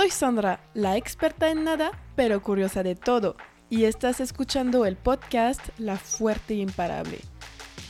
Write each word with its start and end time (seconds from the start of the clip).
Soy 0.00 0.08
Sandra, 0.08 0.60
la 0.72 0.96
experta 0.96 1.50
en 1.50 1.62
nada, 1.62 1.90
pero 2.16 2.42
curiosa 2.42 2.82
de 2.82 2.94
todo, 2.94 3.36
y 3.68 3.84
estás 3.84 4.20
escuchando 4.20 4.86
el 4.86 4.96
podcast 4.96 5.60
La 5.76 5.98
Fuerte 5.98 6.54
Imparable. 6.54 7.18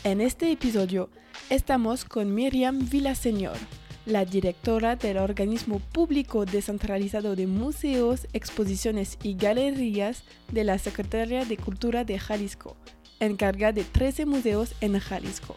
En 0.02 0.20
este 0.20 0.50
episodio 0.50 1.08
estamos 1.50 2.04
con 2.04 2.34
Miriam 2.34 2.80
Villaseñor, 2.90 3.56
la 4.06 4.24
directora 4.24 4.96
del 4.96 5.18
organismo 5.18 5.78
público 5.78 6.46
descentralizado 6.46 7.36
de 7.36 7.46
museos, 7.46 8.26
exposiciones 8.32 9.16
y 9.22 9.36
galerías 9.36 10.24
de 10.50 10.64
la 10.64 10.78
Secretaría 10.78 11.44
de 11.44 11.58
Cultura 11.58 12.02
de 12.02 12.18
Jalisco, 12.18 12.76
encargada 13.20 13.70
de 13.70 13.84
13 13.84 14.26
museos 14.26 14.74
en 14.80 14.98
Jalisco. 14.98 15.54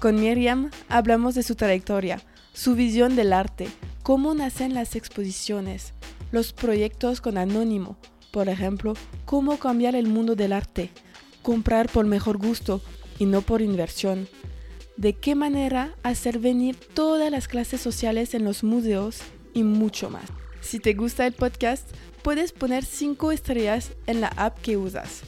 Con 0.00 0.16
Miriam 0.16 0.70
hablamos 0.90 1.34
de 1.34 1.42
su 1.42 1.54
trayectoria, 1.54 2.20
su 2.56 2.74
visión 2.74 3.16
del 3.16 3.34
arte, 3.34 3.68
cómo 4.02 4.34
nacen 4.34 4.72
las 4.72 4.96
exposiciones, 4.96 5.92
los 6.32 6.54
proyectos 6.54 7.20
con 7.20 7.36
Anónimo, 7.36 7.98
por 8.32 8.48
ejemplo, 8.48 8.94
cómo 9.26 9.58
cambiar 9.58 9.94
el 9.94 10.06
mundo 10.06 10.34
del 10.36 10.54
arte, 10.54 10.90
comprar 11.42 11.90
por 11.90 12.06
mejor 12.06 12.38
gusto 12.38 12.80
y 13.18 13.26
no 13.26 13.42
por 13.42 13.60
inversión, 13.60 14.26
de 14.96 15.12
qué 15.12 15.34
manera 15.34 15.94
hacer 16.02 16.38
venir 16.38 16.76
todas 16.76 17.30
las 17.30 17.46
clases 17.46 17.82
sociales 17.82 18.32
en 18.32 18.44
los 18.44 18.64
museos 18.64 19.18
y 19.52 19.62
mucho 19.62 20.08
más. 20.08 20.24
Si 20.62 20.80
te 20.80 20.94
gusta 20.94 21.26
el 21.26 21.34
podcast, 21.34 21.86
puedes 22.22 22.52
poner 22.52 22.86
5 22.86 23.32
estrellas 23.32 23.92
en 24.06 24.22
la 24.22 24.28
app 24.28 24.58
que 24.62 24.78
usas. 24.78 25.24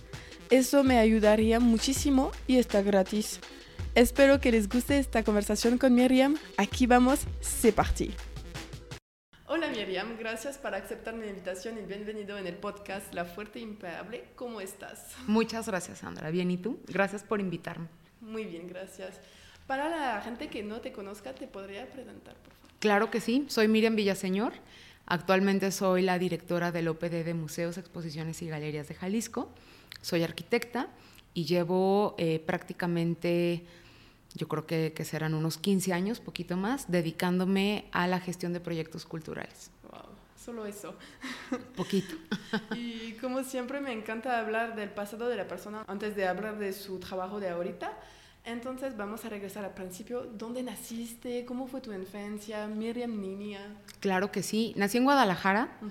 Eso 0.49 0.83
me 0.83 0.97
ayudaría 0.97 1.61
muchísimo 1.61 2.33
y 2.47 2.57
está 2.57 2.81
gratis. 2.81 3.39
Espero 3.99 4.41
que 4.41 4.53
les 4.53 4.69
guste 4.69 4.97
esta 4.97 5.25
conversación 5.25 5.77
con 5.77 5.93
Miriam. 5.93 6.37
Aquí 6.57 6.87
vamos, 6.87 7.27
c'est 7.41 7.75
parti. 7.75 8.15
Hola 9.49 9.67
Miriam, 9.71 10.17
gracias 10.17 10.57
por 10.57 10.73
aceptar 10.73 11.17
mi 11.17 11.27
invitación 11.27 11.79
y 11.79 11.81
bienvenido 11.85 12.39
en 12.39 12.47
el 12.47 12.55
podcast 12.55 13.13
La 13.13 13.25
Fuerte 13.25 13.59
Imparable. 13.59 14.23
¿Cómo 14.37 14.61
estás? 14.61 15.17
Muchas 15.27 15.67
gracias, 15.67 15.99
Sandra. 15.99 16.31
Bien, 16.31 16.49
¿y 16.49 16.59
tú? 16.59 16.79
Gracias 16.87 17.25
por 17.25 17.41
invitarme. 17.41 17.89
Muy 18.21 18.45
bien, 18.45 18.69
gracias. 18.69 19.19
Para 19.67 19.89
la 19.89 20.21
gente 20.21 20.47
que 20.47 20.63
no 20.63 20.81
te 20.81 20.93
conozca, 20.93 21.35
¿te 21.35 21.49
podría 21.49 21.85
presentar, 21.91 22.37
por 22.37 22.53
favor? 22.53 22.71
Claro 22.79 23.11
que 23.11 23.21
sí. 23.21 23.47
Soy 23.49 23.67
Miriam 23.67 23.97
Villaseñor. 23.97 24.53
Actualmente 25.07 25.73
soy 25.73 26.03
la 26.03 26.21
directora 26.21 26.71
del 26.71 26.87
OPD 26.87 27.25
de 27.25 27.35
Museos, 27.35 27.77
Exposiciones 27.79 28.43
y 28.43 28.47
Galerías 28.47 28.87
de 28.87 28.95
Jalisco. 28.95 29.53
Soy 30.03 30.23
arquitecta 30.23 30.89
y 31.35 31.47
llevo 31.47 32.15
eh, 32.19 32.39
prácticamente, 32.41 33.65
yo 34.35 34.49
creo 34.49 34.67
que, 34.67 34.93
que, 34.95 35.05
serán 35.05 35.35
unos 35.35 35.59
15 35.59 35.93
años, 35.93 36.21
poquito 36.21 36.57
más, 36.57 36.91
dedicándome 36.91 37.87
a 37.93 38.07
la 38.07 38.21
gestión 38.21 38.53
de 38.53 38.61
proyectos 38.61 39.05
culturales. 39.05 39.71
Wow, 39.91 40.03
solo 40.37 40.67
eso. 40.67 40.95
Poquito. 41.77 42.15
y 42.77 43.13
como 43.15 43.43
siempre 43.43 43.81
me 43.81 43.93
encanta 43.93 44.39
hablar 44.39 44.77
del 44.77 44.91
pasado 44.91 45.29
de 45.29 45.37
la 45.37 45.49
persona 45.49 45.85
antes 45.87 46.15
de 46.15 46.27
hablar 46.27 46.59
de 46.59 46.73
su 46.73 46.99
trabajo 46.99 47.41
de 47.41 47.49
ahorita. 47.49 47.99
Entonces 48.45 48.97
vamos 48.97 49.25
a 49.25 49.29
regresar 49.29 49.65
al 49.65 49.75
principio. 49.75 50.23
¿Dónde 50.23 50.63
naciste? 50.63 51.45
¿Cómo 51.45 51.67
fue 51.67 51.83
tu 51.83 51.93
infancia? 51.93 52.67
Miriam 52.67 53.21
Niña. 53.21 53.61
Claro 54.01 54.33
que 54.33 54.43
sí. 54.43 54.73
Nací 54.77 54.97
en 54.97 55.05
Guadalajara. 55.05 55.77
Uh 55.83 55.87
-huh. 55.87 55.91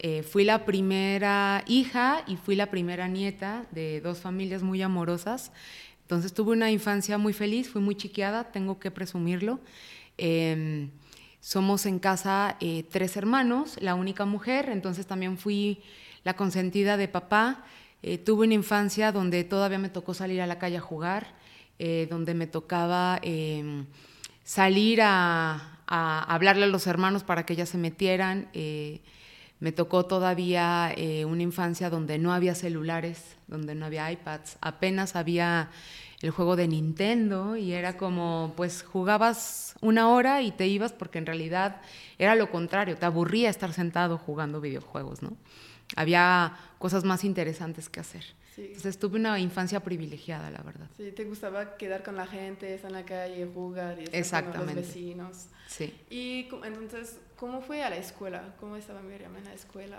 eh, 0.00 0.22
fui 0.22 0.44
la 0.44 0.66
primera 0.66 1.64
hija 1.66 2.22
y 2.26 2.36
fui 2.36 2.56
la 2.56 2.66
primera 2.66 3.08
nieta 3.08 3.64
de 3.70 4.02
dos 4.02 4.18
familias 4.18 4.62
muy 4.62 4.82
amorosas. 4.82 5.50
Entonces 6.04 6.32
tuve 6.34 6.52
una 6.52 6.70
infancia 6.70 7.18
muy 7.18 7.32
feliz, 7.32 7.68
fui 7.70 7.80
muy 7.80 7.96
chiqueada, 7.96 8.52
tengo 8.52 8.78
que 8.78 8.90
presumirlo. 8.90 9.58
Eh, 10.18 10.88
somos 11.40 11.86
en 11.86 11.98
casa 11.98 12.56
eh, 12.60 12.84
tres 12.90 13.16
hermanos, 13.16 13.76
la 13.80 13.94
única 13.94 14.24
mujer, 14.24 14.68
entonces 14.70 15.06
también 15.06 15.36
fui 15.36 15.82
la 16.22 16.36
consentida 16.36 16.96
de 16.96 17.08
papá. 17.08 17.64
Eh, 18.02 18.18
tuve 18.18 18.46
una 18.46 18.54
infancia 18.54 19.12
donde 19.12 19.44
todavía 19.44 19.78
me 19.78 19.88
tocó 19.88 20.12
salir 20.12 20.40
a 20.42 20.46
la 20.46 20.58
calle 20.58 20.76
a 20.76 20.80
jugar, 20.80 21.34
eh, 21.78 22.06
donde 22.10 22.34
me 22.34 22.46
tocaba 22.46 23.18
eh, 23.22 23.84
salir 24.42 25.00
a, 25.02 25.80
a, 25.86 26.34
hablarle 26.34 26.64
a 26.64 26.68
los 26.68 26.86
hermanos 26.86 27.24
para 27.24 27.46
que 27.46 27.56
ya 27.56 27.66
se 27.66 27.78
metieran. 27.78 28.48
Me 29.64 29.72
tocó 29.72 30.04
todavía 30.04 30.92
eh, 30.94 31.24
una 31.24 31.42
infancia 31.42 31.88
donde 31.88 32.18
no 32.18 32.34
había 32.34 32.54
celulares, 32.54 33.34
donde 33.46 33.74
no 33.74 33.86
había 33.86 34.12
iPads, 34.12 34.58
apenas 34.60 35.16
había 35.16 35.70
el 36.20 36.32
juego 36.32 36.54
de 36.54 36.68
Nintendo 36.68 37.56
y 37.56 37.72
era 37.72 37.96
como, 37.96 38.52
pues 38.58 38.82
jugabas 38.82 39.74
una 39.80 40.10
hora 40.10 40.42
y 40.42 40.50
te 40.50 40.66
ibas 40.66 40.92
porque 40.92 41.16
en 41.16 41.24
realidad 41.24 41.80
era 42.18 42.34
lo 42.34 42.50
contrario, 42.50 42.98
te 42.98 43.06
aburría 43.06 43.48
estar 43.48 43.72
sentado 43.72 44.18
jugando 44.18 44.60
videojuegos, 44.60 45.22
¿no? 45.22 45.34
Había 45.96 46.58
cosas 46.78 47.04
más 47.04 47.24
interesantes 47.24 47.88
que 47.88 48.00
hacer. 48.00 48.24
Sí. 48.54 48.66
Entonces 48.66 48.98
tuve 48.98 49.18
una 49.18 49.40
infancia 49.40 49.80
privilegiada, 49.80 50.50
la 50.50 50.62
verdad. 50.62 50.86
Sí, 50.96 51.10
te 51.10 51.24
gustaba 51.24 51.76
quedar 51.76 52.04
con 52.04 52.14
la 52.14 52.26
gente, 52.26 52.72
estar 52.72 52.90
en 52.90 52.96
la 52.96 53.04
calle, 53.04 53.48
jugar 53.52 53.98
y 54.00 54.16
estar 54.16 54.44
con 54.44 54.66
los 54.66 54.74
vecinos. 54.74 55.46
Sí. 55.66 55.92
Y 56.08 56.48
entonces, 56.64 57.18
¿cómo 57.36 57.60
fue 57.60 57.82
a 57.82 57.90
la 57.90 57.96
escuela? 57.96 58.54
¿Cómo 58.60 58.76
estaba 58.76 59.02
Miriam 59.02 59.34
en 59.36 59.44
la 59.44 59.54
escuela 59.54 59.98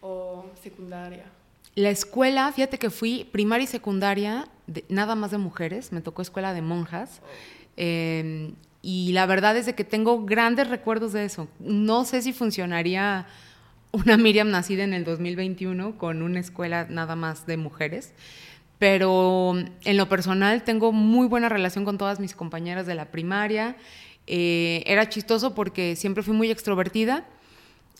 o 0.00 0.46
secundaria? 0.62 1.24
La 1.74 1.90
escuela, 1.90 2.50
fíjate 2.52 2.78
que 2.78 2.90
fui 2.90 3.24
primaria 3.32 3.64
y 3.64 3.66
secundaria, 3.66 4.48
de, 4.66 4.84
nada 4.88 5.16
más 5.16 5.32
de 5.32 5.38
mujeres, 5.38 5.90
me 5.92 6.00
tocó 6.00 6.22
escuela 6.22 6.54
de 6.54 6.62
monjas. 6.62 7.20
Oh. 7.22 7.26
Eh, 7.76 8.52
y 8.82 9.12
la 9.14 9.26
verdad 9.26 9.56
es 9.56 9.66
de 9.66 9.74
que 9.74 9.82
tengo 9.82 10.24
grandes 10.24 10.68
recuerdos 10.68 11.12
de 11.12 11.24
eso. 11.24 11.48
No 11.58 12.04
sé 12.04 12.22
si 12.22 12.32
funcionaría 12.32 13.26
una 13.96 14.18
Miriam 14.18 14.50
nacida 14.50 14.84
en 14.84 14.92
el 14.92 15.04
2021 15.04 15.96
con 15.96 16.20
una 16.20 16.38
escuela 16.38 16.86
nada 16.90 17.16
más 17.16 17.46
de 17.46 17.56
mujeres, 17.56 18.12
pero 18.78 19.54
en 19.84 19.96
lo 19.96 20.08
personal 20.08 20.64
tengo 20.64 20.92
muy 20.92 21.26
buena 21.26 21.48
relación 21.48 21.86
con 21.86 21.96
todas 21.96 22.20
mis 22.20 22.34
compañeras 22.34 22.86
de 22.86 22.94
la 22.94 23.06
primaria. 23.06 23.76
Eh, 24.26 24.82
era 24.86 25.08
chistoso 25.08 25.54
porque 25.54 25.96
siempre 25.96 26.22
fui 26.22 26.34
muy 26.34 26.50
extrovertida, 26.50 27.24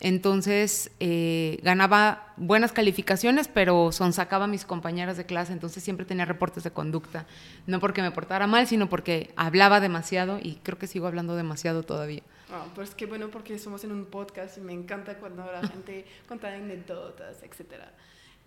entonces 0.00 0.90
eh, 1.00 1.58
ganaba 1.62 2.34
buenas 2.36 2.72
calificaciones, 2.72 3.48
pero 3.48 3.90
sonsacaba 3.90 4.44
a 4.44 4.48
mis 4.48 4.66
compañeras 4.66 5.16
de 5.16 5.24
clase, 5.24 5.54
entonces 5.54 5.82
siempre 5.82 6.04
tenía 6.04 6.26
reportes 6.26 6.62
de 6.64 6.72
conducta, 6.72 7.24
no 7.66 7.80
porque 7.80 8.02
me 8.02 8.10
portara 8.10 8.46
mal, 8.46 8.66
sino 8.66 8.90
porque 8.90 9.30
hablaba 9.36 9.80
demasiado 9.80 10.40
y 10.42 10.56
creo 10.62 10.78
que 10.78 10.88
sigo 10.88 11.06
hablando 11.06 11.36
demasiado 11.36 11.84
todavía. 11.84 12.22
Oh, 12.64 12.74
pues 12.74 12.94
qué 12.94 13.06
bueno 13.06 13.28
porque 13.28 13.58
somos 13.58 13.84
en 13.84 13.92
un 13.92 14.06
podcast 14.06 14.58
y 14.58 14.60
me 14.60 14.72
encanta 14.72 15.18
cuando 15.18 15.44
la 15.44 15.66
gente 15.68 16.04
cuenta 16.26 16.52
anécdotas, 16.52 17.42
etc. 17.42 17.82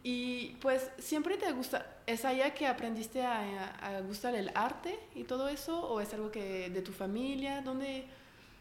Y 0.03 0.55
pues 0.61 0.89
siempre 0.97 1.37
te 1.37 1.51
gusta, 1.51 1.97
¿es 2.07 2.23
allá 2.23 2.53
que 2.53 2.67
aprendiste 2.67 3.21
a, 3.21 3.75
a, 3.81 4.01
gustar 4.01 4.35
el 4.35 4.51
arte 4.55 4.97
y 5.15 5.23
todo 5.23 5.49
eso? 5.49 5.81
¿O 5.81 5.99
es 5.99 6.13
algo 6.13 6.31
que 6.31 6.69
de 6.69 6.81
tu 6.81 6.93
familia? 6.93 7.61
¿Dónde 7.61 8.05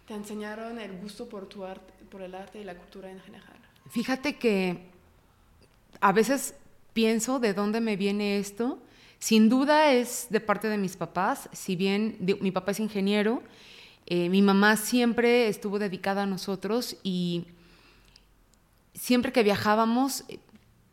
te 0.06 0.14
enseñaron 0.14 0.80
el 0.80 0.98
gusto 0.98 1.28
por, 1.28 1.46
tu 1.46 1.64
arte, 1.64 1.92
por 2.10 2.22
el 2.22 2.34
arte 2.34 2.60
y 2.60 2.64
la 2.64 2.74
cultura 2.74 3.10
en 3.10 3.20
general? 3.20 3.56
Fíjate 3.90 4.36
que 4.36 4.88
a 6.00 6.12
veces 6.12 6.54
pienso 6.92 7.38
de 7.38 7.54
dónde 7.54 7.80
me 7.80 7.96
viene 7.96 8.38
esto. 8.38 8.80
Sin 9.18 9.48
duda 9.48 9.92
es 9.92 10.26
de 10.30 10.40
parte 10.40 10.68
de 10.68 10.78
mis 10.78 10.96
papás, 10.96 11.48
si 11.52 11.76
bien 11.76 12.16
de, 12.20 12.34
mi 12.36 12.50
papá 12.50 12.72
es 12.72 12.80
ingeniero, 12.80 13.42
eh, 14.10 14.30
mi 14.30 14.40
mamá 14.40 14.76
siempre 14.76 15.48
estuvo 15.48 15.78
dedicada 15.78 16.22
a 16.22 16.26
nosotros 16.26 16.96
y 17.02 17.44
siempre 18.94 19.32
que 19.32 19.42
viajábamos, 19.42 20.24
eh, 20.28 20.38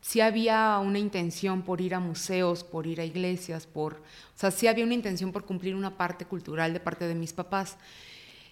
sí 0.01 0.19
había 0.19 0.77
una 0.79 0.99
intención 0.99 1.61
por 1.61 1.79
ir 1.79 1.95
a 1.95 2.01
museos, 2.01 2.65
por 2.65 2.87
ir 2.87 2.99
a 2.99 3.05
iglesias, 3.05 3.67
por, 3.67 3.93
o 3.93 4.37
sea, 4.37 4.51
sí 4.51 4.67
había 4.67 4.83
una 4.83 4.95
intención 4.95 5.31
por 5.31 5.45
cumplir 5.45 5.75
una 5.75 5.95
parte 5.95 6.25
cultural 6.25 6.73
de 6.73 6.81
parte 6.81 7.07
de 7.07 7.15
mis 7.15 7.31
papás. 7.31 7.77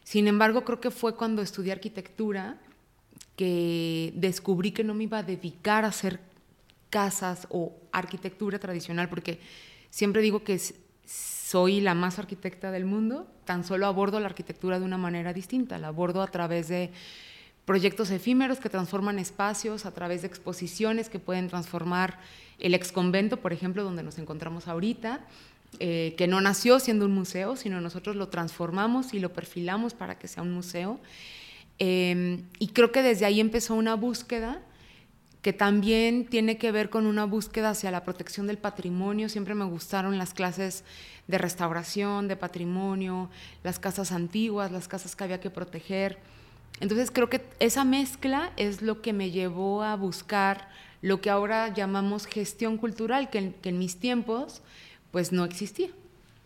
Sin 0.05 0.29
embargo, 0.29 0.63
creo 0.63 0.79
que 0.79 0.91
fue 0.91 1.17
cuando 1.17 1.41
estudié 1.41 1.73
arquitectura 1.73 2.57
que 3.35 4.13
descubrí 4.15 4.71
que 4.71 4.85
no 4.85 4.93
me 4.93 5.03
iba 5.03 5.17
a 5.17 5.23
dedicar 5.23 5.83
a 5.83 5.89
hacer 5.89 6.21
casas 6.89 7.47
o 7.49 7.75
arquitectura 7.91 8.59
tradicional, 8.59 9.09
porque 9.09 9.41
siempre 9.89 10.21
digo 10.21 10.45
que 10.45 10.57
soy 11.53 11.81
la 11.81 11.94
más 11.94 12.17
arquitecta 12.17 12.71
del 12.71 12.83
mundo, 12.83 13.27
tan 13.45 13.63
solo 13.63 13.85
abordo 13.85 14.19
la 14.19 14.25
arquitectura 14.25 14.79
de 14.79 14.85
una 14.85 14.97
manera 14.97 15.33
distinta, 15.33 15.77
la 15.77 15.89
abordo 15.89 16.23
a 16.23 16.27
través 16.27 16.67
de 16.67 16.89
proyectos 17.63 18.09
efímeros 18.09 18.57
que 18.57 18.69
transforman 18.69 19.19
espacios, 19.19 19.85
a 19.85 19.91
través 19.91 20.23
de 20.23 20.29
exposiciones 20.29 21.09
que 21.09 21.19
pueden 21.19 21.50
transformar 21.50 22.17
el 22.57 22.73
exconvento, 22.73 23.38
por 23.38 23.53
ejemplo, 23.53 23.83
donde 23.83 24.01
nos 24.01 24.17
encontramos 24.17 24.67
ahorita, 24.67 25.27
eh, 25.77 26.15
que 26.17 26.25
no 26.25 26.41
nació 26.41 26.79
siendo 26.79 27.05
un 27.05 27.13
museo, 27.13 27.55
sino 27.55 27.79
nosotros 27.81 28.15
lo 28.15 28.29
transformamos 28.29 29.13
y 29.13 29.19
lo 29.19 29.31
perfilamos 29.31 29.94
para 29.94 30.17
que 30.17 30.27
sea 30.27 30.41
un 30.41 30.53
museo. 30.53 31.00
Eh, 31.77 32.41
y 32.57 32.69
creo 32.69 32.91
que 32.91 33.03
desde 33.03 33.25
ahí 33.25 33.39
empezó 33.39 33.75
una 33.75 33.94
búsqueda 33.94 34.59
que 35.44 35.53
también 35.53 36.25
tiene 36.25 36.57
que 36.57 36.71
ver 36.71 36.89
con 36.89 37.05
una 37.05 37.25
búsqueda 37.25 37.71
hacia 37.71 37.91
la 37.91 38.05
protección 38.05 38.47
del 38.47 38.57
patrimonio. 38.57 39.27
Siempre 39.27 39.53
me 39.53 39.65
gustaron 39.65 40.17
las 40.17 40.33
clases 40.33 40.85
de 41.27 41.37
restauración, 41.37 42.27
de 42.27 42.35
patrimonio, 42.35 43.29
las 43.63 43.79
casas 43.79 44.11
antiguas, 44.11 44.71
las 44.71 44.87
casas 44.87 45.15
que 45.15 45.23
había 45.23 45.39
que 45.39 45.49
proteger. 45.49 46.19
Entonces 46.79 47.11
creo 47.11 47.29
que 47.29 47.41
esa 47.59 47.85
mezcla 47.85 48.51
es 48.57 48.81
lo 48.81 49.01
que 49.01 49.13
me 49.13 49.31
llevó 49.31 49.83
a 49.83 49.95
buscar 49.95 50.67
lo 51.01 51.19
que 51.19 51.29
ahora 51.29 51.73
llamamos 51.73 52.25
gestión 52.25 52.77
cultural, 52.77 53.29
que 53.29 53.53
en, 53.61 53.77
mis 53.77 53.97
tiempos 53.97 54.61
pues 55.11 55.31
no 55.31 55.43
existía. 55.43 55.89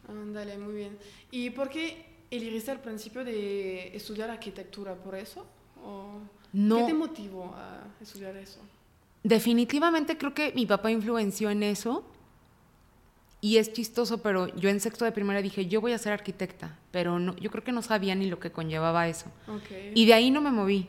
Ándale, 0.10 0.58
muy 0.58 0.74
bien. 0.74 0.98
¿Y 1.32 1.52
por 1.52 1.70
qué 1.70 2.06
elegiste 2.32 2.72
al 2.72 2.82
principio 2.82 3.24
de 3.24 3.96
estudiar 3.96 4.30
arquitectura? 4.30 4.96
¿Por 4.96 5.16
eso? 5.16 5.46
¿O 5.84 6.20
¿Qué 6.52 6.84
te 6.86 6.94
motivó 6.94 7.54
a 7.56 7.84
estudiar 8.02 8.36
eso? 8.36 8.60
Definitivamente 9.24 10.18
creo 10.18 10.34
que 10.34 10.52
mi 10.54 10.66
papá 10.66 10.90
influenció 10.90 11.50
en 11.52 11.62
eso. 11.62 12.04
Y 13.40 13.58
es 13.58 13.72
chistoso, 13.72 14.20
pero 14.20 14.48
yo 14.56 14.70
en 14.70 14.80
sexto 14.80 15.06
de 15.06 15.12
primera 15.12 15.42
dije, 15.42 15.68
yo 15.68 15.80
voy 15.80 15.94
a 15.94 15.98
ser 15.98 16.12
arquitecta, 16.12 16.78
pero 16.92 17.20
no, 17.20 17.36
yo 17.38 17.52
creo 17.52 17.64
que 17.64 17.72
no 17.72 17.82
sabía 17.82 18.16
ni 18.16 18.28
lo 18.28 18.40
que 18.40 18.52
conllevaba 18.52 19.08
eso. 19.08 19.32
Y 19.94 20.06
de 20.06 20.14
ahí 20.14 20.32
no 20.32 20.42
me 20.42 20.52
moví. 20.52 20.88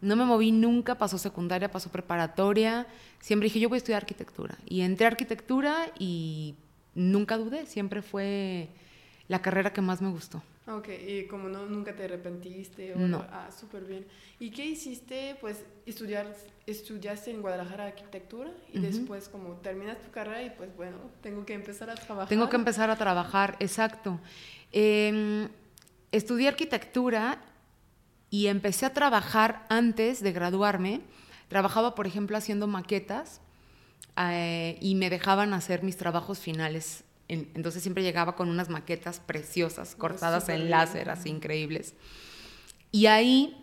No 0.00 0.16
me 0.16 0.24
moví 0.24 0.52
nunca, 0.52 0.96
pasó 0.96 1.16
secundaria, 1.18 1.70
pasó 1.70 1.90
preparatoria. 1.90 2.86
Siempre 3.20 3.46
dije, 3.46 3.60
yo 3.60 3.68
voy 3.68 3.76
a 3.76 3.78
estudiar 3.78 4.02
arquitectura. 4.02 4.58
Y 4.66 4.82
entré 4.82 5.06
a 5.06 5.10
arquitectura 5.10 5.92
y 5.98 6.56
nunca 6.94 7.38
dudé, 7.38 7.64
siempre 7.66 8.02
fue 8.02 8.68
la 9.28 9.40
carrera 9.40 9.72
que 9.72 9.80
más 9.80 10.02
me 10.02 10.10
gustó. 10.10 10.42
Ok, 10.66 10.88
y 11.06 11.26
como 11.26 11.48
no, 11.48 11.66
nunca 11.66 11.94
te 11.94 12.04
arrepentiste. 12.04 12.94
no. 12.96 13.24
Ah, 13.30 13.50
súper 13.50 13.84
bien. 13.84 14.06
¿Y 14.40 14.50
qué 14.50 14.64
hiciste? 14.64 15.36
Pues 15.40 15.62
estudiar, 15.84 16.34
estudiaste 16.66 17.30
en 17.30 17.42
Guadalajara 17.42 17.86
arquitectura 17.86 18.50
y 18.72 18.78
después 18.78 19.28
como 19.28 19.56
terminas 19.56 20.00
tu 20.00 20.10
carrera 20.10 20.42
y 20.42 20.50
pues 20.50 20.74
bueno, 20.74 20.96
tengo 21.22 21.44
que 21.44 21.52
empezar 21.52 21.90
a 21.90 21.94
trabajar. 21.94 22.28
Tengo 22.28 22.48
que 22.48 22.56
empezar 22.56 22.88
a 22.88 22.96
trabajar, 22.96 23.56
exacto. 23.60 24.18
Eh, 24.72 25.48
estudié 26.12 26.48
arquitectura 26.48 27.42
y 28.30 28.46
empecé 28.46 28.86
a 28.86 28.94
trabajar 28.94 29.66
antes 29.68 30.22
de 30.22 30.32
graduarme. 30.32 31.02
Trabajaba, 31.48 31.94
por 31.94 32.06
ejemplo, 32.06 32.38
haciendo 32.38 32.66
maquetas 32.66 33.42
eh, 34.16 34.78
y 34.80 34.94
me 34.94 35.10
dejaban 35.10 35.52
hacer 35.52 35.82
mis 35.82 35.98
trabajos 35.98 36.38
finales 36.38 37.04
entonces 37.28 37.82
siempre 37.82 38.02
llegaba 38.02 38.36
con 38.36 38.48
unas 38.48 38.68
maquetas 38.68 39.20
preciosas, 39.20 39.94
cortadas 39.94 40.48
en 40.48 40.70
láser, 40.70 41.10
así 41.10 41.30
increíbles. 41.30 41.94
Y 42.92 43.06
ahí 43.06 43.56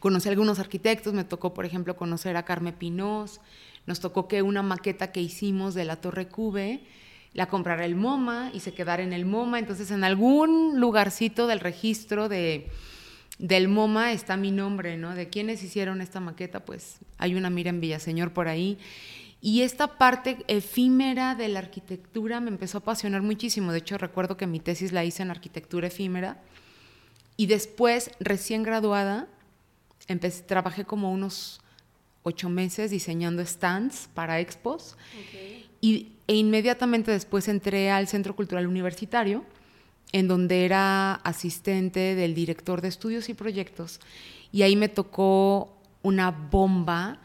conocí 0.00 0.28
a 0.28 0.32
algunos 0.32 0.58
arquitectos, 0.58 1.12
me 1.12 1.24
tocó, 1.24 1.54
por 1.54 1.64
ejemplo, 1.64 1.96
conocer 1.96 2.36
a 2.36 2.44
Carmen 2.44 2.74
Pinós, 2.74 3.40
nos 3.86 4.00
tocó 4.00 4.28
que 4.28 4.42
una 4.42 4.62
maqueta 4.62 5.12
que 5.12 5.20
hicimos 5.20 5.74
de 5.74 5.84
la 5.84 5.96
Torre 5.96 6.28
Cube 6.28 6.82
la 7.34 7.46
comprara 7.46 7.84
el 7.84 7.96
MoMA 7.96 8.50
y 8.52 8.60
se 8.60 8.74
quedara 8.74 9.02
en 9.02 9.12
el 9.12 9.24
MoMA, 9.24 9.58
entonces 9.58 9.90
en 9.90 10.04
algún 10.04 10.78
lugarcito 10.78 11.46
del 11.46 11.60
registro 11.60 12.28
de, 12.28 12.68
del 13.38 13.68
MoMA 13.68 14.12
está 14.12 14.36
mi 14.36 14.50
nombre, 14.50 14.98
¿no? 14.98 15.14
De 15.14 15.28
quienes 15.28 15.62
hicieron 15.62 16.02
esta 16.02 16.20
maqueta, 16.20 16.64
pues 16.64 16.98
hay 17.18 17.34
una 17.34 17.48
mira 17.48 17.70
en 17.70 17.80
Villaseñor 17.80 18.32
por 18.32 18.48
ahí. 18.48 18.78
Y 19.44 19.62
esta 19.62 19.98
parte 19.98 20.44
efímera 20.46 21.34
de 21.34 21.48
la 21.48 21.58
arquitectura 21.58 22.40
me 22.40 22.48
empezó 22.48 22.78
a 22.78 22.80
apasionar 22.80 23.22
muchísimo. 23.22 23.72
De 23.72 23.78
hecho, 23.78 23.98
recuerdo 23.98 24.36
que 24.36 24.46
mi 24.46 24.60
tesis 24.60 24.92
la 24.92 25.04
hice 25.04 25.24
en 25.24 25.32
arquitectura 25.32 25.88
efímera. 25.88 26.40
Y 27.36 27.46
después, 27.46 28.12
recién 28.20 28.62
graduada, 28.62 29.26
empecé, 30.06 30.44
trabajé 30.44 30.84
como 30.84 31.10
unos 31.10 31.60
ocho 32.22 32.48
meses 32.48 32.92
diseñando 32.92 33.44
stands 33.44 34.08
para 34.14 34.38
expos. 34.38 34.96
Y, 35.80 36.12
e 36.28 36.36
inmediatamente 36.36 37.10
después 37.10 37.48
entré 37.48 37.90
al 37.90 38.06
Centro 38.06 38.36
Cultural 38.36 38.68
Universitario, 38.68 39.44
en 40.12 40.28
donde 40.28 40.64
era 40.64 41.14
asistente 41.14 42.14
del 42.14 42.34
director 42.34 42.80
de 42.80 42.86
estudios 42.86 43.28
y 43.28 43.34
proyectos. 43.34 43.98
Y 44.52 44.62
ahí 44.62 44.76
me 44.76 44.88
tocó 44.88 45.76
una 46.02 46.30
bomba 46.30 47.18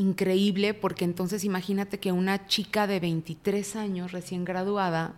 increíble 0.00 0.74
porque 0.74 1.04
entonces 1.04 1.44
imagínate 1.44 2.00
que 2.00 2.10
una 2.10 2.46
chica 2.46 2.86
de 2.86 3.00
23 3.00 3.76
años 3.76 4.12
recién 4.12 4.44
graduada 4.44 5.14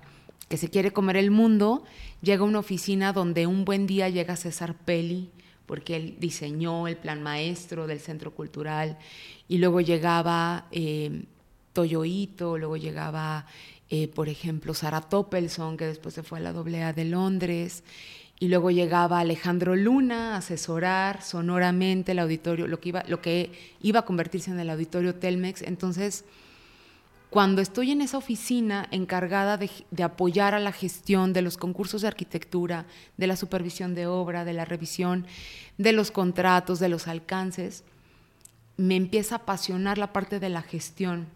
que 0.49 0.57
se 0.57 0.69
quiere 0.69 0.93
comer 0.93 1.17
el 1.17 1.31
mundo 1.31 1.85
llega 2.21 2.43
a 2.43 2.47
una 2.47 2.59
oficina 2.59 3.13
donde 3.13 3.47
un 3.47 3.65
buen 3.65 3.87
día 3.87 4.09
llega 4.09 4.37
César 4.37 4.75
Pelli 4.75 5.31
porque 5.67 5.97
él 5.97 6.17
diseñó 6.19 6.89
el 6.89 6.97
plan 6.97 7.23
maestro 7.23 7.87
del 7.87 8.01
centro 8.01 8.33
cultural 8.33 8.99
y 9.49 9.59
luego 9.59 9.81
llegaba 9.81 10.67
eh, 10.73 11.25
Toyoito, 11.73 12.59
luego 12.59 12.77
llegaba 12.77 13.47
eh, 13.95 14.09
por 14.09 14.31
ejemplo 14.31 14.73
Sara 14.73 15.03
Toppelson 15.03 15.77
que 15.77 15.85
después 15.85 16.15
se 16.15 16.23
fue 16.23 16.39
a 16.39 16.41
la 16.41 16.49
AA 16.49 16.95
de 16.95 17.05
Londres 17.05 17.85
y 18.41 18.49
luego 18.49 18.71
llegaba 18.71 19.21
Alejandro 19.21 19.77
Luna 19.77 20.33
a 20.33 20.39
asesorar 20.39 21.23
sonoramente 21.23 22.13
el 22.13 22.21
auditorio, 22.21 22.67
lo 22.69 22.81
que 22.81 22.89
iba, 22.89 23.05
lo 23.07 23.21
que 23.21 23.53
iba 23.83 24.01
a 24.01 24.07
convertirse 24.07 24.51
en 24.51 24.59
el 24.59 24.71
auditorio 24.71 25.17
Telmex. 25.17 25.61
Entonces, 25.61 26.25
cuando 27.29 27.61
estoy 27.61 27.91
en 27.91 28.01
esa 28.01 28.17
oficina 28.17 28.89
encargada 28.93 29.59
de, 29.59 29.69
de, 29.91 30.03
apoyar 30.03 30.55
a 30.55 30.59
la 30.59 30.73
gestión 30.73 31.35
de 31.35 31.43
los 31.43 31.59
concursos 31.59 32.01
de 32.01 32.09
arquitectura, 32.09 32.87
de 33.19 33.27
la 33.27 33.37
supervisión 33.37 33.95
de 33.95 34.07
obra, 34.07 34.47
de 34.47 34.55
la 34.55 34.65
revisión, 34.65 35.27
de 35.77 35.93
los 35.93 36.11
contratos, 36.11 36.81
de 36.81 36.89
los 36.89 37.09
alcances, 37.09 37.85
me 38.79 38.97
empieza 38.97 39.35
a 39.35 39.39
apasionar 39.39 39.99
la 39.99 40.15
parte 40.15 40.41
de 40.41 40.49
la 40.49 40.63
gestión 40.63 41.27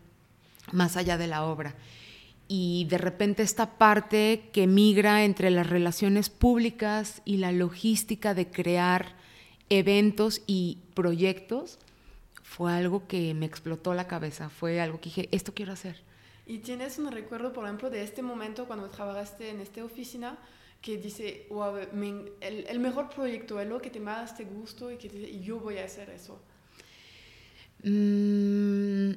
más 0.73 0.97
allá 0.97 1.19
de 1.19 1.26
la 1.26 1.44
obra 1.44 1.75
y 2.48 2.87
de 2.88 2.98
repente 2.98 3.43
esta 3.43 3.78
parte 3.78 4.50
que 4.52 4.66
migra 4.66 5.25
entre 5.25 5.50
las 5.50 5.69
relaciones 5.69 6.31
públicas 6.31 7.22
y 7.25 7.38
la 7.38 7.52
logística 7.52 8.34
de 8.34 8.50
crear 8.50 9.16
eventos 9.69 10.43
y 10.46 10.78
proyectos 10.94 11.78
fue 12.43 12.72
algo 12.72 13.06
que 13.08 13.34
me 13.34 13.46
explotó 13.46 13.93
la 13.94 14.06
cabeza, 14.06 14.48
fue 14.48 14.81
algo 14.81 15.00
que 15.00 15.10
dije, 15.10 15.28
esto 15.32 15.52
quiero 15.52 15.72
hacer. 15.72 16.02
¿Y 16.46 16.58
tienes 16.58 16.98
un 16.98 17.10
recuerdo, 17.10 17.52
por 17.52 17.64
ejemplo, 17.64 17.90
de 17.90 18.02
este 18.02 18.22
momento 18.22 18.66
cuando 18.66 18.88
trabajaste 18.88 19.50
en 19.50 19.60
esta 19.60 19.84
oficina 19.84 20.38
que 20.81 20.96
dice, 20.96 21.46
wow, 21.50 21.76
el, 22.40 22.78
mejor 22.78 23.10
proyecto 23.10 23.60
es 23.60 23.69
lo 23.69 23.82
que 23.82 23.90
te 23.90 23.99
más 23.99 24.37
te 24.37 24.44
gustó 24.44 24.92
y 24.92 24.96
que 24.96 25.08
dice, 25.08 25.40
yo 25.40 25.58
voy 25.58 25.78
a 25.78 25.84
hacer 25.84 26.08
eso? 26.10 26.40
Mm, 27.82 29.12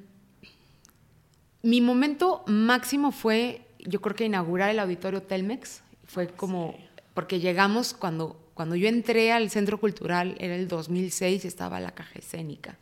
mi 1.62 1.82
momento 1.82 2.44
máximo 2.48 3.12
fue, 3.12 3.62
yo 3.80 4.02
creo 4.02 4.16
que 4.16 4.26
inaugurar 4.26 4.70
el 4.70 4.80
auditorio 4.80 5.22
Telmex. 5.22 5.82
Fue 6.06 6.28
como, 6.28 6.76
porque 7.14 7.40
llegamos 7.40 7.94
cuando, 7.94 8.40
cuando 8.54 8.76
yo 8.76 8.88
entré 8.88 9.32
al 9.32 9.50
centro 9.50 9.80
cultural, 9.80 10.36
era 10.40 10.56
el 10.56 10.68
2006, 10.68 11.46
estaba 11.46 11.80
la 11.80 11.92
caja 11.92 12.20
escénica. 12.20 12.78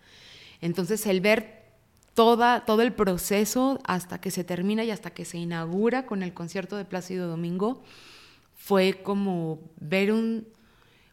Entonces 0.62 1.06
el 1.06 1.22
ver 1.22 1.58
toda, 2.14 2.66
todo 2.66 2.82
el 2.82 2.94
proceso 2.94 3.80
hasta 3.84 4.20
que 4.20 4.32
se 4.32 4.44
termina 4.44 4.84
y 4.84 4.92
hasta 4.92 5.12
que 5.12 5.26
se 5.26 5.38
inaugura 5.38 6.06
con 6.06 6.24
el 6.24 6.34
concierto 6.34 6.78
de 6.78 6.86
Plácido 6.86 7.28
Domingo, 7.28 7.84
fue 8.56 9.02
como 9.04 9.60
ver 9.80 10.12
un... 10.12 10.48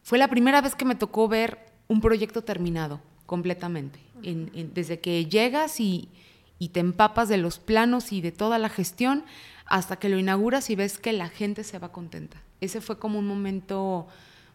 Fue 0.03 0.17
la 0.17 0.27
primera 0.27 0.61
vez 0.61 0.75
que 0.75 0.85
me 0.85 0.95
tocó 0.95 1.27
ver 1.27 1.59
un 1.87 2.01
proyecto 2.01 2.43
terminado 2.43 3.01
completamente. 3.25 3.99
desde 4.21 4.99
que 4.99 5.25
llegas 5.25 5.79
y 5.79 6.09
y 6.59 6.69
te 6.69 6.79
empapas 6.79 7.29
de 7.29 7.37
los 7.37 7.59
planos 7.59 8.11
y 8.11 8.21
de 8.21 8.31
toda 8.31 8.57
la 8.59 8.69
gestión 8.69 9.23
hasta 9.65 9.97
que 9.97 10.09
lo 10.09 10.17
inauguras 10.17 10.69
y 10.69 10.75
ves 10.75 10.97
que 10.97 11.13
la 11.13 11.29
gente 11.29 11.63
se 11.63 11.79
va 11.79 11.91
contenta. 11.91 12.41
Ese 12.61 12.81
fue 12.81 12.97
como 12.97 13.19
un 13.19 13.27
momento 13.27 14.07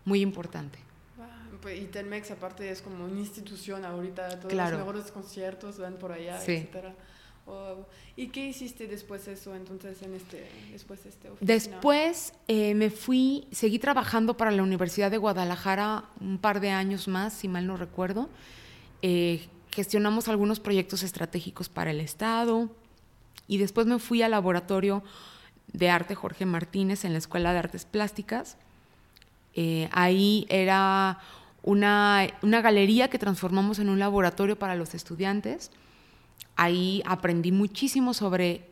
muy 0.04 0.20
importante. 0.20 0.78
Pues, 1.60 1.80
y 1.80 1.84
Telmex 1.86 2.30
aparte 2.30 2.70
es 2.70 2.80
como 2.80 3.04
una 3.04 3.20
institución 3.20 3.84
ahorita, 3.84 4.40
todos 4.40 4.54
los 4.54 4.72
mejores 4.72 5.10
conciertos 5.10 5.78
van 5.78 5.96
por 5.96 6.12
allá, 6.12 6.40
sí. 6.40 6.52
etcétera. 6.52 6.94
¿Y 8.16 8.28
qué 8.28 8.46
hiciste 8.46 8.86
después 8.86 9.24
de 9.26 9.32
eso, 9.32 9.54
entonces, 9.54 10.02
en 10.02 10.14
este, 10.14 10.46
después 10.72 11.02
de 11.02 11.10
este 11.10 11.30
Después 11.40 12.34
eh, 12.48 12.74
me 12.74 12.90
fui, 12.90 13.46
seguí 13.50 13.78
trabajando 13.78 14.36
para 14.36 14.50
la 14.50 14.62
Universidad 14.62 15.10
de 15.10 15.16
Guadalajara 15.16 16.04
un 16.20 16.38
par 16.38 16.60
de 16.60 16.70
años 16.70 17.08
más, 17.08 17.32
si 17.32 17.48
mal 17.48 17.66
no 17.66 17.76
recuerdo. 17.76 18.28
Eh, 19.02 19.48
gestionamos 19.72 20.28
algunos 20.28 20.60
proyectos 20.60 21.02
estratégicos 21.02 21.68
para 21.68 21.90
el 21.90 22.00
Estado 22.00 22.70
y 23.46 23.58
después 23.58 23.86
me 23.86 23.98
fui 23.98 24.22
al 24.22 24.32
laboratorio 24.32 25.02
de 25.72 25.90
arte 25.90 26.14
Jorge 26.14 26.46
Martínez 26.46 27.04
en 27.04 27.12
la 27.12 27.18
Escuela 27.18 27.52
de 27.52 27.58
Artes 27.58 27.84
Plásticas. 27.84 28.56
Eh, 29.54 29.88
ahí 29.92 30.46
era 30.48 31.18
una, 31.62 32.26
una 32.42 32.60
galería 32.60 33.08
que 33.08 33.18
transformamos 33.18 33.78
en 33.78 33.88
un 33.88 33.98
laboratorio 33.98 34.58
para 34.58 34.74
los 34.74 34.94
estudiantes. 34.94 35.70
Ahí 36.56 37.02
aprendí 37.06 37.52
muchísimo 37.52 38.14
sobre... 38.14 38.68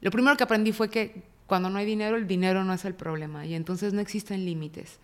Lo 0.00 0.10
primero 0.10 0.36
que 0.36 0.44
aprendí 0.44 0.72
fue 0.72 0.90
que 0.90 1.22
cuando 1.46 1.70
no 1.70 1.78
hay 1.78 1.86
dinero, 1.86 2.16
el 2.16 2.26
dinero 2.26 2.64
no 2.64 2.72
es 2.72 2.84
el 2.84 2.94
problema 2.94 3.46
y 3.46 3.54
entonces 3.54 3.92
no 3.92 4.00
existen 4.00 4.44
límites. 4.44 4.98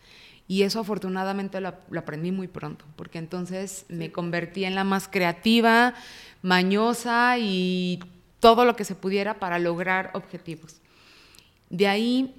Y 0.50 0.64
eso 0.64 0.80
afortunadamente 0.80 1.61
lo, 1.61 1.76
aprendí 1.97 2.33
muy 2.33 2.49
pronto, 2.49 2.85
porque 2.97 3.19
entonces 3.19 3.87
me 3.88 4.11
convertí 4.11 4.64
en 4.64 4.75
la 4.75 4.83
más 4.83 5.07
creativa, 5.07 5.95
mañosa 6.42 7.38
y 7.38 8.00
todo 8.40 8.64
lo 8.64 8.75
que 8.75 8.85
se 8.85 8.97
pudiera 8.97 9.38
para 9.38 9.61
lograr 9.61 10.11
objetivos. 10.12 10.80
De 11.69 11.87
ahí 11.87 12.35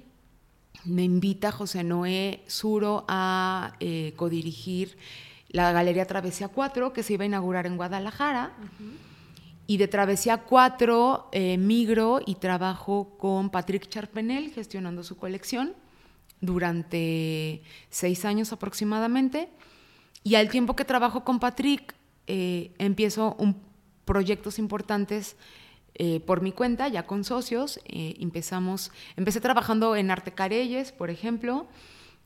me 0.84 1.04
invita 1.04 1.52
José 1.52 1.84
Noé 1.84 2.42
Suro 2.48 3.06
a 3.08 3.76
eh, 3.80 4.12
codirigir 4.16 4.98
la 5.48 5.72
Galería 5.72 6.04
Travesía 6.04 6.48
4, 6.48 6.92
que 6.92 7.02
se 7.02 7.14
iba 7.14 7.22
a 7.22 7.28
inaugurar 7.28 7.64
en 7.64 7.78
Guadalajara. 7.78 8.52
Y 9.66 9.78
de 9.78 9.88
Travesía 9.88 10.36
4 10.36 11.30
eh, 11.32 11.56
migro 11.56 12.20
y 12.26 12.34
trabajo 12.34 13.16
con 13.16 13.48
Patrick 13.48 13.88
Charpenel 13.88 14.50
gestionando 14.50 15.02
su 15.02 15.16
colección 15.16 15.72
durante 16.42 17.62
seis 17.88 18.26
años 18.26 18.52
aproximadamente. 18.52 19.48
Y 20.22 20.34
al 20.34 20.50
tiempo 20.50 20.76
que 20.76 20.84
trabajo 20.84 21.24
con 21.24 21.40
Patrick, 21.40 21.94
eh, 22.26 22.72
empiezo 22.78 23.34
un, 23.38 23.56
proyectos 24.04 24.58
importantes 24.58 25.36
eh, 25.94 26.20
por 26.20 26.42
mi 26.42 26.52
cuenta, 26.52 26.88
ya 26.88 27.06
con 27.06 27.24
socios. 27.24 27.80
Eh, 27.86 28.16
empezamos, 28.18 28.92
empecé 29.16 29.40
trabajando 29.40 29.96
en 29.96 30.10
Arte 30.10 30.32
Careyes, 30.32 30.92
por 30.92 31.10
ejemplo, 31.10 31.66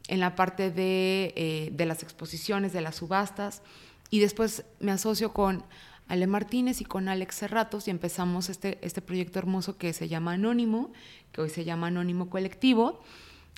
en 0.09 0.21
la 0.21 0.35
parte 0.35 0.71
de, 0.71 1.71
de, 1.73 1.87
las 1.87 2.03
exposiciones, 2.03 2.73
de 2.73 2.81
las 2.81 2.97
subastas. 2.97 3.63
Y 4.09 4.21
después 4.21 4.65
me 4.81 4.93
asocio 4.93 5.33
con 5.33 5.65
Ale 6.09 6.27
Martínez 6.27 6.81
y 6.81 6.85
con 6.85 7.09
Alex 7.09 7.37
Cerratos 7.37 7.89
y 7.89 7.91
empezamos 7.91 8.49
este, 8.49 8.79
este 8.83 9.03
proyecto 9.03 9.41
hermoso 9.41 9.77
que 9.77 9.93
se 9.93 10.09
llama 10.09 10.35
Anónimo, 10.35 10.93
que 11.33 11.41
hoy 11.41 11.51
se 11.51 11.65
llama 11.65 11.89
Anónimo 11.89 12.31
Colectivo. 12.31 13.03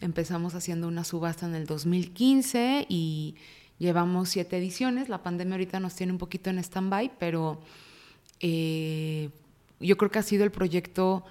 Empezamos 0.00 0.54
haciendo 0.54 0.86
una 0.86 1.04
subasta 1.04 1.46
en 1.46 1.54
el 1.54 1.66
2015 1.66 2.86
y 2.88 3.34
llevamos 3.78 4.28
siete 4.28 4.58
ediciones. 4.58 5.08
La 5.08 5.22
pandemia 5.22 5.54
ahorita 5.54 5.80
nos 5.80 5.94
tiene 5.94 6.12
un 6.12 6.18
poquito 6.18 6.50
en 6.50 6.58
stand-by, 6.58 7.12
pero 7.18 7.60
eh, 8.40 9.30
yo 9.80 9.96
creo 9.96 10.10
que 10.10 10.18
ha 10.20 10.22
sido 10.22 10.44
el 10.44 10.50
proyecto 10.50 11.24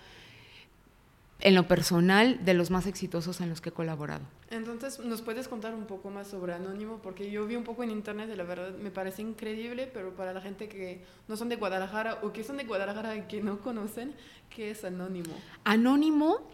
en 1.40 1.56
lo 1.56 1.68
personal 1.68 2.44
de 2.44 2.54
los 2.54 2.72
más 2.72 2.88
exitosos 2.88 3.42
en 3.42 3.50
los 3.50 3.62
que 3.62 3.70
he 3.70 3.72
colaborado. 3.72 4.26
Entonces, 4.50 5.00
¿nos 5.00 5.22
puedes 5.22 5.48
contar 5.48 5.76
un 5.76 5.86
poco 5.86 6.10
más 6.10 6.28
sobre 6.28 6.54
Anónimo? 6.54 7.00
Porque 7.04 7.30
yo 7.30 7.46
vi 7.46 7.56
un 7.56 7.64
poco 7.64 7.84
en 7.84 7.92
internet 7.92 8.30
y 8.34 8.36
la 8.36 8.44
verdad 8.44 8.76
me 8.78 8.92
parece 8.92 9.22
increíble, 9.22 9.90
pero 9.94 10.16
para 10.16 10.34
la 10.34 10.42
gente 10.42 10.68
que 10.68 11.04
no 11.28 11.36
son 11.38 11.50
de 11.50 11.58
Guadalajara 11.58 12.20
o 12.24 12.32
que 12.32 12.44
son 12.44 12.58
de 12.58 12.64
Guadalajara 12.64 13.16
y 13.18 13.22
que 13.24 13.42
no 13.42 13.60
conocen, 13.60 14.14
¿qué 14.50 14.72
es 14.72 14.84
Anónimo? 14.84 15.34
Anónimo 15.64 16.50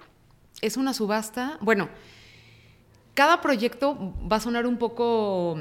es 0.64 0.78
una 0.78 0.94
subasta, 0.94 1.58
bueno, 1.60 1.90
cada 3.14 3.42
proyecto 3.42 4.14
va 4.32 4.38
a 4.38 4.40
sonar 4.40 4.66
un 4.66 4.78
poco 4.78 5.58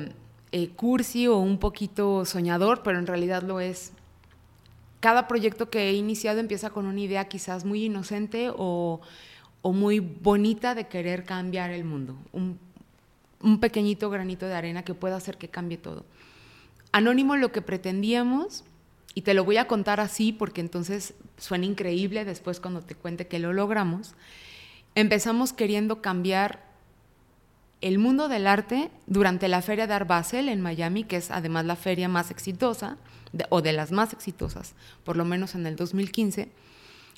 eh, 0.53 0.69
cursi 0.71 1.27
o 1.27 1.39
un 1.39 1.59
poquito 1.59 2.25
soñador, 2.25 2.83
pero 2.85 3.01
en 3.01 3.07
realidad 3.07 3.43
lo 3.43 3.59
es. 3.59 3.93
Cada 5.01 5.27
proyecto 5.27 5.69
que 5.71 5.91
he 5.91 5.95
iniciado 5.95 6.39
empieza 6.39 6.71
con 6.71 6.87
una 6.87 7.01
idea 7.01 7.27
quizás 7.27 7.65
muy 7.65 7.87
inocente 7.87 8.51
o, 8.57 9.01
muy 9.65 9.99
bonita 9.99 10.75
de 10.77 10.87
querer 10.87 11.25
cambiar 11.25 11.71
el 11.71 11.85
mundo. 11.85 12.17
Un, 12.33 12.59
un 13.41 13.59
pequeñito 13.59 14.09
granito 14.09 14.47
de 14.47 14.55
arena 14.55 14.85
que 14.85 14.95
pueda 14.95 15.17
hacer 15.17 15.37
que 15.37 15.49
cambie 15.49 15.79
todo. 15.79 16.05
Anónimo 16.93 17.37
lo 17.37 17.51
que 17.51 17.61
pretendíamos, 17.61 18.65
y 19.15 19.23
te 19.23 19.35
lo 19.35 19.45
voy 19.45 19.57
a 19.57 19.67
contar 19.67 19.99
así 20.01 20.33
porque 20.33 20.61
entonces 20.61 21.15
suena 21.39 21.67
increíble 21.67 22.25
después 22.25 22.61
cuando 22.61 22.81
te 22.83 22.95
cuente 22.95 23.27
que 23.27 23.41
lo 23.41 23.53
logramos, 23.53 24.15
empezamos 24.95 25.53
queriendo 25.53 26.03
cambiar 26.03 26.73
el 27.81 27.99
mundo 27.99 28.29
del 28.29 28.47
arte 28.47 28.91
durante 29.07 29.49
la 29.49 29.61
Feria 29.61 29.87
de 29.87 29.95
Art 29.95 30.07
Basel 30.07 30.49
en 30.49 30.61
Miami, 30.61 31.05
que 31.05 31.17
es 31.17 31.31
además 31.31 31.65
la 31.65 31.77
feria 31.77 32.09
más 32.09 32.31
exitosa, 32.31 32.97
o 33.49 33.63
de 33.63 33.73
las 33.73 33.93
más 33.93 34.13
exitosas, 34.13 34.75
por 35.05 35.17
lo 35.17 35.25
menos 35.25 35.55
en 35.55 35.67
el 35.67 35.75
2015, 35.77 36.49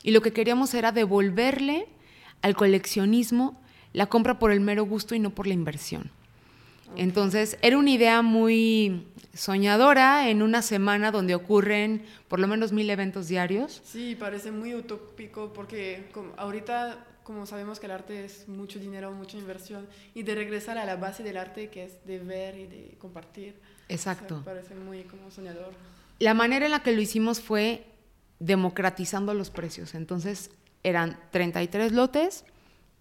y 0.03 0.11
lo 0.11 0.23
que 0.23 0.33
queríamos 0.33 0.73
era 0.75 0.93
devolverle 0.93 1.87
al 2.41 2.55
coleccionismo 2.55 3.61
la 3.93 4.07
compra 4.07 4.39
por 4.39 4.53
el 4.53 4.61
mero 4.61 4.85
gusto 4.85 5.15
y 5.15 5.19
no 5.19 5.31
por 5.31 5.47
la 5.47 5.55
inversión. 5.55 6.11
Entonces, 6.97 7.59
era 7.63 7.77
una 7.77 7.91
idea 7.91 8.23
muy 8.23 9.07
soñadora 9.35 10.29
en 10.29 10.43
una 10.43 10.63
semana 10.63 11.11
donde 11.11 11.35
ocurren 11.35 12.05
por 12.29 12.39
lo 12.39 12.47
menos 12.47 12.71
mil 12.73 12.89
eventos 12.89 13.27
diarios. 13.29 13.83
Sí, 13.85 14.17
parece 14.19 14.53
muy 14.53 14.75
utópico 14.75 15.53
porque 15.53 16.05
ahorita 16.37 17.05
como 17.25 17.47
sabemos 17.47 17.81
que 17.81 17.87
el 17.87 17.93
arte 17.93 18.25
es 18.25 18.47
mucho 18.49 18.79
dinero, 18.79 19.11
mucha 19.13 19.37
inversión, 19.37 19.89
y 20.15 20.23
de 20.23 20.35
regresar 20.35 20.79
a 20.79 20.85
la 20.85 20.97
base 20.97 21.23
del 21.23 21.39
arte 21.39 21.71
que 21.71 21.85
es 21.85 22.07
de 22.07 22.19
ver 22.19 22.57
y 22.57 22.67
de 22.67 22.97
compartir. 22.99 23.61
Exacto. 23.89 24.43
parece 24.45 24.75
muy 24.75 25.03
como 25.05 25.31
soñador. 25.31 25.73
La 26.19 26.35
manera 26.35 26.67
en 26.67 26.73
la 26.73 26.83
que 26.83 26.93
lo 26.93 27.01
hicimos 27.01 27.41
fue 27.41 27.87
democratizando 28.39 29.35
los 29.35 29.51
precios. 29.51 29.95
Entonces 29.95 30.51
eran 30.83 31.19
33 31.33 31.93
lotes, 31.93 32.45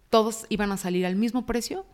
todos 0.09 0.45
iban 0.49 0.71
a 0.71 0.77
salir 0.77 1.05
al 1.05 1.17
mismo 1.17 1.45
precio 1.45 1.85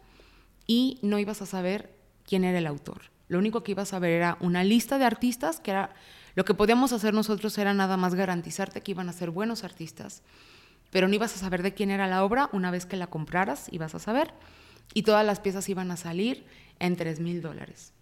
y 0.67 1.00
no 1.01 1.17
ibas 1.19 1.41
a 1.41 1.45
saber 1.48 1.93
quién 2.25 2.43
era 2.43 2.59
el 2.59 2.67
autor. 2.67 3.01
Lo 3.27 3.39
único 3.39 3.63
que 3.63 3.71
ibas 3.71 3.93
a 3.93 4.00
ver 4.00 4.12
era 4.12 4.38
una 4.39 4.63
lista 4.63 5.00
de 5.00 5.05
artistas, 5.05 5.59
que 5.59 5.71
era 5.71 5.93
lo 6.36 6.45
que 6.45 6.53
podíamos 6.53 6.93
hacer 6.93 7.13
nosotros 7.13 7.57
era 7.57 7.74
nada 7.74 7.98
más 7.98 8.13
garantizarte 8.13 8.81
que 8.81 8.91
iban 8.91 9.09
a 9.09 9.13
ser 9.13 9.31
buenos 9.31 9.63
artistas 9.63 10.21
pero 10.91 11.08
no 11.08 11.13
ibas 11.13 11.36
a 11.36 11.39
saber 11.39 11.63
de 11.63 11.74
quién 11.74 11.91
era 11.91 12.08
la 12.08 12.24
obra 12.24 12.50
una 12.53 12.72
vez 12.72 12.86
que 12.86 12.98
la 12.98 13.08
compraras, 13.08 13.67
ibas 13.72 13.96
a 13.96 14.00
saber, 14.00 14.34
y 14.93 15.03
todas 15.03 15.25
las 15.25 15.39
piezas 15.39 15.69
iban 15.69 15.91
a 15.91 15.98
salir 15.98 16.46
en 16.79 16.96
3 16.96 17.19
mil 17.19 17.41
dólares. 17.41 17.93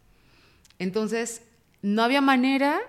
Entonces, 0.80 1.42
no 1.82 2.04
había 2.04 2.22
manera 2.22 2.80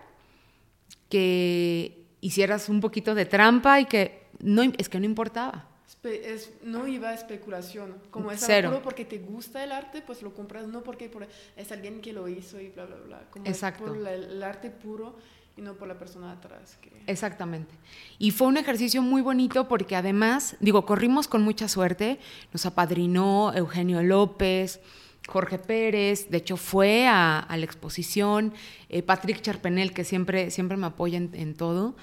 que 1.08 2.06
hicieras 2.20 2.68
un 2.68 2.80
poquito 2.80 3.14
de 3.14 3.24
trampa 3.24 3.80
y 3.80 3.86
que 3.86 4.26
no, 4.40 4.62
es 4.62 4.88
que 4.88 4.98
no 4.98 5.06
importaba. 5.06 5.66
Es, 6.04 6.52
no 6.62 6.86
iba 6.86 7.10
a 7.10 7.14
especulación, 7.14 7.96
como 8.10 8.30
es 8.30 8.40
Cero. 8.44 8.80
porque 8.84 9.04
te 9.04 9.18
gusta 9.18 9.64
el 9.64 9.72
arte, 9.72 10.00
pues 10.00 10.22
lo 10.22 10.32
compras 10.32 10.66
no 10.66 10.82
porque 10.82 11.10
es 11.56 11.72
alguien 11.72 12.00
que 12.00 12.12
lo 12.12 12.28
hizo 12.28 12.60
y 12.60 12.68
bla, 12.68 12.86
bla, 12.86 12.96
bla. 12.96 13.22
Como 13.30 13.46
Exacto. 13.46 13.84
por 13.84 14.06
el 14.06 14.42
arte 14.42 14.70
puro 14.70 15.16
y 15.58 15.60
no 15.60 15.74
por 15.74 15.88
la 15.88 15.98
persona 15.98 16.28
de 16.28 16.32
atrás. 16.34 16.78
Exactamente. 17.06 17.74
Y 18.18 18.30
fue 18.30 18.46
un 18.46 18.56
ejercicio 18.56 19.02
muy 19.02 19.22
bonito 19.22 19.66
porque 19.66 19.96
además, 19.96 20.56
digo, 20.60 20.86
corrimos 20.86 21.26
con 21.26 21.42
mucha 21.42 21.66
suerte, 21.66 22.20
nos 22.52 22.64
apadrinó 22.64 23.52
Eugenio 23.54 24.00
López, 24.02 24.80
Jorge 25.26 25.58
Pérez, 25.58 26.30
de 26.30 26.38
hecho 26.38 26.56
fue 26.56 27.08
a, 27.08 27.44
la 27.50 27.64
exposición, 27.64 28.54
eh, 28.88 29.02
Patrick 29.02 29.42
Charpenel, 29.42 29.92
que 29.92 30.04
siempre, 30.04 30.52
siempre 30.52 30.76
me 30.76 30.86
apoya 30.86 31.18
en, 31.18 31.54
todo. 31.54 31.96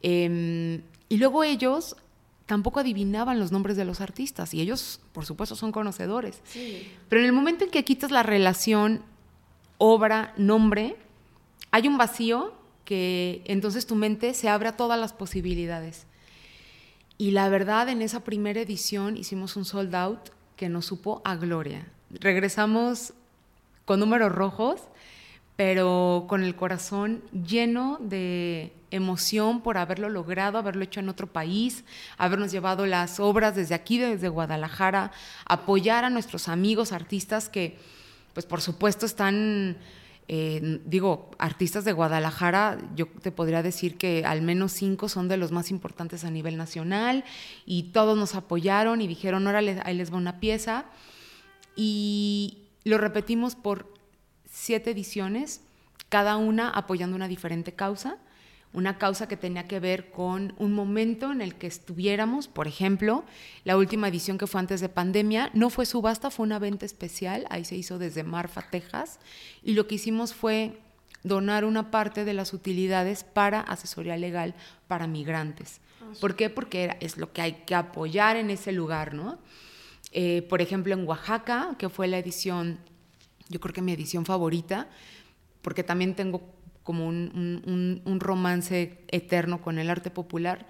Em, 0.00 0.82
y 1.10 1.18
luego 1.18 1.44
ellos 1.44 1.96
tampoco 2.46 2.80
adivinaban 2.80 3.38
los 3.38 3.52
nombres 3.52 3.76
de 3.76 3.84
los 3.84 4.00
artistas 4.00 4.54
y 4.54 4.62
ellos, 4.62 5.00
por 5.12 5.26
supuesto, 5.26 5.54
son 5.54 5.70
conocedores. 5.70 6.40
Sí. 6.44 6.90
Pero 7.10 7.20
en 7.20 7.26
el 7.26 7.32
momento 7.32 7.64
en 7.64 7.70
que 7.70 7.84
quitas 7.84 8.10
la 8.10 8.22
relación 8.22 9.02
obra-nombre, 9.76 10.96
hay 11.70 11.88
un 11.88 11.98
vacío 11.98 12.61
entonces 13.44 13.86
tu 13.86 13.94
mente 13.94 14.34
se 14.34 14.48
abre 14.48 14.68
a 14.68 14.76
todas 14.76 14.98
las 14.98 15.12
posibilidades. 15.12 16.06
Y 17.18 17.30
la 17.30 17.48
verdad, 17.48 17.88
en 17.88 18.02
esa 18.02 18.24
primera 18.24 18.60
edición 18.60 19.16
hicimos 19.16 19.56
un 19.56 19.64
sold 19.64 19.94
out 19.94 20.30
que 20.56 20.68
nos 20.68 20.86
supo 20.86 21.22
a 21.24 21.36
gloria. 21.36 21.86
Regresamos 22.10 23.14
con 23.84 24.00
números 24.00 24.32
rojos, 24.32 24.80
pero 25.56 26.26
con 26.28 26.42
el 26.42 26.56
corazón 26.56 27.22
lleno 27.32 27.98
de 28.00 28.72
emoción 28.90 29.62
por 29.62 29.78
haberlo 29.78 30.08
logrado, 30.08 30.58
haberlo 30.58 30.84
hecho 30.84 31.00
en 31.00 31.08
otro 31.08 31.26
país, 31.26 31.84
habernos 32.18 32.52
llevado 32.52 32.86
las 32.86 33.20
obras 33.20 33.54
desde 33.54 33.74
aquí, 33.74 33.98
desde 33.98 34.28
Guadalajara, 34.28 35.12
apoyar 35.44 36.04
a 36.04 36.10
nuestros 36.10 36.48
amigos 36.48 36.92
artistas 36.92 37.48
que, 37.48 37.78
pues 38.34 38.46
por 38.46 38.60
supuesto, 38.60 39.06
están 39.06 39.76
digo, 40.86 41.30
artistas 41.38 41.84
de 41.84 41.92
Guadalajara, 41.92 42.78
yo 42.94 43.06
te 43.06 43.30
podría 43.30 43.62
decir 43.62 43.98
que 43.98 44.24
al 44.24 44.40
menos 44.40 44.72
cinco 44.72 45.10
son 45.10 45.28
de 45.28 45.36
los 45.36 45.52
más 45.52 45.70
importantes 45.70 46.24
a 46.24 46.30
nivel 46.30 46.56
nacional 46.56 47.24
y 47.66 47.92
todos 47.92 48.16
nos 48.16 48.34
apoyaron 48.34 49.02
y 49.02 49.06
dijeron, 49.06 49.46
órale, 49.46 49.80
ahí 49.84 49.94
les 49.94 50.10
va 50.10 50.16
una 50.16 50.40
pieza. 50.40 50.86
Y 51.76 52.68
lo 52.84 52.96
repetimos 52.96 53.56
por 53.56 53.92
siete 54.50 54.92
ediciones, 54.92 55.60
cada 56.08 56.38
una 56.38 56.70
apoyando 56.70 57.14
una 57.14 57.28
diferente 57.28 57.74
causa 57.74 58.16
una 58.72 58.98
causa 58.98 59.28
que 59.28 59.36
tenía 59.36 59.68
que 59.68 59.80
ver 59.80 60.10
con 60.10 60.54
un 60.58 60.72
momento 60.72 61.30
en 61.30 61.40
el 61.40 61.54
que 61.54 61.66
estuviéramos, 61.66 62.48
por 62.48 62.66
ejemplo, 62.66 63.24
la 63.64 63.76
última 63.76 64.08
edición 64.08 64.38
que 64.38 64.46
fue 64.46 64.60
antes 64.60 64.80
de 64.80 64.88
pandemia, 64.88 65.50
no 65.52 65.68
fue 65.68 65.84
subasta, 65.84 66.30
fue 66.30 66.44
una 66.44 66.58
venta 66.58 66.86
especial, 66.86 67.46
ahí 67.50 67.64
se 67.64 67.76
hizo 67.76 67.98
desde 67.98 68.24
Marfa, 68.24 68.62
Texas, 68.62 69.18
y 69.62 69.74
lo 69.74 69.86
que 69.86 69.96
hicimos 69.96 70.32
fue 70.32 70.78
donar 71.22 71.64
una 71.64 71.90
parte 71.90 72.24
de 72.24 72.34
las 72.34 72.52
utilidades 72.52 73.24
para 73.24 73.60
asesoría 73.60 74.16
legal 74.16 74.54
para 74.88 75.06
migrantes. 75.06 75.80
Ah, 76.00 76.12
¿Por 76.20 76.34
qué? 76.34 76.50
Porque 76.50 76.96
es 77.00 77.16
lo 77.16 77.32
que 77.32 77.42
hay 77.42 77.52
que 77.66 77.74
apoyar 77.74 78.36
en 78.36 78.50
ese 78.50 78.72
lugar, 78.72 79.14
¿no? 79.14 79.38
Eh, 80.12 80.42
por 80.48 80.60
ejemplo, 80.60 80.94
en 80.94 81.06
Oaxaca, 81.06 81.76
que 81.78 81.88
fue 81.88 82.08
la 82.08 82.18
edición, 82.18 82.78
yo 83.48 83.60
creo 83.60 83.72
que 83.72 83.82
mi 83.82 83.92
edición 83.92 84.24
favorita, 84.24 84.88
porque 85.62 85.84
también 85.84 86.14
tengo 86.14 86.42
como 86.82 87.06
un, 87.06 88.18
romance 88.20 89.04
eterno 89.08 89.62
con 89.62 89.78
el 89.78 89.90
arte 89.90 90.10
popular. 90.10 90.66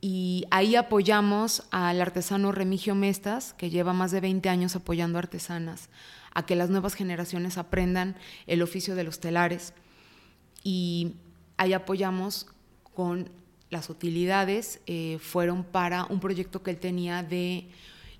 y 0.00 0.44
ahí 0.50 0.76
apoyamos 0.76 1.62
al 1.70 2.00
artesano 2.02 2.52
Remigio 2.52 2.94
Mestas, 2.94 3.54
que 3.54 3.70
lleva 3.70 3.92
más 3.92 4.10
de 4.10 4.20
20 4.20 4.48
años 4.50 4.76
apoyando 4.76 5.18
artesanas, 5.18 5.88
a 6.34 6.44
que 6.44 6.56
las 6.56 6.68
nuevas 6.68 6.94
generaciones 6.94 7.56
aprendan 7.56 8.16
el 8.46 8.60
oficio 8.60 8.94
de 8.94 9.04
los 9.04 9.20
telares. 9.20 9.72
Y 10.62 11.14
ahí 11.56 11.72
apoyamos 11.72 12.46
con 12.94 13.30
las 13.70 13.90
utilidades, 13.90 14.80
eh, 14.86 15.18
fueron 15.20 15.64
para 15.64 16.04
un 16.04 16.20
proyecto 16.20 16.62
que 16.62 16.70
él 16.70 16.78
tenía 16.78 17.22
de 17.22 17.68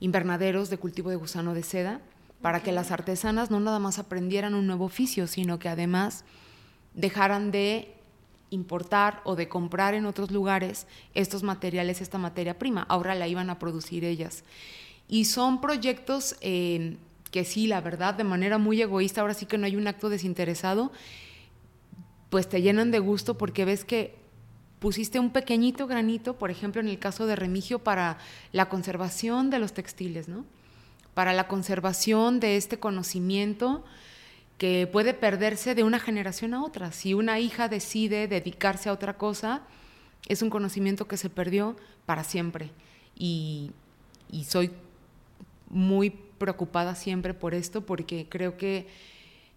invernaderos 0.00 0.70
de 0.70 0.78
cultivo 0.78 1.10
de 1.10 1.16
gusano 1.16 1.54
de 1.54 1.62
seda, 1.62 2.00
para 2.42 2.62
que 2.62 2.72
las 2.72 2.90
artesanas 2.90 3.50
no 3.50 3.60
nada 3.60 3.78
más 3.78 3.98
aprendieran 3.98 4.54
un 4.54 4.66
nuevo 4.66 4.84
oficio, 4.84 5.26
sino 5.26 5.58
que 5.58 5.68
además 5.68 6.24
dejaran 6.94 7.50
de 7.50 7.94
importar 8.50 9.20
o 9.24 9.36
de 9.36 9.48
comprar 9.48 9.94
en 9.94 10.06
otros 10.06 10.30
lugares 10.30 10.86
estos 11.14 11.42
materiales, 11.42 12.00
esta 12.00 12.18
materia 12.18 12.58
prima. 12.58 12.86
Ahora 12.88 13.14
la 13.14 13.28
iban 13.28 13.50
a 13.50 13.58
producir 13.58 14.04
ellas. 14.04 14.44
Y 15.08 15.26
son 15.26 15.60
proyectos 15.60 16.36
eh, 16.40 16.96
que 17.30 17.44
sí, 17.44 17.66
la 17.66 17.80
verdad, 17.80 18.14
de 18.14 18.24
manera 18.24 18.58
muy 18.58 18.80
egoísta, 18.80 19.20
ahora 19.20 19.34
sí 19.34 19.46
que 19.46 19.58
no 19.58 19.66
hay 19.66 19.76
un 19.76 19.86
acto 19.88 20.08
desinteresado, 20.08 20.92
pues 22.30 22.48
te 22.48 22.62
llenan 22.62 22.90
de 22.90 23.00
gusto 23.00 23.36
porque 23.36 23.64
ves 23.64 23.84
que 23.84 24.14
pusiste 24.78 25.18
un 25.18 25.30
pequeñito 25.30 25.86
granito, 25.86 26.34
por 26.36 26.50
ejemplo, 26.50 26.80
en 26.80 26.88
el 26.88 26.98
caso 26.98 27.26
de 27.26 27.36
Remigio, 27.36 27.78
para 27.80 28.18
la 28.52 28.68
conservación 28.68 29.50
de 29.50 29.58
los 29.58 29.72
textiles, 29.72 30.28
¿no? 30.28 30.44
Para 31.14 31.32
la 31.32 31.48
conservación 31.48 32.40
de 32.40 32.56
este 32.56 32.78
conocimiento 32.78 33.84
que 34.64 34.86
puede 34.86 35.12
perderse 35.12 35.74
de 35.74 35.82
una 35.82 36.00
generación 36.00 36.54
a 36.54 36.64
otra. 36.64 36.90
Si 36.90 37.12
una 37.12 37.38
hija 37.38 37.68
decide 37.68 38.28
dedicarse 38.28 38.88
a 38.88 38.94
otra 38.94 39.18
cosa, 39.18 39.60
es 40.26 40.40
un 40.40 40.48
conocimiento 40.48 41.06
que 41.06 41.18
se 41.18 41.28
perdió 41.28 41.76
para 42.06 42.24
siempre. 42.24 42.70
Y, 43.14 43.72
soy 44.46 44.70
muy 45.68 46.08
preocupada 46.38 46.94
siempre 46.94 47.34
por 47.34 47.52
esto 47.52 47.84
porque 47.84 48.26
creo 48.30 48.56
que 48.56 48.86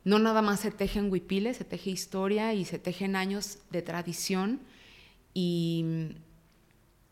no 0.04 0.20
nada 0.20 0.42
más 0.42 0.60
se 0.60 0.72
teje 0.72 1.00
en 1.00 1.10
huipiles, 1.10 1.56
se 1.56 1.64
teje 1.64 1.90
historia 1.90 2.54
y 2.54 2.66
se 2.66 2.78
tejen 2.78 3.16
años 3.16 3.60
de 3.70 3.84
tradición 3.84 4.60
y 5.34 6.18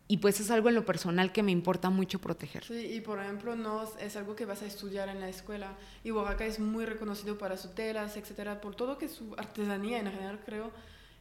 y 0.08 0.18
pues 0.18 0.40
es 0.40 0.52
algo 0.52 0.70
en 0.70 0.76
lo 0.76 0.86
personal 0.86 1.32
que 1.32 1.42
me 1.42 1.52
importa 1.52 1.90
mucho 1.90 2.20
proteger. 2.20 2.64
Sí, 2.64 2.94
y 2.94 3.02
por 3.02 3.20
ejemplo, 3.20 3.56
no 3.56 3.84
es 4.00 4.16
algo 4.16 4.36
que 4.36 4.46
vas 4.46 4.62
a 4.62 4.68
estudiar 4.68 5.10
en 5.10 5.20
la 5.20 5.30
escuela. 5.30 5.74
Y 6.04 6.12
Oaxaca 6.12 6.46
es 6.46 6.60
muy 6.60 6.86
reconocido 6.86 7.38
para 7.40 7.58
sus 7.58 7.74
telas, 7.74 8.16
etcétera, 8.16 8.62
por 8.62 8.76
todo 8.76 9.00
que 9.00 9.10
su 9.10 9.34
artesanía 9.36 10.00
en 10.00 10.12
general, 10.12 10.40
creo. 10.46 10.72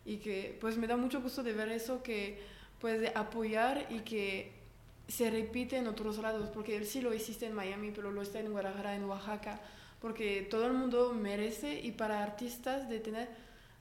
Y 0.04 0.18
que 0.18 0.58
pues 0.60 0.76
me 0.76 0.86
da 0.86 0.98
mucho 0.98 1.22
gusto 1.22 1.42
de 1.42 1.54
ver 1.54 1.70
eso, 1.70 2.02
que 2.02 2.42
pues 2.78 3.00
de 3.00 3.08
apoyar 3.14 3.86
y 3.88 4.00
que 4.00 4.52
se 5.08 5.30
repite 5.30 5.78
en 5.78 5.86
otros 5.86 6.18
lados, 6.18 6.50
porque 6.52 6.76
él 6.76 6.84
sí 6.84 7.00
lo 7.00 7.14
hiciste 7.14 7.46
en 7.46 7.54
Miami, 7.54 7.90
pero 7.90 8.10
lo 8.10 8.20
está 8.20 8.40
en 8.40 8.52
Guadalajara, 8.52 8.96
en 8.96 9.04
Oaxaca, 9.04 9.60
porque 10.00 10.46
todo 10.50 10.66
el 10.66 10.74
mundo 10.74 11.14
merece 11.14 11.80
y 11.80 11.92
para 11.92 12.22
artistas 12.22 12.90
de 12.90 13.00
tener, 13.00 13.28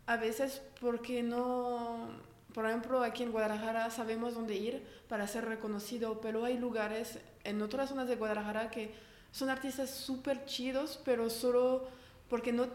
a 0.05 0.15
veces 0.15 0.61
porque 0.79 1.23
no 1.23 2.09
por 2.53 2.65
ejemplo, 2.65 3.03
aquí 3.03 3.23
en 3.23 3.31
Guadalajara 3.31 3.89
sabemos 3.89 4.35
dónde 4.35 4.55
ir 4.55 4.85
para 5.09 5.27
ser 5.27 5.45
reconocido, 5.45 6.21
pero 6.21 6.45
hay 6.45 6.57
lugares 6.57 7.19
en 7.43 7.61
otras 7.61 7.89
zonas 7.89 8.07
de 8.07 8.15
Guadalajara 8.15 8.69
que 8.69 8.93
son 9.31 9.49
artistas 9.49 9.89
súper 9.89 10.45
chidos, 10.45 10.99
pero 11.03 11.29
solo 11.29 11.87
porque 12.29 12.53
no, 12.53 12.67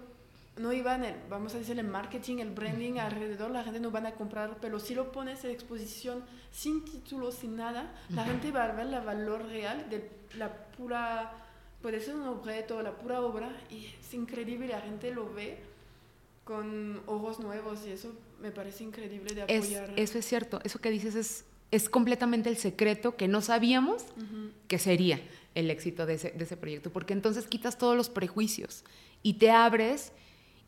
no 0.56 0.72
iban, 0.72 1.04
el, 1.04 1.14
vamos 1.30 1.54
a 1.54 1.58
decir, 1.58 1.78
el 1.78 1.86
marketing, 1.86 2.38
el 2.38 2.50
branding 2.50 2.98
alrededor, 2.98 3.52
la 3.52 3.62
gente 3.62 3.78
no 3.78 3.92
van 3.92 4.06
a 4.06 4.12
comprar, 4.12 4.56
pero 4.60 4.80
si 4.80 4.94
lo 4.94 5.12
pones 5.12 5.44
en 5.44 5.52
exposición 5.52 6.24
sin 6.50 6.84
título, 6.84 7.30
sin 7.30 7.56
nada, 7.56 7.92
la 8.10 8.24
gente 8.24 8.50
va 8.50 8.64
a 8.64 8.72
ver 8.72 8.86
el 8.88 9.00
valor 9.00 9.46
real 9.46 9.88
de 9.88 10.10
la 10.36 10.52
pura, 10.52 11.32
puede 11.80 12.00
ser 12.00 12.16
un 12.16 12.26
objeto, 12.26 12.82
la 12.82 12.92
pura 12.92 13.20
obra, 13.20 13.50
y 13.70 13.86
es 14.00 14.12
increíble, 14.12 14.66
la 14.66 14.80
gente 14.80 15.12
lo 15.12 15.32
ve 15.32 15.60
con 16.44 17.00
ojos 17.06 17.38
nuevos 17.38 17.86
y 17.86 17.92
eso 17.92 18.12
me 18.40 18.50
parece 18.50 18.84
increíble 18.84 19.34
de 19.34 19.42
apoyar. 19.42 19.92
eso 19.96 20.18
es 20.18 20.24
cierto, 20.24 20.60
eso 20.64 20.80
que 20.80 20.90
dices 20.90 21.14
es, 21.14 21.44
es 21.70 21.88
completamente 21.88 22.48
el 22.48 22.56
secreto 22.56 23.16
que 23.16 23.28
no 23.28 23.40
sabíamos 23.40 24.04
que 24.68 24.78
sería 24.78 25.20
el 25.54 25.70
éxito 25.70 26.06
de 26.06 26.14
ese, 26.14 26.30
de 26.30 26.44
ese 26.44 26.56
proyecto, 26.56 26.90
porque 26.90 27.12
entonces 27.12 27.46
quitas 27.46 27.78
todos 27.78 27.96
los 27.96 28.10
prejuicios 28.10 28.84
y 29.22 29.34
te 29.34 29.50
abres 29.50 30.12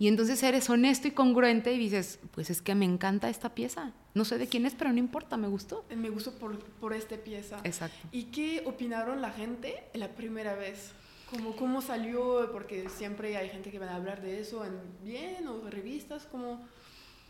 y 0.01 0.09
entonces 0.09 0.43
eres 0.43 0.71
honesto 0.71 1.09
y 1.09 1.11
congruente 1.11 1.75
y 1.75 1.79
dices, 1.79 2.21
pues 2.31 2.49
es 2.49 2.63
que 2.63 2.75
me 2.75 2.87
encanta 2.87 3.29
esta 3.29 3.55
pieza. 3.55 3.93
No 4.15 4.25
sé 4.25 4.39
de 4.39 4.47
quién 4.47 4.65
es, 4.65 4.75
pero 4.75 4.91
no 4.91 4.99
importa, 4.99 5.37
me 5.37 5.47
gustó. 5.47 5.85
Me 5.95 6.09
gustó 6.09 6.33
por, 6.39 6.59
por 6.59 6.95
esta 6.95 7.17
pieza. 7.19 7.61
Exacto. 7.65 8.09
¿Y 8.11 8.25
qué 8.25 8.63
opinaron 8.65 9.21
la 9.21 9.31
gente 9.31 9.85
la 9.93 10.09
primera 10.09 10.55
vez? 10.55 10.93
¿Cómo, 11.31 11.55
¿Cómo 11.55 11.83
salió? 11.83 12.49
Porque 12.51 12.89
siempre 12.89 13.37
hay 13.37 13.51
gente 13.51 13.71
que 13.71 13.79
va 13.79 13.91
a 13.91 13.97
hablar 13.97 14.23
de 14.23 14.41
eso 14.41 14.65
en 14.65 14.73
bien 15.05 15.47
o 15.47 15.69
revistas. 15.69 16.27
¿Cómo, 16.33 16.67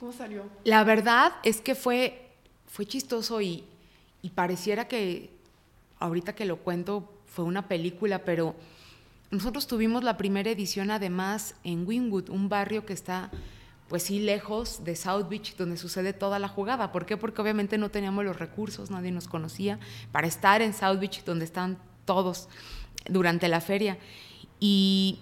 cómo 0.01 0.13
salió? 0.13 0.45
La 0.65 0.83
verdad 0.83 1.33
es 1.45 1.61
que 1.61 1.75
fue, 1.75 2.31
fue 2.67 2.87
chistoso 2.87 3.41
y, 3.41 3.65
y 4.23 4.31
pareciera 4.31 4.89
que 4.89 5.31
ahorita 6.01 6.35
que 6.35 6.47
lo 6.47 6.57
cuento 6.57 7.13
fue 7.27 7.45
una 7.45 7.69
película, 7.69 8.25
pero 8.25 8.57
nosotros 9.31 9.67
tuvimos 9.67 10.03
la 10.03 10.17
primera 10.17 10.51
edición 10.51 10.91
además 10.91 11.55
en 11.63 11.87
Wynwood, 11.87 12.31
un 12.31 12.49
barrio 12.49 12.85
que 12.85 12.95
está 12.95 13.31
pues 13.89 14.05
sí 14.05 14.21
lejos 14.21 14.85
de 14.85 14.95
South 14.95 15.29
Beach 15.29 15.57
donde 15.57 15.77
sucede 15.77 16.13
toda 16.13 16.39
la 16.39 16.49
jugada. 16.49 16.93
¿Por 16.93 17.07
qué? 17.07 17.17
Porque 17.17 17.43
obviamente 17.43 17.77
no 17.77 17.91
teníamos 17.91 18.25
los 18.25 18.39
recursos, 18.39 18.91
nadie 18.91 19.11
nos 19.11 19.27
conocía 19.27 19.81
para 20.13 20.29
estar 20.29 20.63
en 20.63 20.73
South 20.73 20.99
Beach 21.01 21.25
donde 21.25 21.45
están 21.45 21.77
todos 22.05 22.49
durante 23.09 23.49
la 23.49 23.61
feria. 23.61 23.99
Y 24.61 25.19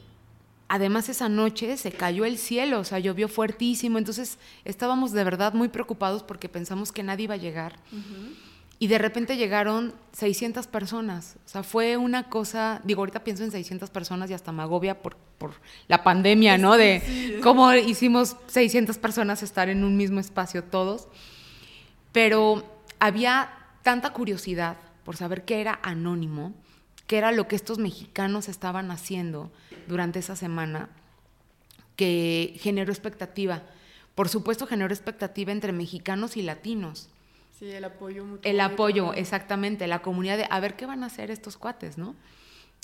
además 0.68 1.08
esa 1.08 1.28
noche 1.28 1.76
se 1.76 1.90
cayó 1.92 2.24
el 2.24 2.38
cielo, 2.38 2.80
o 2.80 2.84
sea, 2.84 2.98
llovió 2.98 3.28
fuertísimo, 3.28 3.98
entonces 3.98 4.38
estábamos 4.64 5.12
de 5.12 5.24
verdad 5.24 5.54
muy 5.54 5.68
preocupados 5.68 6.22
porque 6.22 6.48
pensamos 6.48 6.92
que 6.92 7.02
nadie 7.02 7.24
iba 7.24 7.34
a 7.34 7.38
llegar. 7.38 7.76
Y 8.78 8.86
de 8.86 8.98
repente 8.98 9.36
llegaron 9.36 9.92
600 10.12 10.68
personas. 10.68 11.36
O 11.44 11.48
sea, 11.48 11.62
fue 11.64 11.96
una 11.96 12.28
cosa, 12.28 12.80
digo, 12.84 13.00
ahorita 13.00 13.24
pienso 13.24 13.42
en 13.42 13.50
600 13.50 13.90
personas 13.90 14.30
y 14.30 14.34
hasta 14.34 14.52
Magovia 14.52 15.02
por, 15.02 15.16
por 15.16 15.54
la 15.88 16.04
pandemia, 16.04 16.58
¿no? 16.58 16.76
De 16.76 17.40
cómo 17.42 17.72
hicimos 17.72 18.36
600 18.46 18.96
personas 18.98 19.42
estar 19.42 19.68
en 19.68 19.82
un 19.82 19.96
mismo 19.96 20.20
espacio 20.20 20.62
todos. 20.62 21.08
Pero 22.12 22.62
había 23.00 23.50
tanta 23.82 24.10
curiosidad 24.10 24.76
por 25.04 25.16
saber 25.16 25.44
qué 25.44 25.60
era 25.60 25.80
anónimo 25.82 26.52
que 27.08 27.16
era 27.16 27.32
lo 27.32 27.48
que 27.48 27.56
estos 27.56 27.78
mexicanos 27.78 28.48
estaban 28.48 28.92
haciendo 28.92 29.50
durante 29.88 30.18
esa 30.18 30.36
semana, 30.36 30.90
que 31.96 32.54
generó 32.60 32.92
expectativa. 32.92 33.62
Por 34.14 34.28
supuesto, 34.28 34.66
generó 34.66 34.92
expectativa 34.92 35.50
entre 35.50 35.72
mexicanos 35.72 36.36
y 36.36 36.42
latinos. 36.42 37.08
Sí, 37.58 37.70
el 37.70 37.84
apoyo 37.84 38.26
mutuo. 38.26 38.48
El 38.48 38.60
apoyo, 38.60 39.14
exactamente, 39.14 39.86
la 39.86 40.02
comunidad 40.02 40.36
de 40.36 40.46
a 40.50 40.60
ver 40.60 40.76
qué 40.76 40.84
van 40.84 41.02
a 41.02 41.06
hacer 41.06 41.30
estos 41.30 41.56
cuates, 41.56 41.96
¿no? 41.96 42.14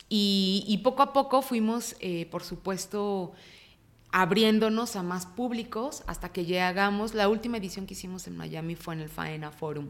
Y, 0.09 0.81
poco 0.83 1.03
a 1.03 1.13
poco 1.13 1.43
fuimos, 1.43 1.95
eh, 2.01 2.27
por 2.31 2.45
supuesto, 2.45 3.33
abriéndonos 4.11 4.97
a 4.97 5.03
más 5.03 5.27
públicos 5.27 6.03
hasta 6.07 6.31
que 6.31 6.47
llegamos. 6.47 7.15
La 7.15 7.29
última 7.29 7.59
edición 7.59 7.87
que 7.87 7.93
hicimos 7.93 8.27
en 8.27 8.37
Miami 8.37 8.75
fue 8.75 8.95
en 8.95 9.01
el 9.01 9.11
Faena 9.11 9.51
Forum 9.51 9.89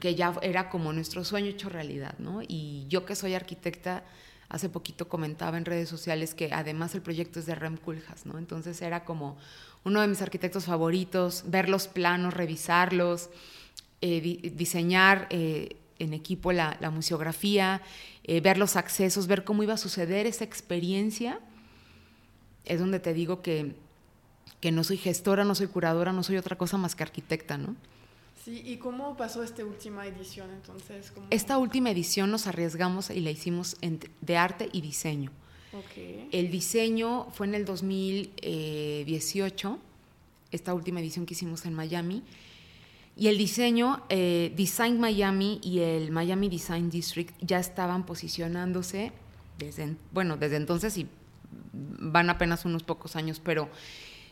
que 0.00 0.14
ya 0.14 0.34
era 0.42 0.68
como 0.70 0.92
nuestro 0.92 1.24
sueño 1.24 1.48
hecho 1.48 1.68
realidad, 1.68 2.14
¿no? 2.18 2.40
Y 2.46 2.86
yo 2.88 3.04
que 3.04 3.14
soy 3.14 3.34
arquitecta, 3.34 4.04
hace 4.48 4.68
poquito 4.68 5.08
comentaba 5.08 5.58
en 5.58 5.64
redes 5.64 5.88
sociales 5.88 6.34
que 6.34 6.52
además 6.52 6.94
el 6.94 7.02
proyecto 7.02 7.38
es 7.38 7.46
de 7.46 7.54
Rem 7.54 7.76
Koolhaas, 7.76 8.26
¿no? 8.26 8.38
Entonces 8.38 8.80
era 8.82 9.04
como 9.04 9.36
uno 9.84 10.00
de 10.00 10.08
mis 10.08 10.22
arquitectos 10.22 10.66
favoritos, 10.66 11.44
ver 11.46 11.68
los 11.68 11.88
planos, 11.88 12.34
revisarlos, 12.34 13.30
eh, 14.00 14.52
diseñar 14.54 15.26
eh, 15.30 15.76
en 15.98 16.12
equipo 16.12 16.52
la, 16.52 16.76
museografía, 16.92 17.82
eh, 18.24 18.40
ver 18.40 18.58
los 18.58 18.76
accesos, 18.76 19.26
ver 19.26 19.44
cómo 19.44 19.62
iba 19.62 19.74
a 19.74 19.78
suceder 19.78 20.26
esa 20.26 20.44
experiencia, 20.44 21.40
es 22.64 22.78
donde 22.78 23.00
te 23.00 23.14
digo 23.14 23.42
que, 23.42 23.74
que 24.60 24.70
no 24.72 24.84
soy 24.84 24.96
gestora, 24.96 25.44
no 25.44 25.54
soy 25.54 25.66
curadora, 25.66 26.12
no 26.12 26.22
soy 26.22 26.36
otra 26.36 26.56
cosa 26.56 26.76
más 26.76 26.94
que 26.94 27.02
arquitecta, 27.02 27.58
¿no? 27.58 27.76
Sí, 28.44 28.60
¿y 28.64 28.76
cómo 28.78 29.16
pasó 29.16 29.44
esta 29.44 29.64
última 29.64 30.04
edición 30.06 30.50
entonces? 30.50 31.12
Esta 31.30 31.58
última 31.58 31.90
edición 31.90 32.30
nos 32.30 32.48
arriesgamos 32.48 33.10
y 33.10 33.20
la 33.20 33.30
hicimos 33.30 33.76
de 34.20 34.36
arte 34.36 34.68
y 34.72 34.80
diseño. 34.80 35.30
El 36.32 36.50
diseño 36.50 37.28
fue 37.32 37.46
en 37.46 37.54
el 37.54 37.64
2018, 37.64 39.78
esta 40.50 40.74
última 40.74 40.98
edición 41.00 41.24
que 41.24 41.34
hicimos 41.34 41.64
en 41.66 41.74
Miami. 41.74 42.24
Y 43.16 43.28
el 43.28 43.38
diseño, 43.38 44.02
eh, 44.08 44.52
Design 44.56 44.98
Miami 44.98 45.60
y 45.62 45.78
el 45.80 46.10
Miami 46.10 46.48
Design 46.48 46.90
District 46.90 47.32
ya 47.40 47.60
estaban 47.60 48.04
posicionándose 48.04 49.12
desde, 49.58 49.94
bueno, 50.12 50.36
desde 50.36 50.56
entonces 50.56 50.96
y 50.96 51.06
van 51.72 52.28
apenas 52.28 52.64
unos 52.64 52.82
pocos 52.82 53.14
años, 53.16 53.38
pero 53.38 53.68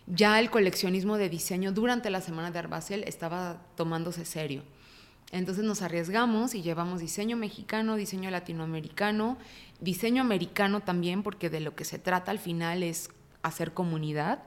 ya 0.07 0.41
el 0.41 0.51
coleccionismo 0.51 1.17
de 1.17 1.29
diseño 1.29 1.73
durante 1.73 2.11
la 2.11 2.21
semana 2.21 2.51
de 2.51 2.59
Arbacel 2.59 3.05
estaba 3.05 3.63
tomándose 3.77 4.25
serio. 4.25 4.63
Entonces 5.33 5.65
nos 5.65 5.83
arriesgamos 5.83 6.55
y 6.55 6.63
llevamos 6.63 7.01
diseño 7.01 7.37
mexicano, 7.37 7.97
diseño 7.97 8.31
latinoamericano, 8.31 9.39
diseño 9.81 10.23
americano 10.23 10.81
también, 10.81 11.23
porque 11.23 11.51
de 11.51 11.61
lo 11.61 11.77
que 11.77 11.85
se 11.85 11.99
trata 11.99 12.33
al 12.33 12.41
final 12.41 12.83
es 12.83 13.11
hacer 13.43 13.73
comunidad. 13.73 14.43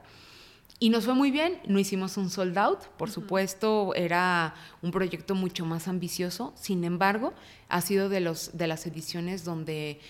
Y 0.80 0.90
nos 0.90 1.06
fue 1.06 1.14
muy 1.14 1.32
bien, 1.32 1.62
no 1.66 1.80
hicimos 1.80 2.18
un 2.18 2.30
sold 2.30 2.58
out, 2.58 2.80
por 2.98 3.10
supuesto, 3.10 3.94
era 3.96 4.56
un 4.82 4.92
proyecto 4.92 5.34
mucho 5.36 5.66
más 5.66 5.88
ambicioso, 5.88 6.52
sin 6.58 6.84
embargo, 6.84 7.34
ha 7.70 7.80
sido 7.80 8.10
de, 8.10 8.20
los, 8.20 8.58
de 8.58 8.68
las 8.68 8.86
ediciones 8.86 9.46
donde 9.46 10.02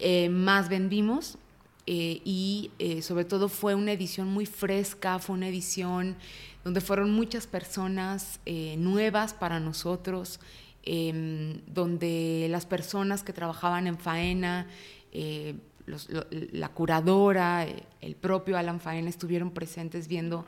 eh, 0.00 0.28
más 0.28 0.68
vendimos 0.68 1.38
eh, 1.86 2.20
y 2.24 2.70
eh, 2.78 3.02
sobre 3.02 3.24
todo 3.24 3.48
fue 3.48 3.74
una 3.74 3.92
edición 3.92 4.28
muy 4.28 4.46
fresca, 4.46 5.18
fue 5.18 5.36
una 5.36 5.48
edición 5.48 6.16
donde 6.64 6.80
fueron 6.80 7.12
muchas 7.12 7.46
personas 7.46 8.40
nuevas 8.76 9.32
para 9.32 9.60
nosotros, 9.60 10.40
em, 10.82 11.60
donde 11.66 12.48
las 12.50 12.66
personas 12.66 13.22
que 13.22 13.32
trabajaban 13.32 13.86
en 13.86 13.96
faena, 13.98 14.66
la 15.86 16.68
curadora, 16.70 17.66
el 18.00 18.16
propio 18.16 18.58
Alan 18.58 18.80
Faena 18.80 19.08
estuvieron 19.08 19.52
presentes 19.52 20.08
viendo 20.08 20.44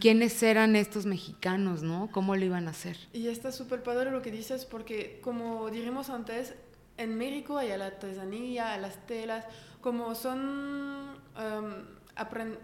quiénes 0.00 0.42
eran 0.42 0.76
estos 0.76 1.06
mexicanos, 1.06 1.82
¿no? 1.82 2.08
¿Cómo 2.12 2.36
lo 2.36 2.44
iban 2.44 2.68
a 2.68 2.70
hacer? 2.70 2.96
Y 3.12 3.28
está 3.28 3.52
súper 3.52 3.82
padre 3.82 4.10
lo 4.10 4.22
que 4.22 4.30
dices 4.30 4.64
porque, 4.64 5.20
como 5.22 5.70
dijimos 5.70 6.10
antes, 6.10 6.54
en 6.96 7.16
México 7.16 7.58
hay 7.58 7.76
la 7.76 7.86
artesanía, 7.86 8.76
las 8.78 9.06
telas, 9.06 9.44
como 9.80 10.14
son 10.14 11.16
um, 11.36 11.94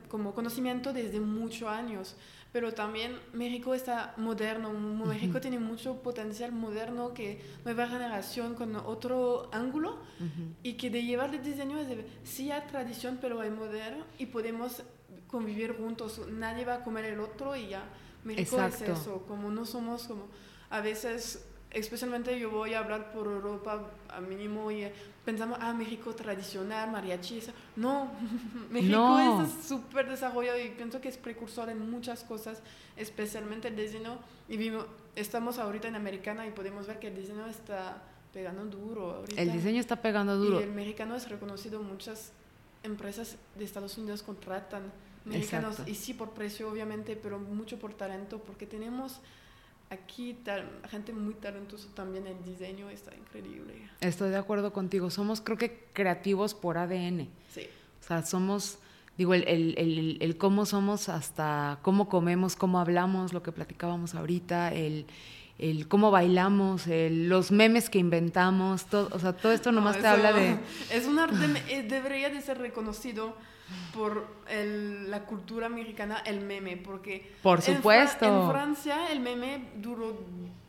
como 0.09 0.35
conocimiento 0.35 0.93
desde 0.93 1.21
muchos 1.21 1.69
años. 1.69 2.17
Pero 2.53 2.75
también 2.75 3.17
México 3.33 3.75
está 3.75 4.13
moderno, 4.17 4.73
México 4.73 5.41
tiene 5.41 5.61
mucho 5.61 6.03
potencial 6.03 6.51
moderno 6.51 7.15
que 7.15 7.41
nueva 7.65 7.87
generación 7.87 8.57
con 8.57 8.75
otro 8.75 9.49
ángulo 9.53 9.99
y 10.65 10.73
que 10.73 10.91
de 10.91 11.05
llevar 11.05 11.33
el 11.33 11.45
diseño 11.45 11.79
es 11.79 11.89
de, 11.89 12.05
sí 12.25 12.51
hay 12.51 12.63
tradición, 12.67 13.19
pero 13.21 13.41
hay 13.41 13.51
moderno 13.51 14.05
y 14.19 14.27
podemos 14.27 14.83
convivir 15.29 15.77
juntos, 15.77 16.23
nadie 16.29 16.65
va 16.65 16.75
a 16.75 16.83
comer 16.83 17.05
el 17.05 17.21
otro 17.21 17.55
y 17.55 17.69
ya. 17.69 17.85
México 18.25 18.61
es 18.63 18.83
eso, 18.83 19.25
como 19.29 19.51
no 19.51 19.65
somos 19.65 20.09
como 20.09 20.29
a 20.71 20.81
veces 20.81 21.47
especialmente 21.71 22.39
yo 22.39 22.51
voy 22.51 22.75
a 22.75 22.81
hablar 22.81 23.13
por 23.13 23.27
Europa 23.27 23.91
a 24.09 24.21
mínimo 24.21 24.71
y 24.71 24.89
pensamos, 25.25 25.59
ah, 25.61 25.73
México 25.73 26.15
tradicional, 26.15 26.91
mariachi, 26.91 27.41
no, 27.77 28.11
México 28.71 29.43
es 29.43 29.67
súper 29.67 30.09
desarrollado 30.09 30.59
y 30.59 30.71
pienso 30.71 31.01
que 31.01 31.09
es 31.09 31.17
precursor 31.17 31.69
en 31.69 31.91
muchas 31.91 32.25
cosas, 32.25 32.61
especialmente 32.97 33.69
el 33.69 33.77
diseño, 33.77 34.19
y 34.49 34.57
vimos, 34.57 34.87
estamos 35.15 35.59
ahorita 35.59 35.89
en 35.89 35.97
Americana 35.97 36.47
y 36.47 36.51
podemos 36.51 36.87
ver 36.87 36.99
que 36.99 37.09
el 37.09 37.17
diseño 37.17 37.47
está 37.47 38.03
pegando 38.33 38.65
duro. 38.65 39.13
Ahorita. 39.13 39.41
El 39.41 39.53
diseño 39.53 39.81
está 39.81 40.03
pegando 40.03 40.37
duro. 40.37 40.61
Y 40.61 40.65
el 40.65 40.73
mexicano 40.73 41.15
es 41.15 41.29
reconocido, 41.29 41.83
muchas 41.83 42.33
empresas 42.83 43.37
de 43.57 43.65
Estados 43.65 43.97
Unidos 43.99 44.23
contratan 44.23 44.91
mexicanos, 45.25 45.77
y 45.87 45.95
sí 45.95 46.15
por 46.15 46.31
precio 46.31 46.71
obviamente, 46.71 47.15
pero 47.15 47.39
mucho 47.39 47.79
por 47.79 47.95
talento, 47.95 48.39
porque 48.39 48.67
tenemos 48.67 49.21
aquí 49.91 50.37
gente 50.89 51.13
muy 51.13 51.35
talentosa 51.35 51.89
también 51.95 52.27
el 52.27 52.43
diseño 52.45 52.89
está 52.89 53.15
increíble. 53.15 53.75
Estoy 54.01 54.31
de 54.31 54.37
acuerdo 54.37 54.73
contigo. 54.73 55.11
Somos 55.11 55.41
creo 55.41 55.59
que 55.59 55.85
creativos 55.93 56.55
por 56.55 56.79
ADN. 56.79 57.29
Sí. 57.53 57.69
O 58.01 58.07
sea, 58.07 58.25
somos, 58.25 58.79
digo, 59.19 59.35
el, 59.35 59.45
el, 59.47 60.17
el, 60.21 60.37
cómo 60.39 60.65
somos 60.65 61.09
hasta 61.09 61.81
cómo 61.83 62.09
comemos, 62.09 62.57
cómo 62.57 62.79
hablamos, 62.79 63.33
lo 63.33 63.43
que 63.43 63.53
platicábamos 63.53 64.15
ahorita, 64.15 64.73
el, 64.73 65.07
el 65.59 65.89
cómo 65.89 66.11
bailamos, 66.11 66.85
los 66.87 67.51
memes 67.51 67.91
que 67.91 67.99
inventamos, 67.99 68.87
todo, 68.87 69.09
o 69.13 69.19
sea, 69.19 69.35
todo 69.35 69.53
esto 69.53 69.73
nomás 69.73 69.99
te 69.99 70.07
habla 70.07 70.33
de... 70.33 70.57
Es 70.91 71.07
un 71.07 71.19
arte, 71.19 71.37
eh, 71.69 71.83
debería 71.83 72.31
de 72.31 72.41
ser 72.41 72.59
reconocido 72.59 73.37
por 73.93 74.27
la 74.49 75.25
cultura 75.25 75.69
mexicana 75.69 76.23
el 76.25 76.41
meme, 76.41 76.77
porque... 76.77 77.33
Por 77.43 77.63
supuesto. 77.63 78.45
En, 78.45 78.51
Francia 78.51 79.13
el 79.13 79.21
meme 79.21 79.69
duró 79.77 80.19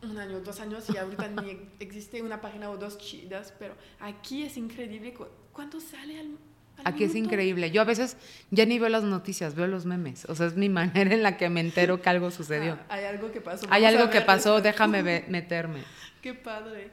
un 0.02 0.18
año, 0.18 0.40
dos 0.40 0.60
años 0.60 0.88
y 0.90 0.96
ahorita 0.96 1.28
ni 1.28 1.68
existe 1.80 2.22
una 2.22 2.40
página 2.40 2.70
o 2.70 2.76
dos 2.76 2.98
chidas, 2.98 3.54
pero 3.58 3.74
aquí 4.00 4.42
es 4.42 4.56
increíble 4.56 5.14
cuánto 5.52 5.80
sale 5.80 6.20
al... 6.20 6.30
Aquí 6.84 7.04
es 7.04 7.14
increíble. 7.14 7.70
Yo 7.70 7.82
a 7.82 7.84
veces 7.84 8.16
ya 8.50 8.66
ni 8.66 8.78
veo 8.78 8.88
las 8.88 9.04
noticias, 9.04 9.54
veo 9.54 9.66
los 9.66 9.84
memes. 9.84 10.24
O 10.24 10.34
sea, 10.34 10.46
es 10.46 10.56
mi 10.56 10.68
manera 10.70 11.14
en 11.14 11.22
la 11.22 11.36
que 11.36 11.48
me 11.48 11.60
entero 11.60 12.00
que 12.00 12.08
algo 12.08 12.30
sucedió. 12.30 12.78
Ah, 12.88 12.94
hay 12.94 13.04
algo 13.04 13.30
que 13.30 13.40
pasó. 13.40 13.66
Hay 13.70 13.84
algo 13.84 14.10
que 14.10 14.20
pasó, 14.20 14.60
déjame 14.60 15.02
meterme. 15.28 15.82
Qué 16.20 16.34
padre. 16.34 16.90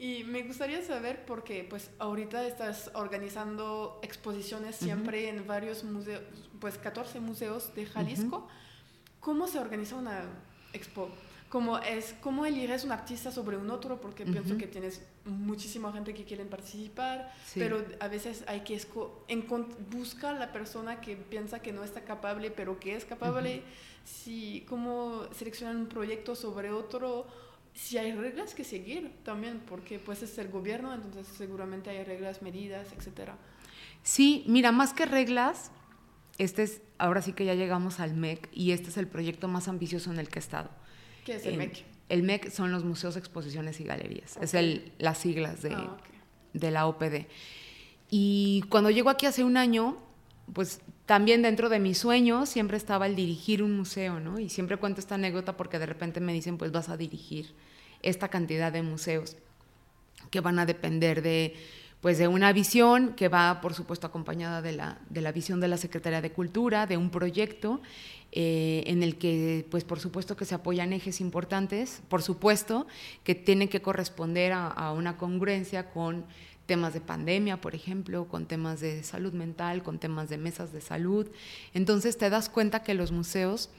Y 0.00 0.24
me 0.24 0.42
gustaría 0.44 0.80
saber, 0.80 1.26
porque 1.26 1.66
pues 1.68 1.90
ahorita 1.98 2.46
estás 2.46 2.90
organizando 2.94 4.00
exposiciones 4.02 4.76
siempre 4.76 5.28
en 5.28 5.46
varios 5.46 5.84
museos, 5.84 6.22
pues 6.58 6.78
14 6.78 7.20
museos 7.20 7.74
de 7.74 7.84
Jalisco. 7.84 8.48
¿Cómo 9.20 9.46
se 9.46 9.58
organiza 9.58 9.96
una 9.96 10.22
expo? 10.72 11.10
¿Cómo, 11.50 11.76
es, 11.80 12.14
¿Cómo 12.22 12.46
eliges 12.46 12.84
un 12.84 12.92
artista 12.92 13.30
sobre 13.30 13.58
un 13.58 13.68
otro? 13.68 14.00
Porque 14.00 14.24
pienso 14.24 14.56
que 14.56 14.66
tienes 14.66 15.02
muchísima 15.26 15.92
gente 15.92 16.14
que 16.14 16.24
quieren 16.24 16.48
participar, 16.48 17.30
pero 17.54 17.84
a 18.00 18.08
veces 18.08 18.42
hay 18.46 18.60
que 18.60 18.80
buscar 19.90 20.38
la 20.38 20.50
persona 20.50 21.02
que 21.02 21.14
piensa 21.14 21.60
que 21.60 21.74
no 21.74 21.84
está 21.84 22.04
capaz, 22.04 22.38
pero 22.56 22.80
que 22.80 22.96
es 22.96 23.04
capaz. 23.04 23.34
si, 24.04 24.64
¿Cómo 24.66 25.24
seleccionar 25.34 25.76
un 25.76 25.88
proyecto 25.88 26.34
sobre 26.34 26.70
otro? 26.70 27.49
Si 27.74 27.98
hay 27.98 28.12
reglas 28.12 28.54
que 28.54 28.64
seguir 28.64 29.12
también, 29.24 29.60
porque 29.68 29.98
pues 29.98 30.22
es 30.22 30.36
el 30.38 30.48
gobierno, 30.48 30.92
entonces 30.94 31.26
seguramente 31.36 31.90
hay 31.90 32.04
reglas, 32.04 32.42
medidas, 32.42 32.88
etcétera. 32.96 33.36
Sí, 34.02 34.44
mira, 34.46 34.72
más 34.72 34.92
que 34.92 35.06
reglas, 35.06 35.70
este 36.38 36.62
es, 36.62 36.82
ahora 36.98 37.22
sí 37.22 37.32
que 37.32 37.44
ya 37.44 37.54
llegamos 37.54 38.00
al 38.00 38.14
MEC 38.14 38.48
y 38.52 38.72
este 38.72 38.88
es 38.88 38.96
el 38.96 39.06
proyecto 39.06 39.48
más 39.48 39.68
ambicioso 39.68 40.10
en 40.10 40.18
el 40.18 40.28
que 40.28 40.38
he 40.38 40.42
estado. 40.42 40.70
¿Qué 41.24 41.36
es 41.36 41.46
el 41.46 41.56
MEC? 41.56 41.84
El 42.08 42.22
MEC 42.22 42.50
son 42.50 42.72
los 42.72 42.84
museos, 42.84 43.16
exposiciones 43.16 43.80
y 43.80 43.84
galerías, 43.84 44.36
es 44.40 44.54
el, 44.54 44.92
las 44.98 45.18
siglas 45.18 45.62
de, 45.62 45.74
ah, 45.74 45.96
de 46.52 46.70
la 46.70 46.86
OPD. 46.86 47.26
Y 48.10 48.64
cuando 48.68 48.90
llego 48.90 49.10
aquí 49.10 49.26
hace 49.26 49.44
un 49.44 49.56
año, 49.56 49.96
pues 50.52 50.80
también 51.10 51.42
dentro 51.42 51.68
de 51.68 51.80
mis 51.80 51.98
sueños 51.98 52.48
siempre 52.48 52.76
estaba 52.76 53.04
el 53.08 53.16
dirigir 53.16 53.64
un 53.64 53.76
museo, 53.76 54.20
¿no? 54.20 54.38
Y 54.38 54.48
siempre 54.48 54.76
cuento 54.76 55.00
esta 55.00 55.16
anécdota 55.16 55.56
porque 55.56 55.80
de 55.80 55.86
repente 55.86 56.20
me 56.20 56.32
dicen, 56.32 56.56
pues 56.56 56.70
vas 56.70 56.88
a 56.88 56.96
dirigir 56.96 57.52
esta 58.00 58.28
cantidad 58.28 58.70
de 58.70 58.82
museos 58.82 59.36
que 60.30 60.38
van 60.38 60.60
a 60.60 60.66
depender 60.66 61.20
de, 61.20 61.56
pues 62.00 62.18
de 62.18 62.28
una 62.28 62.52
visión 62.52 63.14
que 63.14 63.26
va, 63.26 63.60
por 63.60 63.74
supuesto, 63.74 64.06
acompañada 64.06 64.62
de 64.62 64.70
la, 64.70 65.00
de 65.08 65.20
la 65.20 65.32
visión 65.32 65.58
de 65.58 65.66
la 65.66 65.78
Secretaría 65.78 66.22
de 66.22 66.30
Cultura, 66.30 66.86
de 66.86 66.96
un 66.96 67.10
proyecto 67.10 67.80
eh, 68.30 68.84
en 68.86 69.02
el 69.02 69.16
que, 69.16 69.66
pues 69.68 69.82
por 69.82 69.98
supuesto 69.98 70.36
que 70.36 70.44
se 70.44 70.54
apoyan 70.54 70.92
ejes 70.92 71.20
importantes, 71.20 72.02
por 72.08 72.22
supuesto 72.22 72.86
que 73.24 73.34
tienen 73.34 73.66
que 73.66 73.82
corresponder 73.82 74.52
a, 74.52 74.68
a 74.68 74.92
una 74.92 75.16
congruencia 75.16 75.90
con 75.90 76.24
temas 76.70 76.94
de 76.94 77.00
pandemia, 77.00 77.60
por 77.60 77.74
ejemplo, 77.74 78.28
con 78.28 78.46
temas 78.46 78.78
de 78.78 79.02
salud 79.02 79.32
mental, 79.32 79.82
con 79.82 79.98
temas 79.98 80.28
de 80.28 80.38
mesas 80.38 80.72
de 80.72 80.80
salud. 80.80 81.28
Entonces 81.74 82.16
te 82.16 82.30
das 82.30 82.48
cuenta 82.48 82.84
que 82.84 82.94
los 82.94 83.10
museos, 83.10 83.70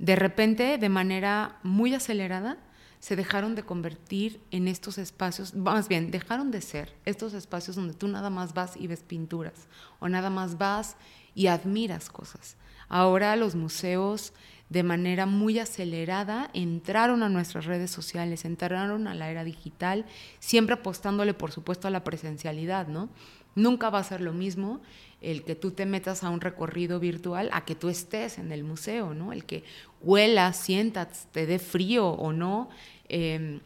de 0.00 0.16
repente, 0.16 0.76
de 0.76 0.88
manera 0.88 1.60
muy 1.62 1.94
acelerada, 1.94 2.58
se 2.98 3.14
dejaron 3.14 3.54
de 3.54 3.62
convertir 3.62 4.40
en 4.50 4.66
estos 4.66 4.98
espacios, 4.98 5.54
más 5.54 5.86
bien, 5.86 6.10
dejaron 6.10 6.50
de 6.50 6.60
ser 6.60 6.92
estos 7.04 7.34
espacios 7.34 7.76
donde 7.76 7.94
tú 7.94 8.08
nada 8.08 8.30
más 8.30 8.52
vas 8.52 8.76
y 8.76 8.88
ves 8.88 9.04
pinturas, 9.04 9.68
o 10.00 10.08
nada 10.08 10.28
más 10.28 10.58
vas 10.58 10.96
y 11.36 11.46
admiras 11.46 12.10
cosas. 12.10 12.56
Ahora 12.88 13.36
los 13.36 13.54
museos 13.54 14.32
de 14.68 14.82
manera 14.82 15.26
muy 15.26 15.58
acelerada 15.58 16.50
entraron 16.54 17.22
a 17.22 17.28
nuestras 17.28 17.66
redes 17.66 17.90
sociales, 17.90 18.44
entraron 18.44 19.06
a 19.06 19.14
la 19.14 19.30
era 19.30 19.44
digital, 19.44 20.06
siempre 20.38 20.74
apostándole, 20.74 21.34
por 21.34 21.52
supuesto, 21.52 21.86
a 21.86 21.90
la 21.90 22.04
presencialidad, 22.04 22.88
¿no? 22.88 23.10
Nunca 23.54 23.90
va 23.90 24.00
a 24.00 24.04
ser 24.04 24.20
lo 24.20 24.32
mismo 24.32 24.80
el 25.20 25.44
que 25.44 25.54
tú 25.54 25.70
te 25.70 25.86
metas 25.86 26.24
a 26.24 26.30
un 26.30 26.40
recorrido 26.40 26.98
virtual 27.00 27.48
a 27.52 27.64
que 27.64 27.74
tú 27.74 27.88
estés 27.88 28.38
en 28.38 28.52
el 28.52 28.64
museo, 28.64 29.14
¿no? 29.14 29.32
El 29.32 29.44
que 29.44 29.64
huelas, 30.02 30.56
sientas, 30.56 31.28
te 31.32 31.46
dé 31.46 31.58
frío 31.58 32.08
o 32.08 32.32
no, 32.32 32.68
em, 33.08 33.60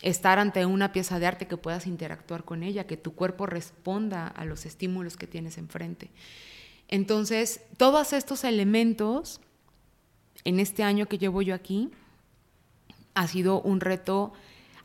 estar 0.00 0.38
ante 0.38 0.64
una 0.66 0.92
pieza 0.92 1.18
de 1.18 1.26
arte 1.26 1.46
que 1.46 1.56
puedas 1.56 1.86
interactuar 1.86 2.44
con 2.44 2.62
ella, 2.62 2.86
que 2.86 2.96
tu 2.96 3.14
cuerpo 3.14 3.46
responda 3.46 4.26
a 4.26 4.44
los 4.44 4.64
estímulos 4.66 5.16
que 5.16 5.26
tienes 5.26 5.58
enfrente. 5.58 6.10
Entonces, 6.88 7.60
todos 7.76 8.12
estos 8.12 8.44
elementos 8.44 9.40
en 10.44 10.60
este 10.60 10.82
año 10.82 11.06
que 11.06 11.18
llevo 11.18 11.42
yo 11.42 11.54
aquí 11.54 11.90
ha 13.14 13.26
sido 13.26 13.60
un 13.60 13.80
reto 13.80 14.32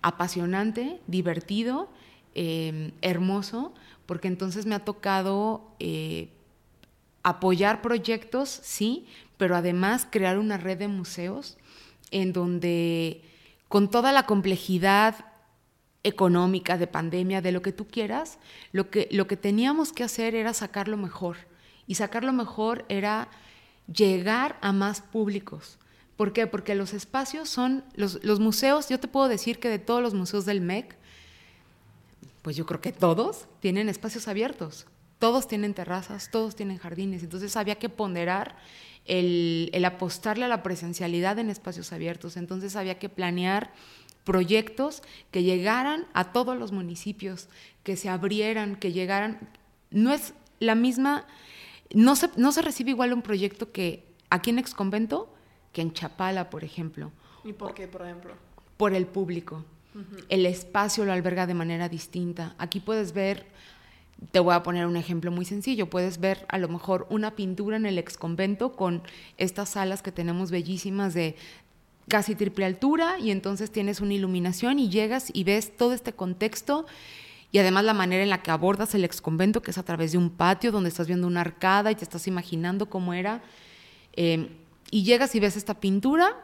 apasionante, 0.01 0.99
divertido, 1.07 1.89
eh, 2.35 2.91
hermoso, 3.01 3.73
porque 4.05 4.27
entonces 4.27 4.65
me 4.65 4.75
ha 4.75 4.85
tocado 4.85 5.71
eh, 5.79 6.29
apoyar 7.23 7.81
proyectos, 7.81 8.49
sí, 8.49 9.05
pero 9.37 9.55
además 9.55 10.07
crear 10.09 10.37
una 10.37 10.57
red 10.57 10.77
de 10.77 10.87
museos 10.87 11.57
en 12.11 12.33
donde 12.33 13.21
con 13.67 13.89
toda 13.89 14.11
la 14.11 14.25
complejidad 14.25 15.25
económica, 16.03 16.77
de 16.77 16.87
pandemia, 16.87 17.41
de 17.41 17.51
lo 17.51 17.61
que 17.61 17.73
tú 17.73 17.85
quieras, 17.87 18.39
lo 18.71 18.89
que, 18.89 19.09
lo 19.11 19.27
que 19.27 19.35
teníamos 19.35 19.91
que 19.91 20.03
hacer 20.03 20.35
era 20.35 20.53
sacarlo 20.53 20.95
mejor. 20.95 21.37
Y 21.85 21.95
sacarlo 21.95 22.33
mejor 22.33 22.85
era 22.87 23.29
llegar 23.91 24.57
a 24.61 24.71
más 24.71 25.01
públicos. 25.01 25.77
¿Por 26.15 26.33
qué? 26.33 26.47
Porque 26.47 26.75
los 26.75 26.93
espacios 26.93 27.49
son, 27.49 27.83
los, 27.95 28.23
los 28.23 28.39
museos, 28.39 28.89
yo 28.89 28.99
te 28.99 29.07
puedo 29.07 29.27
decir 29.27 29.59
que 29.59 29.69
de 29.69 29.79
todos 29.79 30.01
los 30.01 30.13
museos 30.13 30.45
del 30.45 30.61
MEC, 30.61 30.95
pues 32.41 32.55
yo 32.55 32.65
creo 32.65 32.81
que 32.81 32.91
todos 32.91 33.47
tienen 33.59 33.89
espacios 33.89 34.27
abiertos, 34.27 34.87
todos 35.19 35.47
tienen 35.47 35.73
terrazas, 35.73 36.31
todos 36.31 36.55
tienen 36.55 36.77
jardines, 36.77 37.23
entonces 37.23 37.55
había 37.55 37.75
que 37.75 37.89
ponderar 37.89 38.55
el, 39.05 39.69
el 39.73 39.85
apostarle 39.85 40.45
a 40.45 40.47
la 40.47 40.63
presencialidad 40.63 41.39
en 41.39 41.49
espacios 41.49 41.93
abiertos, 41.93 42.37
entonces 42.37 42.75
había 42.75 42.99
que 42.99 43.09
planear 43.09 43.71
proyectos 44.27 45.03
que 45.31 45.43
llegaran 45.43 46.05
a 46.13 46.33
todos 46.33 46.57
los 46.57 46.73
municipios, 46.73 47.47
que 47.83 47.95
se 47.95 48.09
abrieran, 48.09 48.75
que 48.75 48.91
llegaran. 48.91 49.39
No 49.89 50.11
es 50.11 50.33
la 50.59 50.75
misma, 50.75 51.25
no 51.93 52.15
se, 52.15 52.29
no 52.37 52.51
se 52.51 52.61
recibe 52.61 52.91
igual 52.91 53.13
un 53.13 53.21
proyecto 53.21 53.71
que 53.71 54.05
aquí 54.29 54.49
en 54.49 54.59
Exconvento 54.59 55.33
que 55.71 55.81
en 55.81 55.93
Chapala, 55.93 56.49
por 56.49 56.63
ejemplo. 56.63 57.11
¿Y 57.43 57.53
por 57.53 57.73
qué, 57.73 57.87
por 57.87 58.01
ejemplo? 58.01 58.33
Por 58.77 58.93
el 58.93 59.05
público. 59.05 59.63
El 60.29 60.45
espacio 60.45 61.05
lo 61.05 61.11
alberga 61.11 61.47
de 61.47 61.55
manera 61.55 61.89
distinta. 61.89 62.53
Aquí 62.59 62.79
puedes 62.79 63.13
ver, 63.13 63.47
te 64.31 64.39
voy 64.39 64.53
a 64.53 64.61
poner 64.61 64.85
un 64.85 64.95
ejemplo 64.95 65.31
muy 65.31 65.43
sencillo, 65.43 65.89
puedes 65.89 66.19
ver 66.19 66.45
a 66.49 66.59
lo 66.59 66.67
mejor 66.67 67.07
una 67.09 67.35
pintura 67.35 67.77
en 67.77 67.87
el 67.87 67.97
exconvento 67.97 68.75
con 68.75 69.01
estas 69.37 69.69
salas 69.69 70.03
que 70.03 70.11
tenemos 70.11 70.51
bellísimas 70.51 71.15
de 71.15 71.35
casi 72.07 72.35
triple 72.35 72.65
altura 72.65 73.17
y 73.19 73.31
entonces 73.31 73.71
tienes 73.71 73.99
una 73.99 74.13
iluminación 74.13 74.77
y 74.77 74.89
llegas 74.89 75.31
y 75.33 75.43
ves 75.43 75.75
todo 75.75 75.93
este 75.93 76.13
contexto 76.13 76.85
y 77.51 77.59
además 77.59 77.85
la 77.85 77.93
manera 77.93 78.23
en 78.23 78.29
la 78.29 78.41
que 78.41 78.51
abordas 78.51 78.93
el 78.95 79.05
exconvento, 79.05 79.61
que 79.61 79.71
es 79.71 79.77
a 79.77 79.83
través 79.83 80.11
de 80.11 80.17
un 80.17 80.29
patio 80.29 80.71
donde 80.71 80.89
estás 80.89 81.07
viendo 81.07 81.27
una 81.27 81.41
arcada 81.41 81.91
y 81.91 81.95
te 81.95 82.03
estás 82.03 82.27
imaginando 82.27 82.89
cómo 82.89 83.13
era. 83.13 83.41
Eh, 84.13 84.49
y 84.91 85.03
llegas 85.03 85.33
y 85.35 85.39
ves 85.39 85.55
esta 85.55 85.79
pintura 85.79 86.35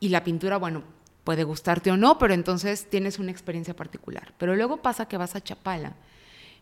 y 0.00 0.08
la 0.08 0.24
pintura, 0.24 0.56
bueno, 0.56 0.82
puede 1.24 1.44
gustarte 1.44 1.90
o 1.90 1.96
no, 1.96 2.18
pero 2.18 2.34
entonces 2.34 2.88
tienes 2.90 3.18
una 3.18 3.30
experiencia 3.30 3.74
particular. 3.74 4.34
Pero 4.38 4.56
luego 4.56 4.78
pasa 4.78 5.06
que 5.06 5.16
vas 5.16 5.36
a 5.36 5.40
Chapala, 5.40 5.94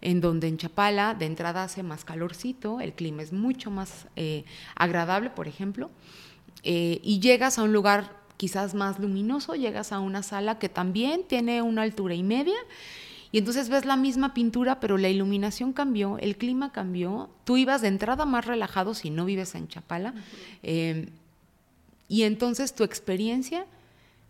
en 0.02 0.20
donde 0.20 0.48
en 0.48 0.58
Chapala 0.58 1.14
de 1.14 1.26
entrada 1.26 1.64
hace 1.64 1.82
más 1.82 2.04
calorcito, 2.04 2.80
el 2.80 2.92
clima 2.92 3.22
es 3.22 3.32
mucho 3.32 3.70
más 3.70 4.06
eh, 4.16 4.44
agradable, 4.74 5.30
por 5.30 5.48
ejemplo, 5.48 5.90
eh, 6.62 7.00
y 7.02 7.20
llegas 7.20 7.58
a 7.58 7.62
un 7.62 7.72
lugar 7.72 8.20
quizás 8.36 8.74
más 8.74 8.98
luminoso, 8.98 9.54
llegas 9.54 9.92
a 9.92 10.00
una 10.00 10.22
sala 10.22 10.58
que 10.58 10.68
también 10.68 11.24
tiene 11.24 11.62
una 11.62 11.82
altura 11.82 12.14
y 12.14 12.22
media, 12.22 12.56
y 13.32 13.38
entonces 13.38 13.68
ves 13.68 13.84
la 13.84 13.96
misma 13.96 14.34
pintura, 14.34 14.80
pero 14.80 14.98
la 14.98 15.08
iluminación 15.08 15.72
cambió, 15.72 16.18
el 16.18 16.36
clima 16.36 16.72
cambió, 16.72 17.30
tú 17.44 17.56
ibas 17.56 17.80
de 17.80 17.88
entrada 17.88 18.24
más 18.24 18.44
relajado 18.44 18.94
si 18.94 19.10
no 19.10 19.24
vives 19.24 19.54
en 19.54 19.68
Chapala, 19.68 20.14
eh, 20.62 21.08
y 22.08 22.22
entonces 22.24 22.74
tu 22.74 22.82
experiencia 22.82 23.66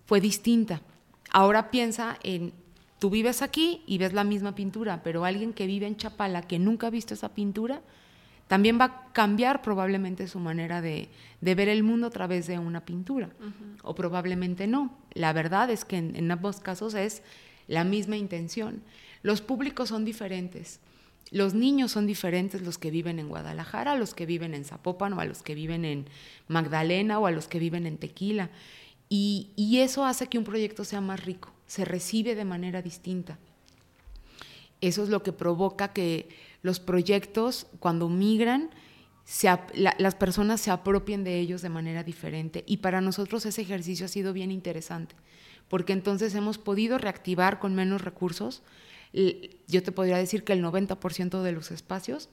fue 0.04 0.20
distinta. 0.20 0.82
Ahora 1.30 1.70
piensa 1.70 2.18
en, 2.22 2.52
tú 2.98 3.08
vives 3.08 3.40
aquí 3.40 3.82
y 3.86 3.96
ves 3.96 4.12
la 4.12 4.24
misma 4.24 4.54
pintura, 4.54 5.02
pero 5.02 5.24
alguien 5.24 5.54
que 5.54 5.66
vive 5.66 5.86
en 5.86 5.96
Chapala, 5.96 6.42
que 6.42 6.58
nunca 6.58 6.88
ha 6.88 6.90
visto 6.90 7.14
esa 7.14 7.30
pintura, 7.30 7.80
también 8.48 8.78
va 8.78 8.84
a 8.84 9.12
cambiar 9.12 9.62
probablemente 9.62 10.26
su 10.26 10.40
manera 10.40 10.82
de, 10.82 11.08
ver 11.40 11.68
el 11.68 11.84
mundo 11.84 12.08
a 12.08 12.10
través 12.10 12.46
de 12.48 12.58
una 12.58 12.84
pintura, 12.84 13.30
o 13.82 13.94
probablemente 13.94 14.66
no. 14.66 14.98
La 15.14 15.32
verdad 15.32 15.70
es 15.70 15.86
que 15.86 15.96
en 15.96 16.30
ambos 16.30 16.60
casos 16.60 16.94
es 16.94 17.22
la 17.70 17.84
misma 17.84 18.16
intención. 18.16 18.82
Los 19.22 19.40
públicos 19.40 19.88
son 19.88 20.04
diferentes. 20.04 20.80
Los 21.30 21.54
niños 21.54 21.92
son 21.92 22.04
diferentes 22.04 22.62
los 22.62 22.78
que 22.78 22.90
viven 22.90 23.20
en 23.20 23.28
Guadalajara, 23.28 23.94
los 23.94 24.12
que 24.12 24.26
viven 24.26 24.54
en 24.54 24.64
Zapopan 24.64 25.12
o 25.12 25.20
a 25.20 25.24
los 25.24 25.44
que 25.44 25.54
viven 25.54 25.84
en 25.84 26.06
Magdalena 26.48 27.20
o 27.20 27.26
a 27.26 27.30
los 27.30 27.46
que 27.46 27.60
viven 27.60 27.86
en 27.86 27.96
Tequila. 27.96 28.50
Y, 29.08 29.78
eso 29.78 30.04
hace 30.04 30.26
que 30.26 30.38
un 30.38 30.44
proyecto 30.44 30.84
sea 30.84 31.00
más 31.00 31.24
rico, 31.24 31.52
se 31.68 31.84
recibe 31.84 32.34
de 32.34 32.44
manera 32.44 32.82
distinta. 32.82 33.38
Eso 34.80 35.04
es 35.04 35.08
lo 35.08 35.22
que 35.22 35.32
provoca 35.32 35.92
que 35.92 36.28
los 36.62 36.80
proyectos, 36.80 37.68
cuando 37.78 38.08
migran, 38.08 38.70
las 39.74 40.14
personas 40.16 40.60
se 40.60 40.72
apropien 40.72 41.22
de 41.22 41.38
ellos 41.38 41.62
de 41.62 41.68
manera 41.68 42.02
diferente. 42.02 42.64
Y 42.66 42.78
para 42.78 43.00
nosotros 43.00 43.46
ese 43.46 43.62
ejercicio 43.62 44.06
ha 44.06 44.08
sido 44.08 44.32
bien 44.32 44.50
interesante 44.50 45.14
porque 45.70 45.94
entonces 45.94 46.34
hemos 46.34 46.58
podido 46.58 46.98
reactivar 46.98 47.60
con 47.60 47.74
menos 47.74 48.02
recursos, 48.02 48.62
yo 49.66 49.82
te 49.82 49.92
podría 49.92 50.18
decir 50.18 50.44
que 50.44 50.52
el 50.52 50.62
90% 50.62 51.42
de 51.42 51.52
los 51.52 51.70
espacios, 51.70 52.28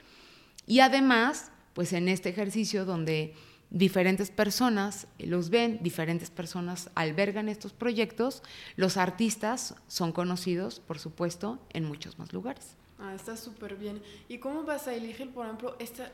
y 0.66 0.82
además, 0.82 1.52
pues 1.74 1.94
en 1.94 2.10
este 2.10 2.30
ejercicio 2.30 2.84
donde 2.84 3.34
diferentes 3.70 4.32
personas 4.32 5.08
los 5.20 5.50
ven, 5.50 5.80
diferentes 5.82 6.32
personas 6.32 6.90
albergan 6.96 7.48
estos 7.48 7.74
proyectos, 7.74 8.42
los 8.76 8.98
artistas 8.98 9.76
son 9.88 10.12
conocidos, 10.12 10.80
por 10.80 11.00
supuesto, 11.00 11.60
en 11.72 11.86
muchos 11.86 12.18
más 12.20 12.34
lugares. 12.34 12.76
Ah, 13.00 13.14
está 13.14 13.38
súper 13.38 13.76
bien. 13.76 14.02
¿Y 14.28 14.40
cómo 14.40 14.64
vas 14.64 14.88
a 14.88 14.96
elegir, 14.96 15.30
por 15.32 15.46
ejemplo, 15.46 15.76
esta 15.80 16.12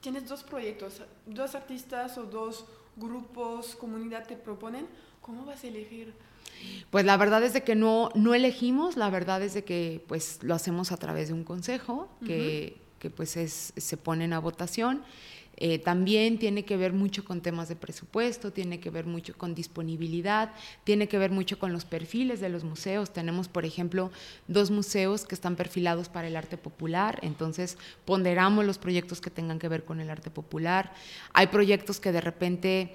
tienes 0.00 0.28
dos 0.28 0.42
proyectos, 0.42 1.02
dos 1.26 1.54
artistas 1.54 2.16
o 2.16 2.24
dos 2.24 2.64
grupos, 2.96 3.74
comunidad 3.74 4.26
te 4.26 4.36
proponen? 4.36 4.86
¿Cómo 5.20 5.44
vas 5.44 5.62
a 5.64 5.68
elegir? 5.68 6.12
Pues 6.90 7.04
la 7.04 7.16
verdad 7.16 7.42
es 7.42 7.52
de 7.52 7.62
que 7.62 7.74
no, 7.74 8.10
no 8.14 8.34
elegimos, 8.34 8.96
la 8.96 9.10
verdad 9.10 9.42
es 9.42 9.54
de 9.54 9.64
que 9.64 10.04
pues 10.08 10.40
lo 10.42 10.54
hacemos 10.54 10.92
a 10.92 10.96
través 10.96 11.28
de 11.28 11.34
un 11.34 11.44
consejo 11.44 12.08
que, 12.26 12.76
que 12.98 13.10
pues 13.10 13.36
es, 13.36 13.72
se 13.76 13.96
ponen 13.96 14.32
a 14.32 14.40
votación. 14.40 15.02
Eh, 15.62 15.78
también 15.78 16.38
tiene 16.38 16.64
que 16.64 16.78
ver 16.78 16.94
mucho 16.94 17.22
con 17.22 17.42
temas 17.42 17.68
de 17.68 17.76
presupuesto, 17.76 18.50
tiene 18.50 18.80
que 18.80 18.88
ver 18.88 19.04
mucho 19.04 19.36
con 19.36 19.54
disponibilidad, 19.54 20.54
tiene 20.84 21.06
que 21.06 21.18
ver 21.18 21.30
mucho 21.30 21.58
con 21.58 21.70
los 21.70 21.84
perfiles 21.84 22.40
de 22.40 22.48
los 22.48 22.64
museos. 22.64 23.12
Tenemos, 23.12 23.48
por 23.48 23.66
ejemplo, 23.66 24.10
dos 24.48 24.70
museos 24.70 25.26
que 25.26 25.34
están 25.34 25.56
perfilados 25.56 26.08
para 26.08 26.28
el 26.28 26.36
arte 26.36 26.56
popular, 26.56 27.18
entonces 27.20 27.76
ponderamos 28.06 28.64
los 28.64 28.78
proyectos 28.78 29.20
que 29.20 29.28
tengan 29.28 29.58
que 29.58 29.68
ver 29.68 29.84
con 29.84 30.00
el 30.00 30.08
arte 30.08 30.30
popular. 30.30 30.94
Hay 31.34 31.48
proyectos 31.48 32.00
que 32.00 32.10
de 32.10 32.22
repente 32.22 32.94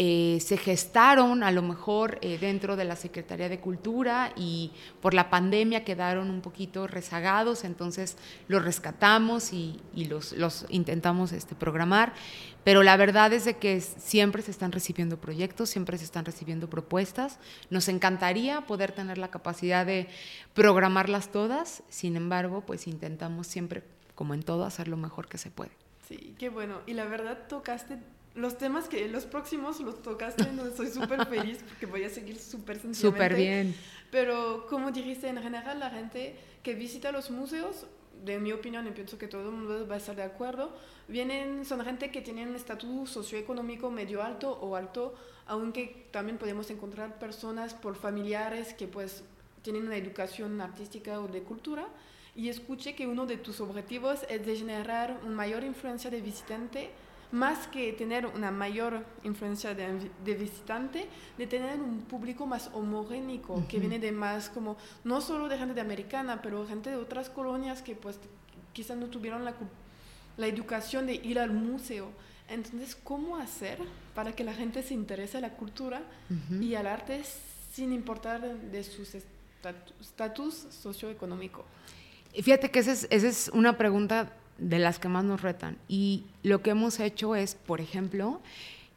eh, 0.00 0.38
se 0.40 0.56
gestaron 0.56 1.42
a 1.42 1.50
lo 1.50 1.60
mejor 1.60 2.20
eh, 2.22 2.38
dentro 2.38 2.76
de 2.76 2.84
la 2.84 2.94
Secretaría 2.94 3.48
de 3.48 3.58
Cultura 3.58 4.32
y 4.36 4.70
por 5.00 5.12
la 5.12 5.28
pandemia 5.28 5.82
quedaron 5.82 6.30
un 6.30 6.40
poquito 6.40 6.86
rezagados, 6.86 7.64
entonces 7.64 8.16
los 8.46 8.64
rescatamos 8.64 9.52
y, 9.52 9.80
los, 9.96 10.66
intentamos 10.68 11.32
este, 11.32 11.56
programar, 11.56 12.12
pero 12.62 12.84
la 12.84 12.96
verdad 12.96 13.32
es 13.32 13.44
de 13.44 13.56
que 13.56 13.80
siempre 13.80 14.40
se 14.42 14.52
están 14.52 14.70
recibiendo 14.70 15.16
proyectos, 15.16 15.68
siempre 15.68 15.98
se 15.98 16.04
están 16.04 16.24
recibiendo 16.24 16.70
propuestas, 16.70 17.40
nos 17.68 17.88
encantaría 17.88 18.60
poder 18.60 18.92
tener 18.92 19.18
la 19.18 19.32
capacidad 19.32 19.84
de 19.84 20.06
programarlas 20.54 21.32
todas, 21.32 21.82
sin 21.88 22.14
embargo, 22.14 22.60
pues 22.60 22.86
intentamos 22.86 23.48
siempre, 23.48 23.82
como 24.14 24.34
en 24.34 24.44
todo, 24.44 24.64
hacer 24.64 24.86
lo 24.86 24.96
mejor 24.96 25.26
que 25.26 25.38
se 25.38 25.50
puede. 25.50 25.72
Sí, 26.06 26.36
qué 26.38 26.50
bueno. 26.50 26.82
Y 26.86 26.92
la 26.92 27.04
verdad 27.06 27.48
tocaste 27.48 27.98
los 28.34 28.58
temas 28.58 28.88
que 28.88 29.08
los 29.08 29.26
próximos 29.26 29.80
los 29.80 30.02
tocaste, 30.02 30.50
no, 30.52 30.70
soy 30.70 30.88
súper 30.88 31.26
feliz 31.26 31.58
porque 31.66 31.86
voy 31.86 32.04
a 32.04 32.10
seguir 32.10 32.38
súper 32.38 32.78
sencillamente. 32.78 33.24
Súper 33.24 33.36
bien. 33.36 33.74
Pero 34.10 34.66
como 34.68 34.90
dijiste, 34.90 35.28
en 35.28 35.42
general 35.42 35.80
la 35.80 35.90
gente 35.90 36.36
que 36.62 36.74
visita 36.74 37.12
los 37.12 37.30
museos, 37.30 37.86
de 38.24 38.38
mi 38.38 38.52
opinión, 38.52 38.86
y 38.86 38.90
pienso 38.90 39.18
que 39.18 39.28
todo 39.28 39.48
el 39.48 39.54
mundo 39.54 39.86
va 39.86 39.94
a 39.94 39.98
estar 39.98 40.16
de 40.16 40.22
acuerdo, 40.22 40.72
vienen, 41.06 41.64
son 41.64 41.84
gente 41.84 42.10
que 42.10 42.20
tienen 42.20 42.48
un 42.48 42.56
estatus 42.56 43.10
socioeconómico 43.10 43.90
medio 43.90 44.22
alto 44.22 44.58
o 44.60 44.76
alto, 44.76 45.14
aunque 45.46 46.08
también 46.10 46.38
podemos 46.38 46.70
encontrar 46.70 47.18
personas 47.18 47.74
por 47.74 47.94
familiares 47.94 48.74
que 48.74 48.86
pues 48.86 49.22
tienen 49.62 49.86
una 49.86 49.96
educación 49.96 50.60
artística 50.60 51.20
o 51.20 51.28
de 51.28 51.42
cultura. 51.42 51.86
Y 52.34 52.48
escuché 52.48 52.94
que 52.94 53.06
uno 53.06 53.26
de 53.26 53.36
tus 53.36 53.60
objetivos 53.60 54.20
es 54.28 54.46
de 54.46 54.56
generar 54.56 55.20
una 55.24 55.34
mayor 55.34 55.64
influencia 55.64 56.10
de 56.10 56.20
visitante 56.20 56.90
más 57.30 57.66
que 57.66 57.92
tener 57.92 58.26
una 58.26 58.50
mayor 58.50 59.04
influencia 59.22 59.74
de, 59.74 60.10
visitante, 60.34 61.06
de 61.36 61.46
tener 61.46 61.80
un 61.80 62.00
público 62.02 62.46
más 62.46 62.70
homogénico, 62.72 63.64
que 63.68 63.78
viene 63.78 63.98
de 63.98 64.12
más 64.12 64.48
como, 64.48 64.76
no 65.04 65.20
solo 65.20 65.48
de 65.48 65.58
gente 65.58 65.74
de 65.74 65.80
americana, 65.80 66.40
pero 66.42 66.66
gente 66.66 66.90
de 66.90 66.96
otras 66.96 67.28
colonias 67.28 67.82
que 67.82 67.94
pues 67.94 68.18
quizás 68.72 68.96
no 68.96 69.06
tuvieron 69.06 69.44
la, 69.44 69.54
la 70.36 70.46
educación 70.46 71.06
de 71.06 71.14
ir 71.14 71.38
al 71.38 71.50
museo. 71.50 72.08
Entonces, 72.48 72.96
¿cómo 72.96 73.36
hacer 73.36 73.78
para 74.14 74.32
que 74.32 74.42
la 74.42 74.54
gente 74.54 74.82
se 74.82 74.94
interese 74.94 75.36
a 75.36 75.40
la 75.40 75.50
cultura 75.50 76.00
y 76.60 76.74
al 76.74 76.86
arte 76.86 77.22
sin 77.74 77.92
importar 77.92 78.40
de 78.40 78.84
su 78.84 79.02
estatus 80.00 80.66
socioeconómico? 80.70 81.64
Fíjate 82.32 82.70
que 82.70 82.78
esa 82.78 82.92
es, 82.92 83.06
esa 83.10 83.28
es 83.28 83.50
una 83.52 83.76
pregunta 83.76 84.32
de 84.58 84.78
las 84.78 84.98
que 84.98 85.08
más 85.08 85.24
nos 85.24 85.42
retan. 85.42 85.78
Y 85.88 86.26
lo 86.42 86.62
que 86.62 86.70
hemos 86.70 87.00
hecho 87.00 87.34
es, 87.34 87.54
por 87.54 87.80
ejemplo, 87.80 88.40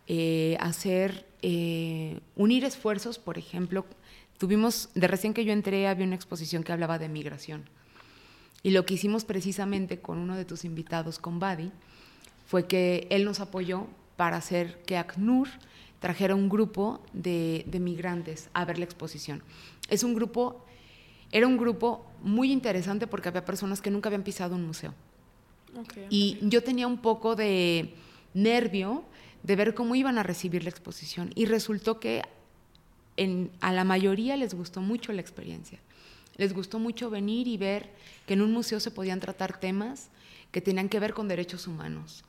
eh, 0.08 0.58
hacer 0.60 1.26
eh, 1.42 2.20
unir 2.36 2.66
esfuerzos, 2.66 3.20
por 3.20 3.38
ejemplo, 3.38 3.86
tuvimos, 4.38 4.90
de 4.96 5.08
recién 5.08 5.34
que 5.34 5.46
yo 5.46 5.54
entré, 5.54 5.88
había 5.88 6.06
una 6.06 6.16
exposición 6.16 6.64
que 6.64 6.72
hablaba 6.72 7.00
de 7.00 7.10
migración. 7.10 7.64
Y 8.64 8.72
lo 8.72 8.86
que 8.86 8.96
hicimos 8.96 9.26
precisamente 9.26 10.00
con 10.00 10.18
uno 10.18 10.36
de 10.36 10.46
tus 10.46 10.66
invitados, 10.66 11.18
con 11.20 11.40
Badi, 11.40 11.72
fue 12.46 12.68
que 12.68 13.08
él 13.10 13.24
nos 13.26 13.40
apoyó 13.40 13.88
para 14.18 14.38
hacer 14.38 14.82
que 14.84 14.98
ACNUR 14.98 15.48
trajera 16.00 16.36
un 16.36 16.50
grupo 16.50 17.02
de, 17.14 17.66
migrantes 17.80 18.50
a 18.54 18.66
ver 18.66 18.78
la 18.78 18.86
exposición. 18.86 19.42
Es 19.88 20.04
un 20.04 20.14
grupo, 20.14 20.66
era 21.32 21.48
un 21.48 21.58
grupo 21.58 22.06
muy 22.22 22.52
interesante 22.52 23.08
porque 23.08 23.30
había 23.30 23.46
personas 23.46 23.82
que 23.82 23.92
nunca 23.92 24.10
habían 24.10 24.24
pisado 24.24 24.56
un 24.56 24.66
museo. 24.66 24.94
Y 26.10 26.38
yo 26.42 26.64
tenía 26.64 26.88
un 26.88 26.98
poco 26.98 27.36
de 27.36 27.94
nervio 28.34 29.04
de 29.44 29.56
ver 29.56 29.74
cómo 29.74 29.96
iban 29.96 30.18
a 30.18 30.24
recibir 30.24 30.64
la 30.64 30.70
exposición. 30.70 31.32
Y 31.36 31.46
resultó 31.46 32.00
que 32.00 32.22
a 33.60 33.74
la 33.74 33.84
mayoría 33.84 34.38
les 34.38 34.54
gustó 34.54 34.82
mucho 34.82 35.14
la 35.14 35.22
experiencia. 35.22 35.80
Les 36.38 36.54
gustó 36.54 36.80
mucho 36.80 37.10
venir 37.10 37.48
y 37.48 37.58
ver 37.58 37.90
que 38.26 38.34
en 38.34 38.42
un 38.42 38.52
museo 38.52 38.80
se 38.80 38.92
podían 38.92 39.20
tratar 39.20 39.60
temas 39.60 40.10
que 40.52 40.62
tenían 40.62 40.90
que 40.90 41.00
ver 41.00 41.14
con 41.14 41.28
derechos 41.28 41.68
humanos. 41.68 42.24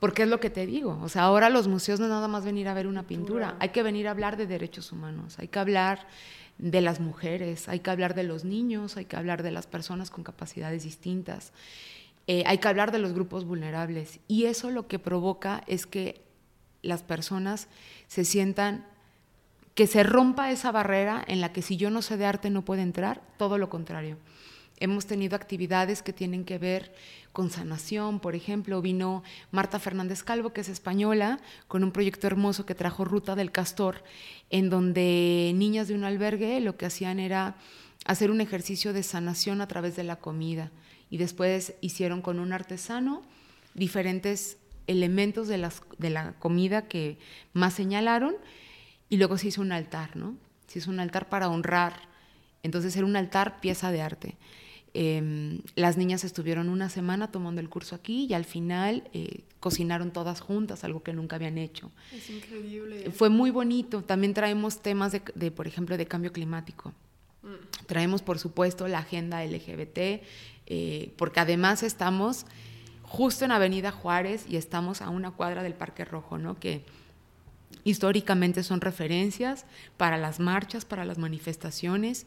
Porque 0.00 0.24
es 0.24 0.28
lo 0.28 0.40
que 0.40 0.50
te 0.50 0.66
digo, 0.66 0.98
o 1.02 1.08
sea, 1.08 1.22
ahora 1.22 1.48
los 1.48 1.66
museos 1.66 1.98
no 1.98 2.06
es 2.06 2.10
nada 2.10 2.28
más 2.28 2.44
venir 2.44 2.68
a 2.68 2.74
ver 2.74 2.86
una 2.86 3.06
pintura, 3.06 3.56
hay 3.58 3.70
que 3.70 3.82
venir 3.82 4.06
a 4.06 4.10
hablar 4.10 4.36
de 4.36 4.46
derechos 4.46 4.92
humanos, 4.92 5.38
hay 5.38 5.48
que 5.48 5.58
hablar 5.58 6.06
de 6.58 6.80
las 6.82 7.00
mujeres, 7.00 7.68
hay 7.68 7.80
que 7.80 7.90
hablar 7.90 8.14
de 8.14 8.24
los 8.24 8.44
niños, 8.44 8.96
hay 8.98 9.06
que 9.06 9.16
hablar 9.16 9.42
de 9.42 9.50
las 9.50 9.66
personas 9.66 10.10
con 10.10 10.22
capacidades 10.22 10.82
distintas, 10.82 11.52
eh, 12.26 12.42
hay 12.46 12.58
que 12.58 12.68
hablar 12.68 12.92
de 12.92 12.98
los 12.98 13.12
grupos 13.12 13.44
vulnerables. 13.44 14.20
Y 14.28 14.44
eso 14.44 14.70
lo 14.70 14.88
que 14.88 14.98
provoca 14.98 15.62
es 15.66 15.86
que 15.86 16.22
las 16.82 17.02
personas 17.02 17.68
se 18.06 18.24
sientan, 18.24 18.86
que 19.74 19.86
se 19.86 20.02
rompa 20.02 20.50
esa 20.50 20.70
barrera 20.70 21.24
en 21.26 21.40
la 21.40 21.52
que 21.52 21.62
si 21.62 21.76
yo 21.76 21.90
no 21.90 22.02
sé 22.02 22.16
de 22.16 22.26
arte 22.26 22.50
no 22.50 22.64
puedo 22.64 22.82
entrar, 22.82 23.22
todo 23.36 23.58
lo 23.58 23.70
contrario. 23.70 24.18
Hemos 24.78 25.06
tenido 25.06 25.36
actividades 25.36 26.02
que 26.02 26.12
tienen 26.12 26.44
que 26.44 26.58
ver 26.58 26.94
con 27.32 27.50
sanación, 27.50 28.20
por 28.20 28.34
ejemplo, 28.34 28.80
vino 28.82 29.22
Marta 29.50 29.78
Fernández 29.78 30.22
Calvo, 30.22 30.52
que 30.52 30.62
es 30.62 30.68
española, 30.68 31.40
con 31.68 31.84
un 31.84 31.92
proyecto 31.92 32.26
hermoso 32.26 32.66
que 32.66 32.74
trajo 32.74 33.04
Ruta 33.04 33.34
del 33.34 33.52
Castor, 33.52 34.02
en 34.50 34.70
donde 34.70 35.52
niñas 35.54 35.88
de 35.88 35.94
un 35.94 36.04
albergue 36.04 36.60
lo 36.60 36.76
que 36.76 36.86
hacían 36.86 37.18
era 37.18 37.56
hacer 38.04 38.30
un 38.30 38.40
ejercicio 38.40 38.92
de 38.92 39.02
sanación 39.02 39.60
a 39.60 39.68
través 39.68 39.96
de 39.96 40.04
la 40.04 40.16
comida. 40.16 40.70
Y 41.10 41.18
después 41.18 41.74
hicieron 41.80 42.22
con 42.22 42.38
un 42.38 42.52
artesano 42.52 43.22
diferentes 43.74 44.58
elementos 44.86 45.48
de, 45.48 45.58
las, 45.58 45.82
de 45.98 46.10
la 46.10 46.32
comida 46.38 46.88
que 46.88 47.18
más 47.52 47.74
señalaron 47.74 48.34
y 49.08 49.16
luego 49.16 49.38
se 49.38 49.48
hizo 49.48 49.60
un 49.60 49.72
altar, 49.72 50.16
¿no? 50.16 50.36
Se 50.66 50.78
hizo 50.78 50.90
un 50.90 51.00
altar 51.00 51.28
para 51.28 51.48
honrar. 51.48 51.94
Entonces 52.62 52.96
era 52.96 53.06
un 53.06 53.16
altar 53.16 53.60
pieza 53.60 53.90
de 53.92 54.02
arte. 54.02 54.36
Em, 54.96 55.60
las 55.74 55.96
niñas 55.96 56.22
estuvieron 56.22 56.68
una 56.68 56.88
semana 56.88 57.32
tomando 57.32 57.60
el 57.60 57.68
curso 57.68 57.96
aquí 57.96 58.26
y 58.30 58.34
al 58.34 58.44
final 58.44 59.02
eh, 59.12 59.40
cocinaron 59.58 60.12
todas 60.12 60.40
juntas, 60.40 60.84
algo 60.84 61.02
que 61.02 61.12
nunca 61.12 61.34
habían 61.34 61.58
hecho. 61.58 61.90
Es 62.12 62.30
increíble. 62.30 63.10
Fue 63.10 63.28
muy 63.28 63.50
bonito. 63.50 64.02
También 64.02 64.34
traemos 64.34 64.82
temas 64.82 65.12
de, 65.12 65.50
por 65.50 65.66
ejemplo, 65.66 65.96
de 65.96 66.06
cambio 66.06 66.32
climático. 66.32 66.92
Mm. 67.42 67.86
Traemos, 67.86 68.22
por 68.22 68.38
supuesto, 68.38 68.86
la 68.86 69.00
agenda 69.00 69.44
LGBT, 69.44 70.22
eh, 70.66 71.12
porque 71.16 71.40
además 71.40 71.82
estamos 71.82 72.46
justo 73.02 73.44
en 73.44 73.52
Avenida 73.52 73.92
Juárez 73.92 74.46
y 74.48 74.56
estamos 74.56 75.02
a 75.02 75.08
una 75.08 75.30
cuadra 75.30 75.62
del 75.62 75.74
Parque 75.74 76.04
Rojo, 76.04 76.38
¿no? 76.38 76.58
Que 76.58 76.84
históricamente 77.84 78.62
son 78.62 78.80
referencias 78.80 79.66
para 79.96 80.16
las 80.16 80.40
marchas, 80.40 80.84
para 80.84 81.04
las 81.04 81.18
manifestaciones 81.18 82.26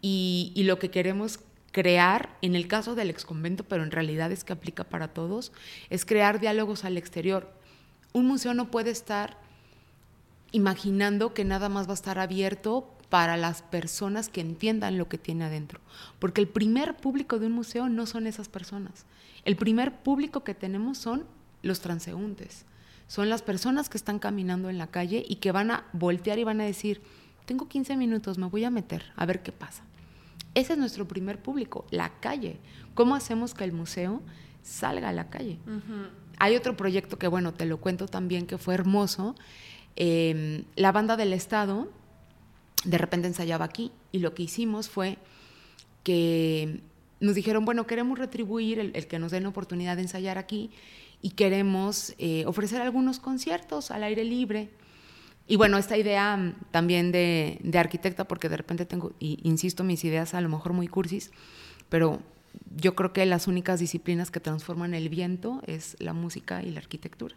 y, 0.00 0.52
lo 0.56 0.78
que 0.78 0.90
queremos 0.90 1.40
crear, 1.72 2.36
en 2.42 2.54
el 2.54 2.68
caso 2.68 2.94
del 2.94 3.10
exconvento, 3.10 3.64
pero 3.64 3.82
en 3.82 3.90
realidad 3.90 4.32
es 4.32 4.44
que 4.44 4.52
aplica 4.52 4.84
para 4.84 5.08
todos, 5.08 5.52
es 5.90 6.04
crear 6.04 6.40
diálogos 6.40 6.84
al 6.84 6.96
exterior. 6.96 7.52
Un 8.12 8.26
museo 8.26 8.54
no 8.54 8.70
puede 8.70 8.90
estar 8.90 9.38
imaginando 10.52 11.34
que 11.34 11.44
nada 11.44 11.68
más 11.68 11.86
va 11.86 11.92
a 11.92 11.94
estar 11.94 12.18
abierto 12.18 12.97
para 13.08 13.36
las 13.36 13.62
personas 13.62 14.28
que 14.28 14.40
entiendan 14.40 14.98
lo 14.98 15.08
que 15.08 15.18
tiene 15.18 15.44
adentro, 15.44 15.80
porque 16.18 16.40
el 16.40 16.48
primer 16.48 16.96
público 16.96 17.38
de 17.38 17.46
un 17.46 17.52
museo 17.52 17.88
no 17.88 18.06
son 18.06 18.26
esas 18.26 18.48
personas. 18.48 19.06
El 19.44 19.56
primer 19.56 19.96
público 19.96 20.44
que 20.44 20.54
tenemos 20.54 20.98
son 20.98 21.24
los 21.62 21.80
transeúntes, 21.80 22.66
son 23.06 23.30
las 23.30 23.42
personas 23.42 23.88
que 23.88 23.96
están 23.96 24.18
caminando 24.18 24.68
en 24.68 24.78
la 24.78 24.88
calle 24.88 25.24
y 25.26 25.36
que 25.36 25.52
van 25.52 25.70
a 25.70 25.84
voltear 25.92 26.38
y 26.38 26.44
van 26.44 26.60
a 26.60 26.64
decir, 26.64 27.00
tengo 27.46 27.66
15 27.66 27.96
minutos, 27.96 28.36
me 28.36 28.46
voy 28.46 28.64
a 28.64 28.70
meter 28.70 29.04
a 29.16 29.24
ver 29.24 29.42
qué 29.42 29.52
pasa. 29.52 29.82
Ese 30.54 30.74
es 30.74 30.78
nuestro 30.78 31.08
primer 31.08 31.40
público, 31.40 31.86
la 31.90 32.20
calle. 32.20 32.58
¿Cómo 32.94 33.14
hacemos 33.14 33.54
que 33.54 33.64
el 33.64 33.72
museo 33.72 34.22
salga 34.62 35.08
a 35.08 35.12
la 35.12 35.30
calle? 35.30 35.58
Hay 36.38 36.56
otro 36.56 36.76
proyecto 36.76 37.18
que, 37.18 37.28
bueno, 37.28 37.54
te 37.54 37.64
lo 37.64 37.78
cuento 37.78 38.06
también, 38.06 38.46
que 38.46 38.58
fue 38.58 38.74
hermoso. 38.74 39.34
Em, 39.96 40.64
la 40.76 40.92
banda 40.92 41.16
del 41.16 41.32
Estado 41.32 41.88
de 42.84 42.98
repente 42.98 43.28
ensayaba 43.28 43.64
aquí 43.64 43.92
y 44.12 44.18
lo 44.18 44.34
que 44.34 44.44
hicimos 44.44 44.88
fue 44.88 45.18
que 46.02 46.80
nos 47.20 47.34
dijeron, 47.34 47.64
bueno, 47.64 47.86
queremos 47.86 48.18
retribuir 48.18 48.78
el, 48.78 49.06
que 49.06 49.18
nos 49.18 49.32
den 49.32 49.42
la 49.42 49.48
oportunidad 49.48 49.96
de 49.96 50.02
ensayar 50.02 50.38
aquí 50.38 50.70
y 51.20 51.30
queremos 51.30 52.14
eh, 52.18 52.44
ofrecer 52.46 52.80
algunos 52.80 53.18
conciertos 53.18 53.90
al 53.90 54.04
aire 54.04 54.24
libre. 54.24 54.70
Y 55.48 55.56
bueno, 55.56 55.78
esta 55.78 55.96
idea 55.96 56.36
mm, 56.36 56.54
también 56.70 57.10
de, 57.10 57.58
arquitecta, 57.74 58.28
porque 58.28 58.48
de 58.48 58.56
repente 58.56 58.86
tengo, 58.86 59.12
y 59.18 59.40
insisto, 59.42 59.82
mis 59.82 60.04
ideas 60.04 60.34
a 60.34 60.40
lo 60.40 60.48
mejor 60.48 60.72
muy 60.72 60.86
cursis, 60.86 61.32
pero 61.88 62.20
yo 62.76 62.94
creo 62.94 63.12
que 63.12 63.26
las 63.26 63.46
únicas 63.48 63.80
disciplinas 63.80 64.30
que 64.30 64.40
transforman 64.40 64.94
el 64.94 65.08
viento 65.08 65.60
es 65.66 65.96
la 65.98 66.12
música 66.12 66.62
y 66.62 66.70
la 66.70 66.80
arquitectura. 66.80 67.34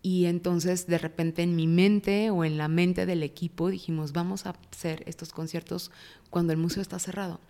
Y 0.00 0.26
entonces 0.26 0.86
de 0.86 0.98
repente 0.98 1.42
en 1.42 1.56
mi 1.56 1.66
mente 1.66 2.30
o 2.30 2.44
en 2.44 2.56
la 2.56 2.68
mente 2.68 3.04
del 3.04 3.22
equipo 3.22 3.68
dijimos, 3.68 4.12
vamos 4.12 4.46
a 4.46 4.54
hacer 4.72 5.02
estos 5.06 5.32
conciertos 5.32 5.90
cuando 6.30 6.52
el 6.52 6.58
museo 6.58 6.82
está 6.82 6.98
cerrado 6.98 7.40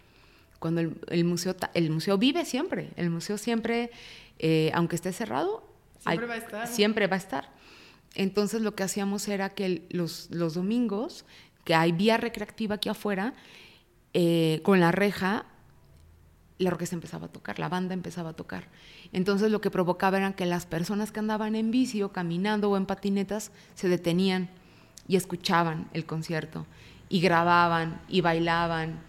cuando 0.58 0.80
el, 0.80 1.24
museo, 1.24 1.54
el 1.74 1.90
museo 1.90 2.18
vive 2.18 2.44
siempre, 2.44 2.90
el 2.96 3.10
museo 3.10 3.38
siempre, 3.38 3.90
eh, 4.38 4.70
aunque 4.74 4.96
esté 4.96 5.12
cerrado, 5.12 5.62
siempre 6.00 6.26
va 6.26 6.34
a 6.34 6.38
estar. 6.38 6.66
Siempre 6.66 7.06
va 7.06 7.14
a 7.16 7.18
estar. 7.18 7.48
Entonces 8.14 8.60
lo 8.60 8.74
que 8.74 8.82
hacíamos 8.82 9.28
era 9.28 9.50
que 9.50 9.86
los, 9.90 10.28
los 10.30 10.54
domingos, 10.54 11.24
que 11.64 11.74
hay 11.74 11.92
vía 11.92 12.16
recreativa 12.16 12.76
aquí 12.76 12.88
afuera, 12.88 13.34
eh, 14.14 14.60
con 14.64 14.80
la 14.80 14.90
reja, 14.90 15.46
la 16.58 16.70
orquesta 16.70 16.96
empezaba 16.96 17.26
a 17.26 17.32
tocar, 17.32 17.58
la 17.58 17.68
banda 17.68 17.94
empezaba 17.94 18.30
a 18.30 18.32
tocar. 18.32 18.68
Entonces 19.12 19.50
lo 19.50 19.60
que 19.60 19.70
provocaba 19.70 20.18
era 20.18 20.32
que 20.34 20.46
las 20.46 20.66
personas 20.66 21.12
que 21.12 21.20
andaban 21.20 21.54
en 21.54 21.70
bici 21.70 22.02
o 22.02 22.12
caminando 22.12 22.70
o 22.70 22.76
en 22.76 22.86
patinetas 22.86 23.52
se 23.74 23.88
detenían 23.88 24.50
y 25.06 25.16
escuchaban 25.16 25.88
el 25.92 26.04
concierto 26.04 26.66
y 27.08 27.20
grababan 27.20 28.00
y 28.08 28.20
bailaban 28.20 29.00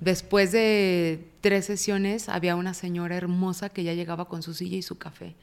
Después 0.00 0.52
de 0.52 1.30
tres 1.40 1.64
sesiones 1.64 2.28
había 2.28 2.56
una 2.56 2.74
señora 2.74 3.16
hermosa 3.16 3.70
que 3.70 3.82
ya 3.82 3.94
llegaba 3.94 4.26
con 4.26 4.42
su 4.42 4.52
silla 4.52 4.76
y 4.76 4.82
su 4.82 4.98
café. 4.98 5.34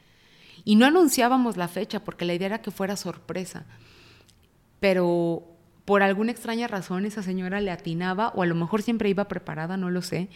Y 0.64 0.76
no 0.76 0.86
anunciábamos 0.86 1.56
la 1.56 1.68
fecha 1.68 2.04
porque 2.04 2.24
la 2.24 2.34
idea 2.34 2.46
era 2.46 2.62
que 2.62 2.70
fuera 2.70 2.96
sorpresa. 2.96 3.64
Pero 4.78 5.44
por 5.84 6.02
alguna 6.02 6.30
extraña 6.30 6.68
razón 6.68 7.04
esa 7.04 7.22
señora 7.22 7.60
le 7.60 7.70
atinaba 7.70 8.28
o 8.28 8.42
a 8.42 8.46
lo 8.46 8.54
mejor 8.54 8.82
siempre 8.82 9.08
iba 9.10 9.26
preparada, 9.26 9.76
no 9.76 9.90
lo 9.90 10.02
sé. 10.02 10.28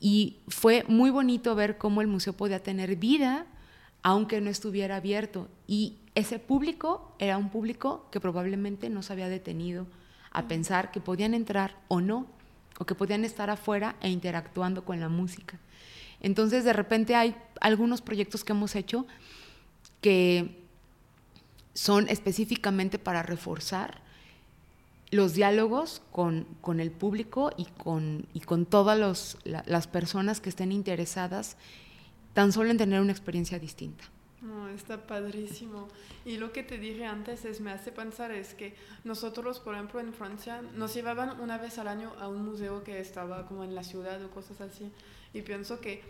Y 0.00 0.38
fue 0.48 0.84
muy 0.88 1.10
bonito 1.10 1.54
ver 1.54 1.76
cómo 1.76 2.00
el 2.00 2.06
museo 2.08 2.32
podía 2.32 2.62
tener 2.62 2.96
vida 2.96 3.46
aunque 4.02 4.40
no 4.40 4.48
estuviera 4.48 4.96
abierto. 4.96 5.48
Y 5.66 5.98
ese 6.14 6.38
público 6.38 7.14
era 7.18 7.36
un 7.36 7.50
público 7.50 8.08
que 8.10 8.18
probablemente 8.18 8.88
no 8.88 9.02
se 9.02 9.12
había 9.12 9.28
detenido 9.28 9.86
a 10.30 10.48
pensar 10.48 10.90
que 10.90 11.00
podían 11.00 11.34
entrar 11.34 11.76
o 11.88 12.00
no 12.00 12.26
o 12.78 12.86
que 12.86 12.94
podían 12.94 13.24
estar 13.24 13.50
afuera 13.50 13.96
e 14.00 14.08
interactuando 14.08 14.84
con 14.84 15.00
la 15.00 15.10
música. 15.10 15.58
Entonces, 16.20 16.64
de 16.64 16.72
repente 16.72 17.14
hay 17.14 17.36
algunos 17.60 18.00
proyectos 18.00 18.42
que 18.42 18.52
hemos 18.52 18.74
hecho 18.74 19.06
que 20.00 20.64
son 21.74 22.08
específicamente 22.08 22.98
para 22.98 23.22
reforzar 23.22 24.00
los 25.10 25.34
diálogos 25.34 26.02
con, 26.12 26.46
el 26.78 26.90
público 26.90 27.50
y 27.56 27.66
con, 27.66 28.26
y 28.32 28.40
con 28.40 28.66
todas 28.66 29.36
las 29.44 29.86
personas 29.86 30.40
que 30.40 30.48
estén 30.48 30.72
interesadas 30.72 31.56
tan 32.32 32.52
solo 32.52 32.70
en 32.70 32.78
tener 32.78 33.00
una 33.00 33.12
experiencia 33.12 33.58
distinta. 33.58 34.04
No, 34.40 34.68
está 34.68 35.06
padrísimo. 35.06 35.88
Y 36.24 36.38
lo 36.38 36.52
que 36.52 36.62
te 36.62 36.78
dije 36.78 37.04
antes 37.04 37.44
es, 37.44 37.60
me 37.60 37.72
hace 37.72 37.92
pensar, 37.92 38.30
es 38.30 38.54
que 38.54 38.74
nosotros, 39.04 39.60
por 39.60 39.74
ejemplo, 39.74 40.00
en 40.00 40.14
Francia, 40.14 40.62
nos 40.74 40.94
llevaban 40.94 41.40
una 41.40 41.58
vez 41.58 41.78
al 41.78 41.88
año 41.88 42.12
a 42.18 42.28
un 42.28 42.44
museo 42.44 42.82
que 42.82 43.00
estaba 43.00 43.46
como 43.46 43.64
en 43.64 43.74
la 43.74 43.84
ciudad 43.84 44.22
o 44.24 44.30
cosas 44.30 44.60
así. 44.62 44.90
Y 45.34 45.42
pienso 45.42 45.80
que, 45.80 46.02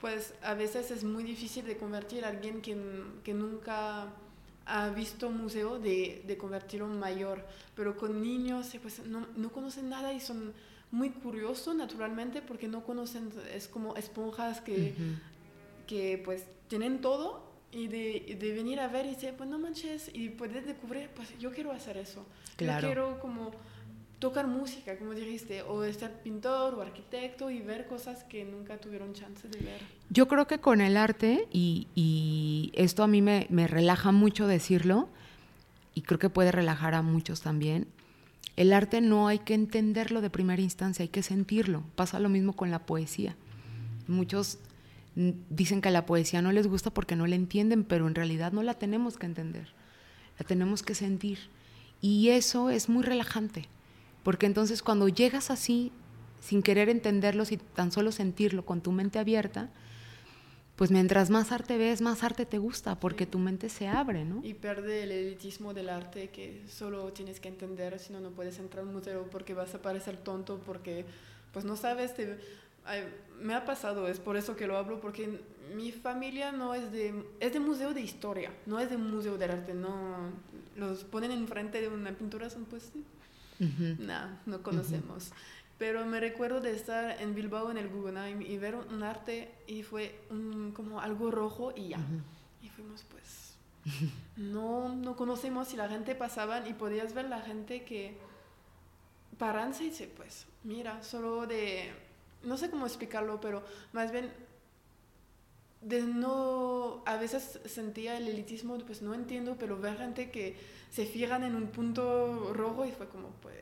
pues, 0.00 0.34
a 0.42 0.54
veces 0.54 0.90
es 0.90 1.04
muy 1.04 1.24
difícil 1.24 1.64
de 1.64 1.78
convertir 1.78 2.24
a 2.26 2.28
alguien 2.28 2.60
que, 2.60 2.76
que 3.22 3.32
nunca 3.32 4.08
ha 4.66 4.88
visto 4.90 5.30
museo 5.30 5.78
de, 5.78 6.22
de 6.26 6.36
convertirlo 6.36 6.86
en 6.86 6.98
mayor, 6.98 7.44
pero 7.74 7.96
con 7.96 8.22
niños 8.22 8.74
eh, 8.74 8.80
pues 8.80 9.04
no, 9.06 9.26
no 9.36 9.50
conocen 9.50 9.88
nada 9.88 10.12
y 10.12 10.20
son 10.20 10.52
muy 10.90 11.10
curiosos 11.10 11.74
naturalmente 11.74 12.40
porque 12.40 12.68
no 12.68 12.84
conocen, 12.84 13.30
es 13.52 13.68
como 13.68 13.96
esponjas 13.96 14.60
que, 14.60 14.94
que 15.86 16.22
pues 16.24 16.44
tienen 16.68 17.00
todo 17.00 17.42
y 17.72 17.88
de, 17.88 18.36
de, 18.38 18.52
venir 18.52 18.78
a 18.78 18.86
ver 18.86 19.06
y 19.06 19.10
decir, 19.10 19.34
pues 19.36 19.48
no 19.48 19.58
manches, 19.58 20.08
y 20.14 20.28
puedes 20.28 20.64
descubrir, 20.64 21.10
pues 21.16 21.36
yo 21.40 21.50
quiero 21.50 21.72
hacer 21.72 21.96
eso. 21.96 22.24
Claro. 22.56 22.82
Yo 22.82 22.86
quiero 22.88 23.20
como 23.20 23.50
tocar 24.18 24.46
música, 24.46 24.96
como 24.98 25.12
dijiste, 25.12 25.62
o 25.62 25.84
ser 25.92 26.12
pintor 26.22 26.74
o 26.74 26.82
arquitecto 26.82 27.50
y 27.50 27.60
ver 27.60 27.86
cosas 27.86 28.24
que 28.24 28.44
nunca 28.44 28.78
tuvieron 28.78 29.12
chance 29.12 29.48
de 29.48 29.58
ver. 29.58 29.80
Yo 30.10 30.28
creo 30.28 30.46
que 30.46 30.60
con 30.60 30.80
el 30.80 30.96
arte, 30.96 31.46
y, 31.52 31.88
y 31.94 32.72
esto 32.74 33.02
a 33.02 33.06
mí 33.06 33.20
me, 33.22 33.46
me, 33.50 33.66
relaja 33.66 34.12
mucho 34.12 34.46
decirlo, 34.46 35.08
y 35.94 36.02
creo 36.02 36.18
que 36.18 36.30
puede 36.30 36.52
relajar 36.52 36.94
a 36.94 37.02
muchos 37.02 37.40
también, 37.40 37.86
el 38.56 38.72
arte 38.72 39.00
no 39.00 39.28
hay 39.28 39.40
que 39.40 39.54
entenderlo 39.54 40.20
de 40.20 40.30
primera 40.30 40.62
instancia, 40.62 41.02
hay 41.02 41.08
que 41.08 41.22
sentirlo. 41.22 41.82
Pasa 41.96 42.20
lo 42.20 42.28
mismo 42.28 42.54
con 42.54 42.70
la 42.70 42.86
poesía. 42.86 43.36
Muchos 44.06 44.58
dicen 45.14 45.80
que 45.80 45.90
la 45.90 46.06
poesía 46.06 46.42
no 46.42 46.52
les 46.52 46.66
gusta 46.66 46.90
porque 46.90 47.16
no 47.16 47.26
la 47.26 47.36
entienden, 47.36 47.84
pero 47.84 48.06
en 48.06 48.14
realidad 48.14 48.52
no 48.52 48.62
la 48.62 48.74
tenemos 48.74 49.16
que 49.16 49.26
entender, 49.26 49.72
la 50.38 50.46
tenemos 50.46 50.82
que 50.82 50.94
sentir. 50.94 51.38
Y 52.00 52.30
eso 52.30 52.70
es 52.70 52.88
muy 52.88 53.02
relajante, 53.02 53.68
porque 54.24 54.46
entonces 54.46 54.82
cuando 54.82 55.08
llegas 55.08 55.50
así, 55.50 55.92
sin 56.40 56.62
querer 56.62 56.88
entenderlo, 56.88 57.44
y 57.48 57.56
tan 57.56 57.92
solo 57.92 58.10
sentirlo 58.10 58.64
con 58.64 58.80
tu 58.80 58.90
mente 58.90 59.18
abierta, 59.20 59.70
pues 60.76 60.90
mientras 60.90 61.30
más 61.30 61.52
arte 61.52 61.78
ves, 61.78 62.00
más 62.00 62.24
arte 62.24 62.46
te 62.46 62.58
gusta, 62.58 62.98
porque 62.98 63.26
tu 63.26 63.38
mente 63.38 63.68
se 63.68 63.86
abre, 63.86 64.24
¿no? 64.24 64.40
Y 64.42 64.54
pierde 64.54 65.04
el 65.04 65.12
elitismo 65.12 65.72
del 65.72 65.88
arte 65.88 66.30
que 66.30 66.64
solo 66.68 67.12
tienes 67.12 67.38
que 67.38 67.48
entender, 67.48 67.98
si 68.00 68.12
no, 68.12 68.18
no 68.18 68.30
puedes 68.30 68.58
entrar 68.58 68.82
a 68.82 68.86
un 68.88 68.94
museo 68.94 69.28
porque 69.30 69.54
vas 69.54 69.72
a 69.74 69.82
parecer 69.82 70.16
tonto, 70.16 70.60
porque 70.66 71.04
pues 71.52 71.64
no 71.64 71.76
sabes, 71.76 72.14
te, 72.14 72.38
me 73.40 73.54
ha 73.54 73.64
pasado, 73.64 74.08
es 74.08 74.18
por 74.18 74.36
eso 74.36 74.56
que 74.56 74.66
lo 74.66 74.76
hablo, 74.76 75.00
porque 75.00 75.38
mi 75.76 75.92
familia 75.92 76.50
no 76.50 76.74
es 76.74 76.90
de, 76.90 77.24
es 77.38 77.52
de 77.52 77.60
museo 77.60 77.94
de 77.94 78.00
historia, 78.00 78.52
no 78.66 78.80
es 78.80 78.90
de 78.90 78.96
museo 78.96 79.38
de 79.38 79.44
arte, 79.44 79.74
no, 79.74 80.32
los 80.76 81.04
ponen 81.04 81.30
enfrente 81.30 81.80
de 81.80 81.88
una 81.88 82.10
pintura, 82.12 82.50
son 82.50 82.64
pues, 82.64 82.90
nada, 83.98 84.40
no 84.46 84.62
conocemos. 84.62 85.32
Pero 85.78 86.04
me 86.06 86.20
recuerdo 86.20 86.60
de 86.60 86.72
estar 86.72 87.20
en 87.20 87.34
Bilbao 87.34 87.70
en 87.70 87.78
el 87.78 87.88
Guggenheim 87.88 88.42
y 88.42 88.58
ver 88.58 88.76
un 88.76 89.02
arte 89.02 89.52
y 89.66 89.82
fue 89.82 90.20
como 90.74 91.00
algo 91.00 91.30
rojo 91.30 91.72
y 91.76 91.88
ya. 91.88 91.98
Y 92.62 92.68
fuimos 92.68 93.04
pues, 93.10 93.56
no, 94.36 94.94
no 94.94 95.16
conocemos 95.16 95.72
y 95.74 95.76
la 95.76 95.88
gente 95.88 96.14
pasaba 96.14 96.66
y 96.68 96.74
podías 96.74 97.12
ver 97.12 97.26
la 97.26 97.40
gente 97.40 97.84
que 97.84 98.16
paranse 99.36 99.84
y 99.84 99.90
dice, 99.90 100.10
pues, 100.16 100.46
mira, 100.62 101.02
solo 101.02 101.46
de 101.46 101.92
no 102.44 102.56
sé 102.56 102.70
cómo 102.70 102.86
explicarlo, 102.86 103.40
pero 103.40 103.64
más 103.92 104.12
bien 104.12 104.30
de 105.84 106.02
no, 106.02 107.02
a 107.06 107.16
veces 107.16 107.60
sentía 107.66 108.16
el 108.16 108.28
elitismo, 108.28 108.76
pues 108.78 109.02
no 109.02 109.14
entiendo, 109.14 109.56
pero 109.58 109.78
ver 109.78 109.98
gente 109.98 110.30
que 110.30 110.56
se 110.90 111.06
fijan 111.06 111.44
en 111.44 111.54
un 111.54 111.68
punto 111.68 112.52
rojo 112.54 112.84
y 112.86 112.92
fue 112.92 113.08
como, 113.08 113.28
pues, 113.42 113.54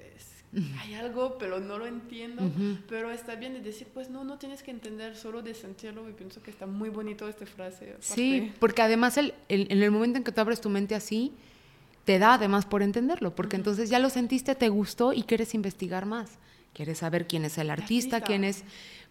hay 0.81 0.95
algo, 0.95 1.39
pero 1.39 1.61
no 1.61 1.79
lo 1.79 1.87
entiendo, 1.87 2.43
pero 2.89 3.11
está 3.11 3.35
bien 3.37 3.55
de 3.55 3.61
decir, 3.61 3.89
pues 3.93 4.11
no, 4.11 4.23
no 4.23 4.39
tienes 4.39 4.63
que 4.63 4.71
entender, 4.71 5.17
solo 5.17 5.43
de 5.43 5.55
sentirlo 5.55 6.09
y 6.09 6.13
pienso 6.13 6.43
que 6.43 6.51
está 6.51 6.67
muy 6.67 6.91
bonito 6.91 7.27
esta 7.29 7.47
frase. 7.47 7.97
Sí, 8.01 8.53
porque 8.61 8.83
además 8.83 9.17
el, 9.17 9.35
en 9.49 9.83
el 9.83 9.91
momento 9.91 10.19
en 10.19 10.25
que 10.25 10.33
tú 10.33 10.41
abres 10.41 10.61
tu 10.61 10.69
mente 10.69 10.95
así, 10.95 11.33
te 12.05 12.19
da 12.19 12.35
además 12.35 12.67
por 12.67 12.83
entenderlo, 12.83 13.35
porque 13.35 13.57
entonces 13.57 13.89
ya 13.89 13.99
lo 13.99 14.11
sentiste, 14.11 14.55
te 14.55 14.69
gustó 14.69 15.13
y 15.13 15.23
quieres 15.23 15.55
investigar 15.55 16.07
más. 16.07 16.39
Quieres 16.75 16.99
saber 16.99 17.27
quién 17.27 17.45
es 17.45 17.59
el 17.59 17.69
artista, 17.69 18.23
quién 18.23 18.45
es, 18.45 18.65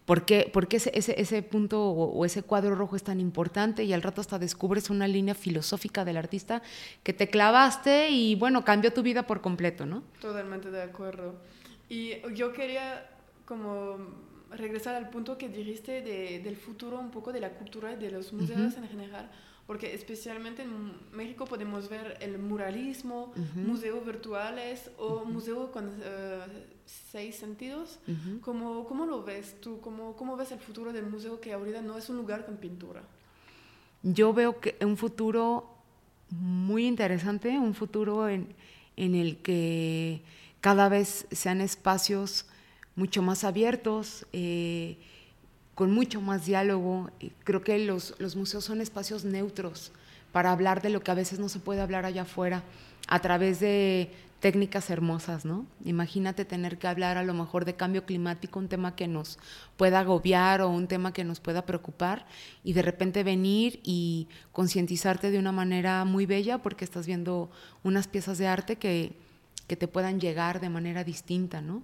por 0.04 0.24
qué, 0.24 0.50
por 0.52 0.68
qué 0.68 0.78
ese, 0.78 0.90
ese, 0.94 1.20
ese, 1.20 1.42
punto 1.42 1.90
o, 1.90 2.24
ese 2.24 2.42
cuadro 2.42 2.74
rojo 2.74 2.96
es 2.96 3.02
tan 3.02 3.20
importante 3.20 3.84
y 3.84 3.92
al 3.92 4.02
rato 4.02 4.20
hasta 4.20 4.38
descubres 4.38 4.90
una 4.90 5.06
línea 5.06 5.34
filosófica 5.34 6.04
del 6.04 6.16
artista 6.16 6.62
que 7.02 7.12
te 7.12 7.28
clavaste 7.28 8.10
y 8.10 8.34
bueno, 8.34 8.64
cambió 8.64 8.92
tu 8.92 9.02
vida 9.02 9.26
por 9.26 9.40
completo, 9.40 9.86
¿no? 9.86 10.02
Totalmente 10.20 10.70
de 10.70 10.82
acuerdo. 10.82 11.34
Y 11.88 12.14
yo 12.34 12.52
quería 12.52 13.08
como 13.44 13.98
regresar 14.50 14.94
al 14.94 15.08
punto 15.08 15.38
que 15.38 15.48
dijiste 15.48 16.02
de, 16.02 16.40
del 16.40 16.56
futuro 16.56 16.98
un 16.98 17.10
poco 17.10 17.32
de 17.32 17.40
la 17.40 17.50
cultura 17.50 17.92
y 17.92 17.96
de 17.96 18.10
los 18.10 18.32
museos 18.32 18.76
en 18.76 18.88
general 18.88 19.30
porque 19.66 19.94
especialmente 19.94 20.62
en 20.62 20.92
México 21.12 21.44
podemos 21.44 21.88
ver 21.88 22.18
el 22.20 22.38
muralismo, 22.38 23.32
museos 23.54 24.04
virtuales 24.04 24.90
o 24.98 25.24
museo 25.24 25.70
con 25.70 25.90
eh, 26.02 26.40
seis 26.84 27.36
sentidos. 27.36 27.98
¿Cómo, 28.40 28.84
¿Cómo, 28.86 29.06
lo 29.06 29.22
ves 29.22 29.60
tú? 29.60 29.80
¿Cómo, 29.80 30.16
¿Cómo 30.16 30.36
ves 30.36 30.52
el 30.52 30.58
futuro 30.58 30.92
del 30.92 31.06
museo 31.06 31.40
que 31.40 31.52
ahorita 31.52 31.80
no 31.80 31.96
es 31.96 32.08
un 32.10 32.16
lugar 32.16 32.44
con 32.44 32.56
pintura? 32.56 33.02
Yo 34.02 34.32
veo 34.32 34.58
que 34.58 34.76
un 34.80 34.96
futuro 34.96 35.68
muy 36.30 36.86
interesante, 36.86 37.58
un 37.58 37.74
futuro 37.74 38.28
en, 38.28 38.54
en 38.96 39.14
el 39.14 39.38
que 39.38 40.22
cada 40.60 40.88
vez 40.88 41.26
sean 41.30 41.60
espacios 41.60 42.46
mucho 42.96 43.22
más 43.22 43.44
abiertos. 43.44 44.26
Eh, 44.32 44.98
con 45.82 45.90
mucho 45.90 46.20
más 46.20 46.46
diálogo. 46.46 47.10
Creo 47.42 47.64
que 47.64 47.76
los, 47.80 48.14
los 48.20 48.36
museos 48.36 48.64
son 48.64 48.80
espacios 48.80 49.24
neutros 49.24 49.90
para 50.30 50.52
hablar 50.52 50.80
de 50.80 50.90
lo 50.90 51.02
que 51.02 51.10
a 51.10 51.14
veces 51.14 51.40
no 51.40 51.48
se 51.48 51.58
puede 51.58 51.80
hablar 51.80 52.06
allá 52.06 52.22
afuera 52.22 52.62
a 53.08 53.18
través 53.18 53.58
de 53.58 54.12
técnicas 54.38 54.90
hermosas, 54.90 55.44
¿no? 55.44 55.66
Imagínate 55.84 56.44
tener 56.44 56.78
que 56.78 56.86
hablar 56.86 57.18
a 57.18 57.24
lo 57.24 57.34
mejor 57.34 57.64
de 57.64 57.74
cambio 57.74 58.06
climático, 58.06 58.60
un 58.60 58.68
tema 58.68 58.94
que 58.94 59.08
nos 59.08 59.40
pueda 59.76 59.98
agobiar 59.98 60.60
o 60.60 60.68
un 60.68 60.86
tema 60.86 61.12
que 61.12 61.24
nos 61.24 61.40
pueda 61.40 61.66
preocupar 61.66 62.26
y 62.62 62.74
de 62.74 62.82
repente 62.82 63.24
venir 63.24 63.80
y 63.82 64.28
concientizarte 64.52 65.32
de 65.32 65.40
una 65.40 65.50
manera 65.50 66.04
muy 66.04 66.26
bella 66.26 66.58
porque 66.58 66.84
estás 66.84 67.08
viendo 67.08 67.50
unas 67.82 68.06
piezas 68.06 68.38
de 68.38 68.46
arte 68.46 68.76
que, 68.76 69.16
que 69.66 69.74
te 69.74 69.88
puedan 69.88 70.20
llegar 70.20 70.60
de 70.60 70.68
manera 70.68 71.02
distinta, 71.02 71.60
¿no? 71.60 71.82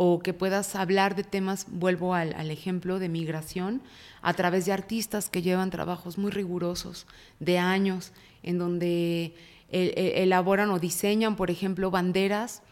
O 0.00 0.20
que 0.20 0.32
puedas 0.32 0.76
hablar 0.76 1.16
de 1.16 1.24
temas, 1.24 1.66
vuelvo 1.68 2.14
al, 2.14 2.52
ejemplo 2.52 3.00
de 3.00 3.08
migración, 3.08 3.82
a 4.22 4.32
través 4.32 4.64
de 4.64 4.72
artistas 4.72 5.28
que 5.28 5.42
llevan 5.42 5.70
trabajos 5.70 6.18
muy 6.18 6.30
rigurosos, 6.30 7.08
de 7.40 7.58
años, 7.58 8.12
en 8.44 8.58
donde 8.58 9.34
e, 9.70 9.92
e, 9.96 10.22
elaboran 10.22 10.70
o 10.70 10.78
diseñan, 10.78 11.34
por 11.34 11.50
ejemplo, 11.50 11.90
banderas 11.90 12.62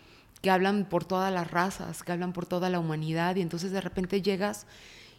que 0.41 0.51
hablan 0.51 0.85
por 0.89 1.05
todas 1.05 1.33
las 1.33 1.51
razas, 1.51 2.05
que 2.05 2.13
hablan 2.13 2.33
por 2.33 2.47
toda 2.47 2.71
la 2.71 2.79
humanidad, 2.79 3.35
y 3.35 3.41
entonces 3.41 3.73
de 3.73 3.81
repente 3.81 4.23
llegas 4.23 4.69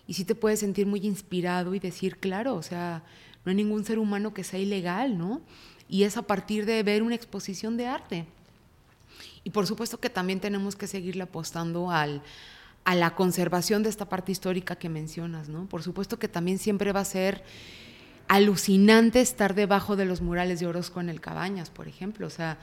y 0.07 0.13
sí 0.13 0.23
te 0.23 0.33
puedes 0.33 0.61
sentir 0.61 0.87
muy 0.87 1.01
inspirado 1.05 1.75
y 1.75 1.79
decir, 1.79 2.19
claro, 2.19 2.55
o 2.55 2.63
sea, 2.63 3.03
no 3.43 3.49
hay 3.49 3.55
ningún 3.57 3.83
ser 3.83 3.99
humano 3.99 4.33
que 4.33 4.45
sea 4.45 4.61
ilegal, 4.61 5.17
¿no? 5.17 5.41
Y 5.89 6.03
es 6.03 6.15
a 6.15 6.21
partir 6.21 6.65
de 6.65 6.81
ver 6.83 7.03
una 7.03 7.15
exposición 7.15 7.75
de 7.75 7.87
arte. 7.87 8.25
Y 9.47 9.49
por 9.49 9.65
supuesto 9.65 9.97
que 9.97 10.09
también 10.09 10.41
tenemos 10.41 10.75
que 10.75 10.87
seguirle 10.87 11.23
apostando 11.23 11.89
al, 11.89 12.21
a 12.83 12.95
la 12.95 13.15
conservación 13.15 13.81
de 13.81 13.87
esta 13.87 14.09
parte 14.09 14.33
histórica 14.33 14.75
que 14.75 14.89
mencionas, 14.89 15.47
¿no? 15.47 15.67
Por 15.67 15.83
supuesto 15.83 16.19
que 16.19 16.27
también 16.27 16.59
siempre 16.59 16.91
va 16.91 16.99
a 16.99 17.05
ser 17.05 17.45
alucinante 18.27 19.21
estar 19.21 19.55
debajo 19.55 19.95
de 19.95 20.03
los 20.03 20.19
murales 20.19 20.59
de 20.59 20.67
Orozco 20.67 20.99
en 20.99 21.07
el 21.07 21.21
Cabañas, 21.21 21.69
por 21.69 21.87
ejemplo. 21.87 22.27
O 22.27 22.29
sea, 22.29 22.57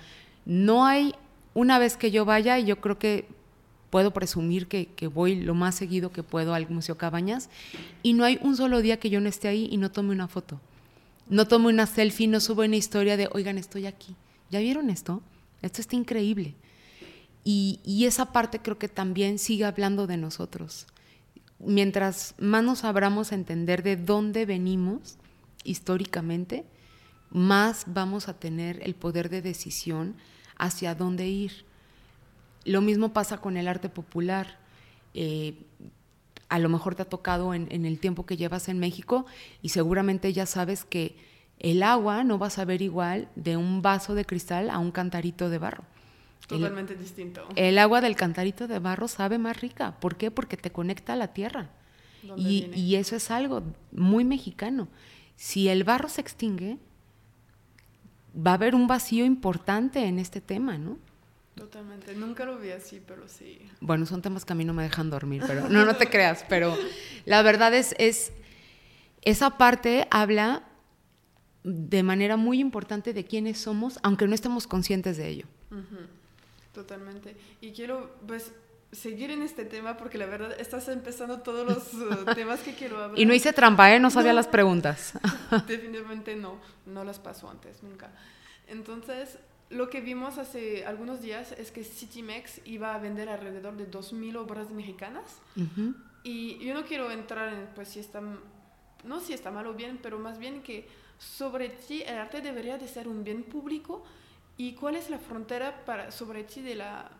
no 0.45 0.85
hay, 0.85 1.15
una 1.55 1.79
vez 1.79 1.97
que 1.97 2.11
yo 2.11 2.27
vaya, 2.27 2.59
y 2.59 2.67
yo 2.67 2.79
creo 2.83 2.99
que 2.99 3.29
puedo 3.89 4.11
presumir 4.11 4.67
que, 4.67 4.85
que, 4.89 5.07
voy 5.07 5.37
lo 5.37 5.55
más 5.55 5.77
seguido 5.77 6.13
que 6.13 6.23
puedo 6.23 6.53
al 6.53 6.69
Museo 6.69 6.99
Cabañas, 6.99 7.49
y 8.03 8.13
no 8.13 8.25
hay 8.25 8.39
un 8.43 8.59
solo 8.59 8.83
día 8.83 9.01
que 9.01 9.09
yo 9.09 9.23
no 9.23 9.31
esté 9.31 9.49
ahí 9.49 9.71
y 9.73 9.79
no 9.79 9.91
tome 9.91 10.13
una 10.13 10.29
foto. 10.29 10.61
No 11.31 11.49
tome 11.49 11.69
una 11.69 11.87
selfie, 11.87 12.29
no 12.29 12.41
subo 12.41 12.61
una 12.61 12.77
historia 12.77 13.17
de, 13.17 13.31
oigan, 13.33 13.57
estoy 13.57 13.87
aquí. 13.87 14.15
¿Ya 14.51 14.59
vieron 14.59 14.91
esto? 14.91 15.23
Esto 15.63 15.81
está 15.81 15.97
increíble. 15.97 16.57
Y, 17.45 18.05
esa 18.07 18.33
parte 18.33 18.61
creo 18.61 18.79
que 18.79 18.89
también 18.89 19.39
sigue 19.39 19.67
hablando 19.67 20.07
de 20.07 20.17
nosotros. 20.17 20.87
Mientras 21.59 22.35
más 22.39 22.65
nos 22.65 22.85
abramos 22.85 23.33
a 23.33 23.35
entender 23.35 23.83
de 23.83 23.97
dónde 23.97 24.47
venimos 24.47 25.19
históricamente, 25.63 26.65
más 27.31 27.85
vamos 27.87 28.29
a 28.29 28.39
tener 28.39 28.81
el 28.83 28.95
poder 28.95 29.29
de 29.29 29.43
decisión 29.43 30.17
hacia 30.57 30.95
dónde 30.95 31.29
ir. 31.29 31.67
Lo 32.65 32.81
mismo 32.81 33.13
pasa 33.13 33.39
con 33.39 33.59
el 33.59 33.69
arte 33.69 33.91
popular. 33.91 34.59
Eh, 35.13 35.67
a 36.49 36.59
lo 36.59 36.71
mejor 36.71 36.95
te 36.95 37.03
ha 37.03 37.09
tocado 37.09 37.53
en, 37.53 37.69
en, 37.71 37.85
el 37.85 37.99
tiempo 37.99 38.25
que 38.25 38.37
llevas 38.37 38.69
en 38.69 38.79
México 38.79 39.27
y 39.61 39.71
seguramente 39.71 40.33
ya 40.33 40.47
sabes 40.47 40.85
que 40.85 41.17
el 41.59 41.83
agua 41.83 42.25
no 42.25 42.39
va 42.39 42.47
a 42.47 42.51
saber 42.51 42.81
igual 42.81 43.29
de 43.37 43.57
un 43.57 43.83
vaso 43.83 44.15
de 44.15 44.25
cristal 44.25 44.71
a 44.71 44.79
un 44.79 44.93
cantarito 44.93 45.51
de 45.51 45.59
barro. 45.59 45.85
Totalmente 46.47 46.95
distinto. 46.95 47.49
El 47.57 47.79
agua 47.79 48.01
del 48.01 48.17
cantarito 48.17 48.69
de 48.69 48.79
barro 48.79 49.09
sabe 49.09 49.39
más 49.39 49.61
rica. 49.61 49.99
¿Por 50.01 50.17
qué? 50.17 50.31
Porque 50.31 50.57
te 50.57 50.71
conecta 50.71 51.15
a 51.15 51.17
la 51.17 51.29
tierra. 51.29 51.71
Y, 52.37 52.71
y, 52.75 52.97
eso 52.97 53.17
es 53.17 53.31
algo 53.31 53.63
muy 53.93 54.25
mexicano. 54.25 54.89
Si 55.37 55.69
el 55.69 55.85
barro 55.85 56.09
se 56.09 56.23
extingue, 56.23 56.79
va 58.35 58.53
a 58.53 58.55
haber 58.55 58.75
un 58.75 58.87
vacío 58.87 59.25
importante 59.25 60.05
en 60.05 60.19
este 60.19 60.41
tema, 60.41 60.79
¿no? 60.79 60.99
Totalmente, 61.55 62.15
nunca 62.17 62.45
lo 62.45 62.59
vi 62.59 62.71
así, 62.71 63.01
pero 63.07 63.29
sí. 63.29 63.61
Bueno, 63.81 64.07
son 64.07 64.23
temas 64.23 64.45
que 64.45 64.53
a 64.53 64.57
mí 64.57 64.65
no 64.65 64.75
me 64.75 64.83
dejan 64.83 65.09
dormir, 65.09 65.43
pero 65.47 65.69
no, 65.71 65.85
no 65.85 65.97
te 65.97 66.09
creas, 66.09 66.45
pero 66.49 66.77
la 67.27 67.43
verdad 67.43 67.73
es, 67.75 67.95
es, 67.99 68.33
esa 69.23 69.51
parte 69.51 70.09
habla 70.11 70.65
de 71.63 72.03
manera 72.03 72.37
muy 72.37 72.59
importante 72.59 73.13
de 73.13 73.25
quiénes 73.25 73.59
somos, 73.59 73.99
aunque 74.03 74.27
no 74.27 74.35
estemos 74.35 74.67
conscientes 74.67 75.17
de 75.17 75.29
ello. 75.29 75.47
Totalmente. 76.75 77.37
Y 77.61 77.71
quiero, 77.73 78.17
pues, 78.27 78.53
seguir 78.93 79.31
en 79.31 79.43
este 79.43 79.65
tema 79.65 79.97
porque 79.97 80.19
la 80.19 80.27
verdad 80.27 80.59
estás 80.59 80.89
empezando 80.89 81.41
todos 81.41 81.67
los 81.67 81.95
uh, 81.95 82.25
temas 82.35 82.61
que 82.61 82.75
quiero 82.75 83.03
hablar. 83.03 83.19
Y 83.19 83.27
no 83.27 83.35
hice 83.35 83.53
trampa, 83.53 83.95
¿eh? 83.95 84.01
No 84.01 84.11
sabía 84.11 84.33
las 84.33 84.49
preguntas. 84.49 85.13
Definitivamente 85.67 86.37
no, 86.37 86.61
no 86.87 87.05
las 87.05 87.19
pasó 87.19 87.49
antes, 87.49 87.83
nunca. 87.83 88.11
Entonces, 88.67 89.39
lo 89.71 89.89
que 89.89 90.01
vimos 90.01 90.39
hace 90.39 90.85
algunos 90.85 91.21
días 91.23 91.53
es 91.53 91.71
que 91.71 91.85
Citymex 91.85 92.61
iba 92.65 92.95
a 92.95 92.99
vender 92.99 93.29
alrededor 93.29 93.77
de 93.77 93.91
2.000 93.91 94.37
obras 94.37 94.71
mexicanas. 94.71 95.25
Y 96.23 96.59
yo 96.65 96.75
no 96.75 96.85
quiero 96.85 97.11
entrar 97.11 97.53
en, 97.53 97.69
pues, 97.75 97.89
si 97.89 98.01
está, 98.01 98.21
no 99.05 99.21
si 99.21 99.33
está 99.33 99.51
mal 99.51 99.67
o 99.67 99.75
bien, 99.75 99.99
pero 100.03 100.19
más 100.19 100.39
bien 100.39 100.63
que 100.63 100.89
sobre 101.19 101.69
ti 101.69 102.03
el 102.03 102.19
arte 102.19 102.41
debería 102.41 102.79
de 102.79 102.89
ser 102.89 103.09
un 103.09 103.23
bien 103.25 103.45
público 103.45 104.05
y 104.57 104.75
cuál 104.75 104.97
es 104.97 105.11
la 105.11 105.19
frontera 105.19 105.85
para, 105.85 106.11
sobre 106.11 106.45
ti 106.45 106.63
de 106.63 106.77
la, 106.77 107.11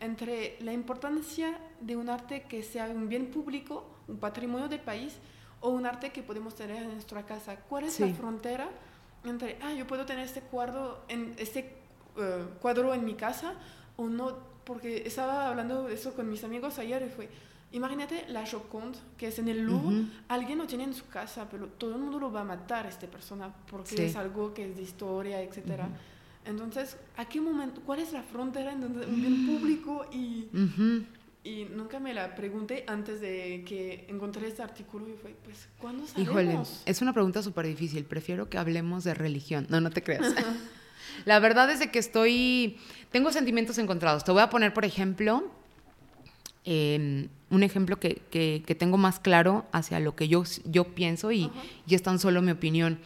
entre 0.00 0.56
la 0.60 0.72
importancia 0.72 1.58
de 1.80 1.96
un 1.96 2.08
arte 2.08 2.42
que 2.42 2.62
sea 2.62 2.86
un 2.86 3.08
bien 3.08 3.26
público, 3.26 3.86
un 4.06 4.18
patrimonio 4.18 4.68
del 4.68 4.80
país, 4.80 5.14
o 5.60 5.70
un 5.70 5.86
arte 5.86 6.10
que 6.10 6.22
podemos 6.22 6.54
tener 6.54 6.82
en 6.82 6.92
nuestra 6.92 7.24
casa. 7.24 7.56
¿Cuál 7.56 7.84
es 7.84 7.98
la 7.98 8.08
frontera 8.08 8.68
entre, 9.24 9.58
ah, 9.62 9.72
yo 9.72 9.86
puedo 9.86 10.06
tener 10.06 10.24
este 10.24 10.40
cuadro 10.40 11.02
en, 11.08 11.34
este, 11.38 11.74
eh, 12.16 12.44
cuadro 12.60 12.94
en 12.94 13.04
mi 13.04 13.14
casa 13.14 13.54
o 13.96 14.06
no? 14.06 14.36
Porque 14.64 15.02
estaba 15.04 15.48
hablando 15.48 15.84
de 15.84 15.94
eso 15.94 16.14
con 16.14 16.30
mis 16.30 16.44
amigos 16.44 16.78
ayer 16.78 17.02
y 17.02 17.08
fue, 17.08 17.28
imagínate 17.72 18.28
la 18.28 18.46
Joconde, 18.46 18.98
que 19.16 19.28
es 19.28 19.38
en 19.38 19.48
el 19.48 19.62
Louvre, 19.62 20.04
alguien 20.28 20.58
lo 20.58 20.66
tiene 20.66 20.84
en 20.84 20.94
su 20.94 21.08
casa, 21.08 21.48
pero 21.50 21.66
todo 21.66 21.94
el 21.94 22.00
mundo 22.00 22.20
lo 22.20 22.30
va 22.30 22.42
a 22.42 22.44
matar, 22.44 22.86
esta 22.86 23.06
persona, 23.08 23.52
porque 23.68 24.06
es 24.06 24.14
algo 24.14 24.54
que 24.54 24.70
es 24.70 24.76
de 24.76 24.82
historia, 24.82 25.42
etcétera. 25.42 25.88
Entonces, 26.48 26.96
¿a 27.18 27.26
qué 27.26 27.42
momento, 27.42 27.82
cuál 27.84 28.00
es 28.00 28.12
la 28.12 28.22
frontera 28.22 28.72
en 28.72 28.80
donde 28.80 29.06
un 29.06 29.20
bien 29.20 29.46
público 29.46 30.06
y, 30.10 30.46
y 31.44 31.66
nunca 31.66 32.00
me 32.00 32.14
la 32.14 32.34
pregunté 32.34 32.84
antes 32.86 33.20
de 33.20 33.64
que 33.66 34.06
encontré 34.08 34.48
este 34.48 34.62
artículo 34.62 35.06
y 35.10 35.12
fue, 35.12 35.36
pues, 35.44 35.68
¿cuándo 35.78 36.06
sabemos? 36.06 36.30
Híjole, 36.30 36.58
es 36.86 37.02
una 37.02 37.12
pregunta 37.12 37.42
súper 37.42 37.66
difícil. 37.66 38.04
Prefiero 38.04 38.48
que 38.48 38.56
hablemos 38.56 39.04
de 39.04 39.12
religión. 39.12 39.66
No, 39.68 39.82
no 39.82 39.90
te 39.90 40.02
creas. 40.02 40.32
la 41.26 41.38
verdad 41.38 41.70
es 41.70 41.80
de 41.80 41.90
que 41.90 41.98
estoy, 41.98 42.78
tengo 43.12 43.30
sentimientos 43.30 43.76
encontrados. 43.76 44.24
Te 44.24 44.32
voy 44.32 44.40
a 44.40 44.48
poner, 44.48 44.72
por 44.72 44.86
ejemplo, 44.86 45.50
em, 46.64 47.28
un 47.50 47.62
ejemplo 47.62 48.00
que, 48.00 48.22
que, 48.30 48.74
tengo 48.74 48.96
más 48.96 49.20
claro 49.20 49.66
hacia 49.72 50.00
lo 50.00 50.16
que 50.16 50.28
yo, 50.28 50.44
yo 50.64 50.84
pienso 50.94 51.30
y, 51.30 51.50
y 51.86 51.94
es 51.94 52.02
tan 52.02 52.18
solo 52.18 52.40
mi 52.40 52.52
opinión. 52.52 53.00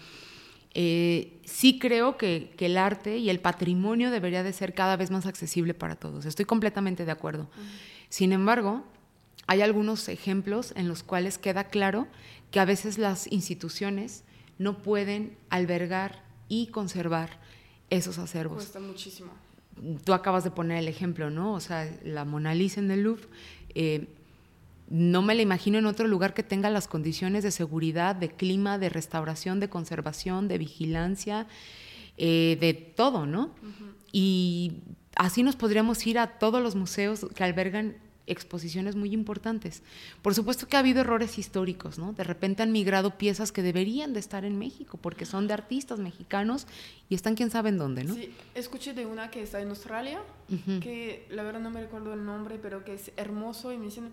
Eh, 0.75 1.39
sí 1.45 1.79
creo 1.79 2.17
que, 2.17 2.55
el 2.59 2.79
arte 2.79 3.19
y 3.19 3.29
el 3.29 3.41
patrimonio 3.41 4.11
debería 4.11 4.43
de 4.43 4.53
ser 4.53 4.75
cada 4.75 4.97
vez 4.97 5.11
más 5.11 5.27
accesible 5.27 5.75
para 5.75 5.97
todos. 5.97 6.25
Estoy 6.25 6.45
completamente 6.45 7.05
de 7.05 7.13
acuerdo. 7.13 7.49
Sin 8.09 8.33
embargo, 8.33 8.85
hay 9.47 9.61
algunos 9.61 10.09
ejemplos 10.09 10.73
en 10.77 10.89
los 10.89 11.03
cuales 11.03 11.39
queda 11.39 11.65
claro 11.65 12.07
que 12.51 12.61
a 12.61 12.65
veces 12.65 12.99
las 12.99 13.31
instituciones 13.31 14.25
no 14.59 14.83
pueden 14.83 15.37
albergar 15.51 16.23
y 16.49 16.69
conservar 16.69 17.41
esos 17.91 18.19
acervos. 18.19 18.57
Cuesta 18.57 18.81
muchísimo. 18.81 19.31
Tú 20.05 20.13
acabas 20.13 20.45
de 20.45 20.51
poner 20.51 20.79
el 20.79 20.89
ejemplo, 20.89 21.31
¿no? 21.31 21.55
O 21.55 21.61
sea, 21.61 21.91
la 22.05 22.25
Mona 22.25 22.55
Lisa 22.55 22.81
en 22.81 22.91
el 22.91 23.03
Louvre. 23.03 23.27
Eh, 23.75 24.07
no 24.89 25.23
me 25.23 25.35
la 25.35 25.43
imagino 25.43 25.79
en 25.79 25.87
otro 25.87 26.07
lugar 26.07 26.35
que 26.35 26.43
tenga 26.43 26.71
las 26.71 26.89
condiciones 26.89 27.43
de 27.43 27.51
seguridad, 27.51 28.15
de 28.15 28.31
clima, 28.31 28.79
de 28.79 28.89
restauración, 28.89 29.61
de 29.61 29.69
conservación, 29.69 30.49
de 30.49 30.59
vigilancia, 30.59 31.47
eh, 32.19 32.59
de 32.61 32.75
todo, 32.75 33.27
¿no? 33.27 33.55
Y 34.13 34.83
así 35.17 35.43
nos 35.43 35.57
podríamos 35.57 36.07
ir 36.07 36.19
a 36.19 36.39
todos 36.39 36.63
los 36.63 36.75
museos 36.75 37.27
que 37.35 37.45
albergan 37.45 37.97
exposiciones 38.27 38.95
muy 38.95 39.13
importantes. 39.13 39.83
Por 40.23 40.35
supuesto 40.35 40.69
que 40.69 40.77
ha 40.77 40.81
habido 40.81 41.01
errores 41.01 41.39
históricos, 41.39 41.99
¿no? 41.99 42.13
De 42.13 42.25
repente 42.25 42.63
han 42.63 42.73
migrado 42.73 43.19
piezas 43.19 43.51
que 43.53 43.63
deberían 43.63 44.13
de 44.13 44.21
estar 44.21 44.45
en 44.45 44.59
México 44.59 44.99
porque 45.01 45.27
son 45.27 45.49
de 45.49 45.55
artistas 45.55 45.99
mexicanos 45.99 46.67
y 47.09 47.15
están 47.15 47.35
quién 47.35 47.51
sabe 47.51 47.71
en 47.71 47.79
dónde, 47.79 48.05
¿no? 48.05 48.15
Sí, 48.15 48.33
escuché 48.55 48.95
de 48.95 49.07
una 49.07 49.31
que 49.31 49.43
está 49.43 49.61
en 49.61 49.71
Australia, 49.71 50.21
que 50.81 51.27
la 51.31 51.43
verdad 51.43 51.61
no 51.61 51.71
me 51.71 51.81
recuerdo 51.81 52.13
el 52.13 52.25
nombre, 52.25 52.59
pero 52.61 52.85
que 52.85 52.95
es 52.95 53.11
hermoso 53.17 53.73
y 53.73 53.79
me 53.79 53.87
dicen 53.87 54.11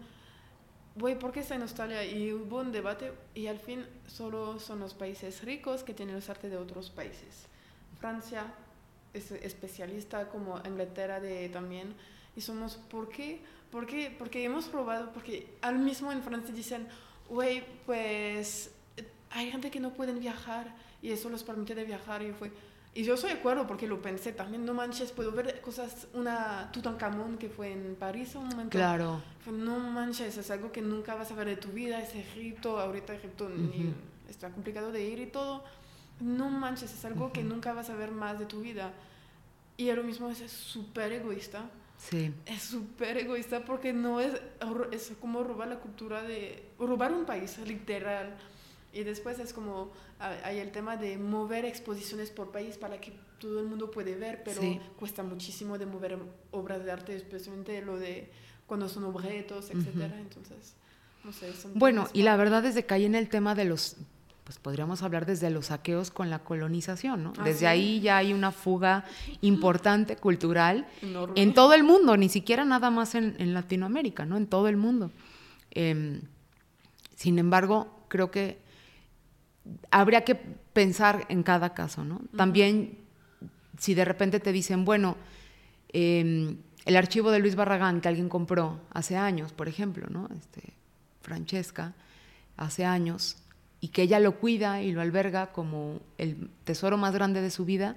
güey, 0.99 1.17
¿por 1.17 1.31
qué 1.31 1.39
está 1.39 1.55
en 1.55 1.61
Australia? 1.61 2.03
Y 2.03 2.33
hubo 2.33 2.59
un 2.59 2.71
debate 2.71 3.13
y 3.33 3.47
al 3.47 3.59
fin 3.59 3.85
solo 4.05 4.59
son 4.59 4.79
los 4.79 4.93
países 4.93 5.43
ricos 5.43 5.83
que 5.83 5.93
tienen 5.93 6.15
los 6.15 6.29
artes 6.29 6.51
de 6.51 6.57
otros 6.57 6.89
países. 6.89 7.47
Francia 7.99 8.53
es 9.13 9.31
especialista 9.31 10.29
como 10.29 10.59
Inglaterra 10.65 11.19
de, 11.19 11.49
también. 11.49 11.95
Y 12.35 12.41
somos, 12.41 12.75
¿por 12.75 13.09
qué? 13.09 13.41
¿Por 13.71 13.85
qué? 13.85 14.13
Porque 14.17 14.43
hemos 14.43 14.65
probado, 14.65 15.11
porque 15.13 15.57
al 15.61 15.79
mismo 15.79 16.11
en 16.11 16.21
Francia 16.21 16.53
dicen, 16.53 16.87
güey, 17.29 17.63
pues 17.85 18.71
hay 19.31 19.51
gente 19.51 19.71
que 19.71 19.79
no 19.79 19.93
pueden 19.93 20.19
viajar 20.19 20.75
y 21.01 21.11
eso 21.11 21.29
los 21.29 21.43
permite 21.43 21.75
de 21.75 21.85
viajar. 21.85 22.21
Y 22.21 22.31
fue, 22.33 22.51
y 22.95 23.03
yo 23.03 23.17
soy 23.17 23.31
de 23.31 23.37
acuerdo 23.37 23.67
porque 23.67 23.87
lo 23.87 24.01
pensé 24.01 24.31
también, 24.31 24.65
no 24.65 24.73
manches, 24.73 25.11
puedo 25.11 25.31
ver 25.31 25.61
cosas, 25.61 26.07
una 26.13 26.71
Tutankamón 26.71 27.37
que 27.37 27.49
fue 27.49 27.71
en 27.71 27.95
París 27.95 28.33
un 28.35 28.47
momento. 28.47 28.77
Claro. 28.77 29.21
no 29.51 29.79
manches, 29.79 30.37
es 30.37 30.49
algo 30.49 30.71
que 30.71 30.81
nunca 30.81 31.15
vas 31.15 31.31
a 31.31 31.35
ver 31.35 31.47
de 31.47 31.55
tu 31.55 31.69
vida, 31.69 32.01
es 32.01 32.15
Egipto, 32.15 32.79
ahorita 32.79 33.13
Egipto 33.13 33.49
está 34.27 34.49
complicado 34.49 34.91
de 34.91 35.03
ir 35.03 35.19
y 35.19 35.27
todo. 35.27 35.63
No 36.19 36.49
manches, 36.49 36.93
es 36.93 37.05
algo 37.05 37.31
que 37.31 37.43
nunca 37.43 37.73
vas 37.73 37.89
a 37.89 37.95
ver 37.95 38.11
más 38.11 38.39
de 38.39 38.45
tu 38.45 38.61
vida. 38.61 38.91
Y 39.77 39.91
lo 39.91 40.03
mismo 40.03 40.29
es 40.29 40.51
súper 40.51 41.13
egoísta. 41.13 41.69
Sí. 41.97 42.33
Es 42.45 42.63
súper 42.63 43.17
egoísta 43.17 43.63
porque 43.63 43.93
no 43.93 44.19
es, 44.19 44.33
es 44.91 45.13
como 45.21 45.43
robar 45.43 45.67
la 45.67 45.79
cultura 45.79 46.23
de, 46.23 46.71
robar 46.79 47.13
un 47.13 47.25
país, 47.25 47.57
literal. 47.59 48.35
Y 48.91 49.03
después 49.03 49.37
es 49.39 49.53
como, 49.53 49.91
hay 50.19 50.57
el 50.57 50.71
tema 50.71 50.97
de 50.97 51.17
mover 51.17 51.65
exposiciones 51.65 52.31
por 52.31 52.51
país 52.51 52.77
para 52.77 52.99
que 52.99 53.13
todo 53.39 53.59
el 53.59 53.67
mundo 53.67 53.91
puede 53.91 54.15
ver, 54.15 54.41
pero 54.43 54.61
cuesta 54.97 55.23
muchísimo 55.23 55.77
de 55.77 55.85
mover 55.85 56.17
obras 56.51 56.83
de 56.83 56.91
arte, 56.91 57.15
especialmente 57.15 57.81
lo 57.81 57.99
de 57.99 58.31
cuando 58.65 58.89
son 58.89 59.03
objetos, 59.03 59.69
etcétera. 59.69 60.19
Entonces, 60.19 60.73
no 61.23 61.31
sé. 61.33 61.51
bueno, 61.75 62.07
y 62.13 62.23
la 62.23 62.35
verdad 62.35 62.65
es 62.65 62.83
que 62.83 62.93
hay 62.93 63.05
en 63.05 63.13
el 63.13 63.29
tema 63.29 63.53
de 63.53 63.65
los, 63.65 63.97
pues 64.43 64.57
podríamos 64.57 65.03
hablar 65.03 65.27
desde 65.27 65.51
los 65.51 65.67
saqueos 65.67 66.09
con 66.09 66.31
la 66.31 66.39
colonización, 66.39 67.23
¿no? 67.23 67.33
Ah, 67.37 67.43
desde 67.43 67.67
ahí 67.67 67.99
ya 67.99 68.17
hay 68.17 68.33
una 68.33 68.51
fuga 68.51 69.05
importante 69.41 70.15
cultural 70.15 70.87
en 71.35 71.53
todo 71.53 71.73
el 71.73 71.83
mundo, 71.83 72.17
ni 72.17 72.29
siquiera 72.29 72.65
nada 72.65 72.89
más 72.89 73.13
en, 73.13 73.53
Latinoamérica, 73.53 74.25
¿no? 74.25 74.35
En 74.35 74.47
todo 74.47 74.67
el 74.67 74.77
mundo. 74.77 75.11
Em, 75.71 76.21
sin 77.15 77.37
embargo, 77.37 78.05
creo 78.07 78.31
que 78.31 78.57
habría 79.91 80.23
que 80.23 80.35
pensar 80.35 81.25
en 81.29 81.43
cada 81.43 81.73
caso, 81.73 82.03
¿no? 82.03 82.21
También, 82.35 82.99
si 83.77 83.93
de 83.93 84.05
repente 84.05 84.39
te 84.39 84.51
dicen, 84.51 84.85
bueno, 84.85 85.17
em, 85.89 86.57
el 86.85 86.97
archivo 86.97 87.31
de 87.31 87.39
Luis 87.39 87.55
Barragán 87.55 88.01
que 88.01 88.07
alguien 88.07 88.29
compró 88.29 88.81
hace 88.91 89.15
años, 89.17 89.53
por 89.53 89.67
ejemplo, 89.67 90.07
¿no? 90.09 90.29
Este, 90.37 90.73
Francesca, 91.21 91.93
hace 92.57 92.85
años, 92.85 93.37
y 93.81 93.89
que 93.89 94.01
ella 94.03 94.19
lo 94.19 94.39
cuida 94.39 94.81
y 94.81 94.91
lo 94.91 95.01
alberga 95.01 95.51
como 95.51 96.01
el 96.17 96.49
tesoro 96.63 96.97
más 96.97 97.13
grande 97.13 97.41
de 97.41 97.49
su 97.49 97.65
vida, 97.65 97.95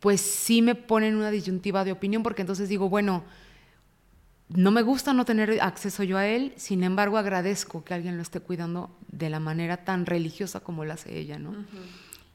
pues 0.00 0.20
sí 0.20 0.62
me 0.62 0.74
ponen 0.74 1.16
una 1.16 1.30
disyuntiva 1.30 1.84
de 1.84 1.92
opinión, 1.92 2.22
porque 2.22 2.42
entonces 2.42 2.68
digo, 2.68 2.88
bueno, 2.88 3.24
no 4.48 4.70
me 4.70 4.82
gusta 4.82 5.12
no 5.12 5.24
tener 5.24 5.60
acceso 5.60 6.02
yo 6.02 6.18
a 6.18 6.26
él, 6.26 6.52
sin 6.56 6.84
embargo 6.84 7.18
agradezco 7.18 7.84
que 7.84 7.94
alguien 7.94 8.16
lo 8.16 8.22
esté 8.22 8.40
cuidando 8.40 8.96
de 9.10 9.28
la 9.28 9.40
manera 9.40 9.78
tan 9.78 10.06
religiosa 10.06 10.60
como 10.60 10.84
lo 10.84 10.92
hace 10.92 11.18
ella, 11.18 11.38
¿no? 11.38 11.54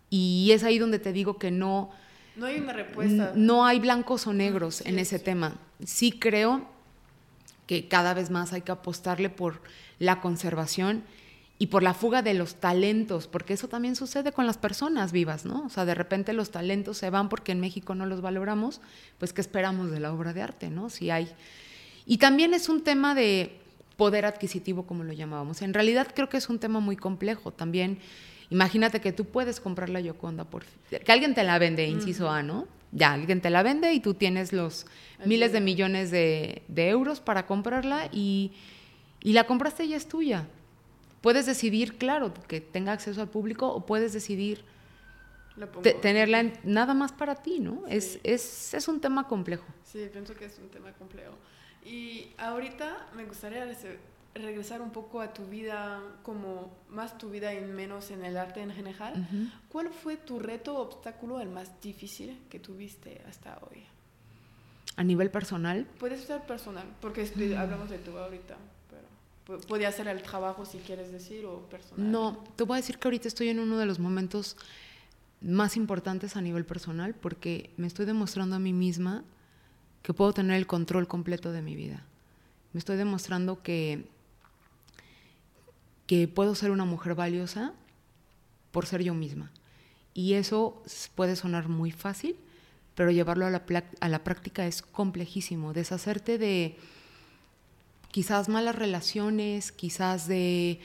Y 0.10 0.52
es 0.52 0.64
ahí 0.64 0.78
donde 0.78 1.00
te 1.00 1.14
digo 1.14 1.38
que 1.38 1.52
no... 1.52 1.92
No 2.36 2.46
hay 2.46 2.60
una 2.60 2.74
respuesta. 2.74 3.32
No 3.36 3.66
hay 3.66 3.80
blancos 3.80 4.28
o 4.28 4.34
negros 4.34 4.82
en 4.82 5.00
ese 5.00 5.20
tema. 5.20 5.58
Sí 5.86 6.12
creo 6.12 6.68
que 7.66 7.88
cada 7.88 8.14
vez 8.14 8.30
más 8.30 8.52
hay 8.52 8.62
que 8.62 8.74
apostarle 8.74 9.30
por 9.30 9.62
la 10.00 10.20
conservación 10.20 11.04
y 11.58 11.68
por 11.68 11.84
la 11.84 11.94
fuga 11.94 12.22
de 12.22 12.34
los 12.34 12.56
talentos, 12.56 13.28
porque 13.28 13.54
eso 13.54 13.70
también 13.70 13.96
sucede 13.96 14.32
con 14.32 14.48
las 14.48 14.58
personas 14.58 15.12
vivas, 15.12 15.46
¿no? 15.46 15.64
O 15.66 15.70
sea, 15.70 15.86
de 15.86 15.94
repente 15.94 16.34
los 16.34 16.52
talentos 16.52 16.98
se 16.98 17.10
van 17.10 17.30
porque 17.30 17.52
en 17.52 17.60
México 17.60 17.96
no 17.96 18.06
los 18.08 18.20
valoramos, 18.20 18.82
pues 19.20 19.32
¿qué 19.32 19.42
esperamos 19.42 19.92
de 19.92 20.00
la 20.00 20.12
obra 20.12 20.34
de 20.34 20.42
arte, 20.42 20.70
¿no? 20.70 20.90
Si 20.90 21.12
hay 21.12 21.32
y 22.12 22.18
también 22.18 22.54
es 22.54 22.68
un 22.68 22.84
tema 22.84 23.16
de 23.16 23.58
poder 23.96 24.26
adquisitivo, 24.26 24.86
como 24.86 25.06
lo 25.06 25.14
llamábamos. 25.14 25.62
En 25.62 25.74
realidad 25.74 26.10
creo 26.14 26.28
que 26.28 26.36
es 26.36 26.50
un 26.50 26.60
tema 26.60 26.82
muy 26.82 26.98
complejo 26.98 27.54
también. 27.54 28.00
Imagínate 28.50 29.00
que 29.00 29.14
tú 29.14 29.24
puedes 29.24 29.62
comprar 29.62 29.88
la 29.88 30.02
Yoconda 30.02 30.44
por... 30.44 30.66
Que 30.90 31.10
alguien 31.10 31.34
te 31.34 31.46
la 31.46 31.58
vende, 31.58 31.88
inciso 31.88 32.30
A, 32.30 32.44
¿no? 32.44 32.68
Ya, 32.92 33.14
alguien 33.14 33.40
te 33.40 33.50
la 33.50 33.64
vende 33.64 33.94
y 33.94 34.02
tú 34.02 34.14
tienes 34.14 34.52
los 34.52 34.88
miles 35.24 35.54
de 35.54 35.62
millones 35.62 36.12
de, 36.12 36.64
euros 36.76 37.22
para 37.22 37.46
comprarla 37.46 38.10
y, 38.12 38.52
y 39.22 39.32
la 39.32 39.46
compraste 39.46 39.86
y 39.86 39.94
es 39.94 40.10
tuya. 40.10 40.50
Puedes 41.22 41.46
decidir, 41.46 41.98
claro, 41.98 42.34
que 42.50 42.60
tenga 42.60 42.92
acceso 42.92 43.22
al 43.22 43.30
público 43.30 43.70
o 43.70 43.86
puedes 43.86 44.12
decidir 44.12 44.66
tenerla 46.02 46.52
nada 46.66 46.94
más 46.94 47.14
para 47.14 47.36
ti, 47.36 47.62
¿no? 47.62 47.88
Es, 47.88 48.20
es, 48.24 48.74
es, 48.74 48.90
un 48.90 49.00
tema 49.00 49.30
complejo. 49.30 49.64
Sí, 49.86 50.10
pienso 50.12 50.34
que 50.34 50.44
es 50.44 50.60
un 50.60 50.68
tema 50.68 50.92
complejo. 50.92 51.38
Y 51.86 52.28
ahorita 52.38 53.08
me 53.16 53.26
gustaría 53.26 53.66
regresar 54.34 54.82
un 54.82 54.92
poco 54.92 55.22
a 55.22 55.34
tu 55.34 55.46
vida, 55.46 56.00
como 56.24 56.72
más 56.90 57.18
tu 57.18 57.30
vida 57.30 57.54
y 57.54 57.62
menos 57.62 58.12
en 58.12 58.24
el 58.24 58.38
arte 58.38 58.62
en 58.62 58.72
general. 58.72 59.28
¿Cuál 59.70 59.90
fue 59.90 60.18
tu 60.18 60.40
reto 60.40 60.78
o 60.78 60.82
obstáculo 60.82 61.40
el 61.42 61.50
más 61.50 61.82
difícil 61.82 62.40
que 62.50 62.60
tuviste 62.60 63.22
hasta 63.28 63.58
hoy? 63.70 63.84
A 64.96 65.04
nivel 65.04 65.32
personal. 65.32 65.86
Puede 66.00 66.18
ser 66.18 66.42
personal, 66.42 66.86
porque 67.02 67.30
hablamos 67.58 67.90
de 67.90 67.98
tú 67.98 68.18
ahorita. 68.18 68.58
pero 69.46 69.60
Podría 69.62 69.92
ser 69.92 70.08
el 70.08 70.22
trabajo 70.22 70.66
si 70.66 70.78
quieres 70.80 71.12
decir 71.12 71.46
o 71.46 71.62
personal. 71.70 72.12
No, 72.12 72.44
te 72.56 72.64
voy 72.64 72.76
a 72.76 72.78
decir 72.78 73.00
que 73.00 73.08
ahorita 73.08 73.28
estoy 73.28 73.50
en 73.50 73.60
uno 73.60 73.78
de 73.78 73.86
los 73.86 74.00
momentos 74.00 74.58
más 75.42 75.76
importantes 75.76 76.38
a 76.38 76.42
nivel 76.42 76.66
personal 76.66 77.16
porque 77.16 77.72
me 77.76 77.88
estoy 77.88 78.06
demostrando 78.06 78.56
a 78.56 78.60
mí 78.60 78.74
misma 78.74 79.24
que 80.02 80.14
puedo 80.14 80.34
tener 80.34 80.58
el 80.58 80.68
control 80.68 81.08
completo 81.08 81.52
de 81.52 81.62
mi 81.62 81.76
vida. 81.76 82.04
Me 82.74 82.80
estoy 82.80 82.98
demostrando 82.98 83.62
que, 83.62 84.06
que 86.08 86.28
puedo 86.28 86.56
ser 86.56 86.72
una 86.72 86.86
mujer 86.86 87.16
valiosa 87.16 87.74
por 88.72 88.86
ser 88.86 89.04
yo 89.04 89.14
misma. 89.14 89.52
Y 90.14 90.34
eso 90.34 90.82
puede 91.16 91.36
sonar 91.36 91.68
muy 91.70 91.92
fácil, 91.92 92.36
pero 92.96 93.12
llevarlo 93.12 93.46
a 93.46 93.50
la, 93.50 93.64
a 94.00 94.10
la 94.10 94.24
práctica 94.24 94.66
es 94.66 94.82
complejísimo. 94.82 95.74
Deshacerte 95.74 96.38
de 96.38 96.78
quizás 98.12 98.50
malas 98.50 98.76
relaciones, 98.76 99.72
quizás 99.72 100.28
de 100.28 100.80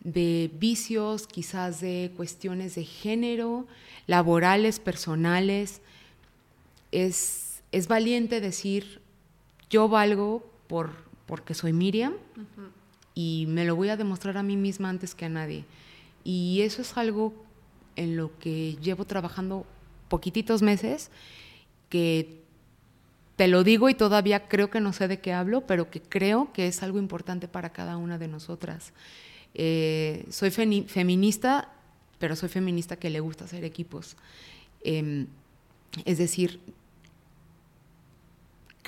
de 0.00 0.50
vicios, 0.54 1.26
quizás 1.26 1.80
de 1.80 2.12
cuestiones 2.16 2.74
de 2.74 2.84
género, 2.84 3.66
laborales, 4.06 4.78
personales. 4.78 5.80
Es, 6.92 7.47
es 7.72 7.88
valiente 7.88 8.40
decir, 8.40 9.00
yo 9.70 9.88
valgo 9.88 10.48
por, 10.66 10.92
porque 11.26 11.54
soy 11.54 11.72
Miriam 11.72 12.14
y 13.14 13.46
me 13.48 13.64
lo 13.64 13.76
voy 13.76 13.88
a 13.90 13.96
demostrar 13.96 14.36
a 14.38 14.42
mí 14.42 14.56
misma 14.56 14.88
antes 14.88 15.14
que 15.14 15.26
a 15.26 15.28
nadie. 15.28 15.64
Y 16.24 16.62
eso 16.62 16.82
es 16.82 16.96
algo 16.96 17.34
en 17.96 18.16
lo 18.16 18.36
que 18.38 18.76
llevo 18.80 19.04
trabajando 19.04 19.66
poquititos 20.08 20.62
meses, 20.62 21.10
que 21.88 22.42
te 23.36 23.48
lo 23.48 23.64
digo 23.64 23.88
y 23.88 23.94
todavía 23.94 24.48
creo 24.48 24.70
que 24.70 24.80
no 24.80 24.92
sé 24.92 25.08
de 25.08 25.20
qué 25.20 25.32
hablo, 25.32 25.66
pero 25.66 25.90
que 25.90 26.00
creo 26.00 26.52
que 26.52 26.66
es 26.66 26.82
algo 26.82 26.98
importante 26.98 27.48
para 27.48 27.70
cada 27.70 27.96
una 27.96 28.18
de 28.18 28.28
nosotras. 28.28 28.92
Eh, 29.54 30.26
soy 30.30 30.50
feminista, 30.50 31.72
pero 32.18 32.36
soy 32.36 32.48
feminista 32.48 32.96
que 32.96 33.10
le 33.10 33.20
gusta 33.20 33.44
hacer 33.44 33.64
equipos. 33.64 34.16
Em, 34.82 35.26
es 36.04 36.18
decir, 36.18 36.60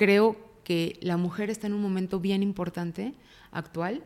creo 0.01 0.35
que 0.63 0.97
la 0.99 1.15
mujer 1.15 1.51
está 1.51 1.67
en 1.67 1.73
un 1.73 1.81
momento 1.83 2.19
bien 2.19 2.41
importante, 2.41 3.13
actual, 3.51 4.01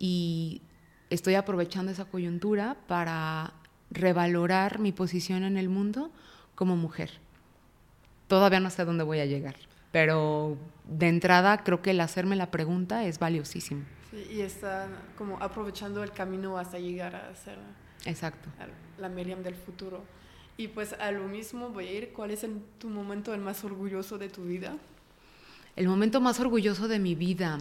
y 0.00 0.60
estoy 1.08 1.36
aprovechando 1.36 1.92
esa 1.92 2.06
coyuntura 2.06 2.76
para 2.88 3.52
revalorar 3.92 4.80
mi 4.80 4.90
posición 4.90 5.44
en 5.44 5.56
el 5.56 5.68
mundo 5.68 6.10
como 6.56 6.74
mujer. 6.74 7.12
Todavía 8.26 8.58
no 8.58 8.70
sé 8.70 8.84
dónde 8.84 9.04
voy 9.04 9.20
a 9.20 9.24
llegar, 9.24 9.54
pero 9.92 10.58
de 10.88 11.06
entrada 11.06 11.62
creo 11.62 11.80
que 11.80 11.92
el 11.92 12.00
hacerme 12.00 12.34
la 12.34 12.50
pregunta 12.50 13.04
es 13.04 13.20
valiosísimo 13.20 13.84
y 14.32 14.40
está 14.40 14.88
como 15.16 15.40
aprovechando 15.40 16.02
el 16.02 16.10
camino 16.10 16.58
hasta 16.58 16.80
llegar 16.80 17.14
a 17.14 17.32
ser 17.36 17.58
Exacto. 18.04 18.48
la 18.98 19.08
Miriam 19.08 19.44
del 19.44 19.54
futuro. 19.54 20.02
Y 20.56 20.68
pues 20.68 20.92
a 20.92 21.12
lo 21.12 21.28
mismo 21.28 21.68
voy 21.68 21.86
a 21.86 21.92
ir, 21.92 22.12
¿cuál 22.12 22.32
es 22.32 22.44
tu 22.78 22.88
momento 22.88 23.32
el 23.32 23.40
más 23.40 23.62
orgulloso 23.62 24.18
de 24.18 24.28
tu 24.28 24.42
vida? 24.42 24.76
El 25.76 25.88
momento 25.88 26.20
más 26.20 26.38
orgulloso 26.40 26.88
de 26.88 26.98
mi 26.98 27.14
vida. 27.14 27.58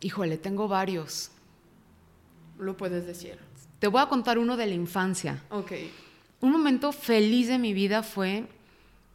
Híjole, 0.00 0.38
tengo 0.38 0.66
varios. 0.66 1.30
Lo 2.58 2.76
puedes 2.76 3.06
decir. 3.06 3.38
Te 3.78 3.86
voy 3.86 4.00
a 4.00 4.06
contar 4.06 4.38
uno 4.38 4.56
de 4.56 4.66
la 4.66 4.74
infancia. 4.74 5.42
Ok. 5.50 5.72
Un 6.40 6.52
momento 6.52 6.92
feliz 6.92 7.48
de 7.48 7.58
mi 7.58 7.74
vida 7.74 8.02
fue 8.02 8.46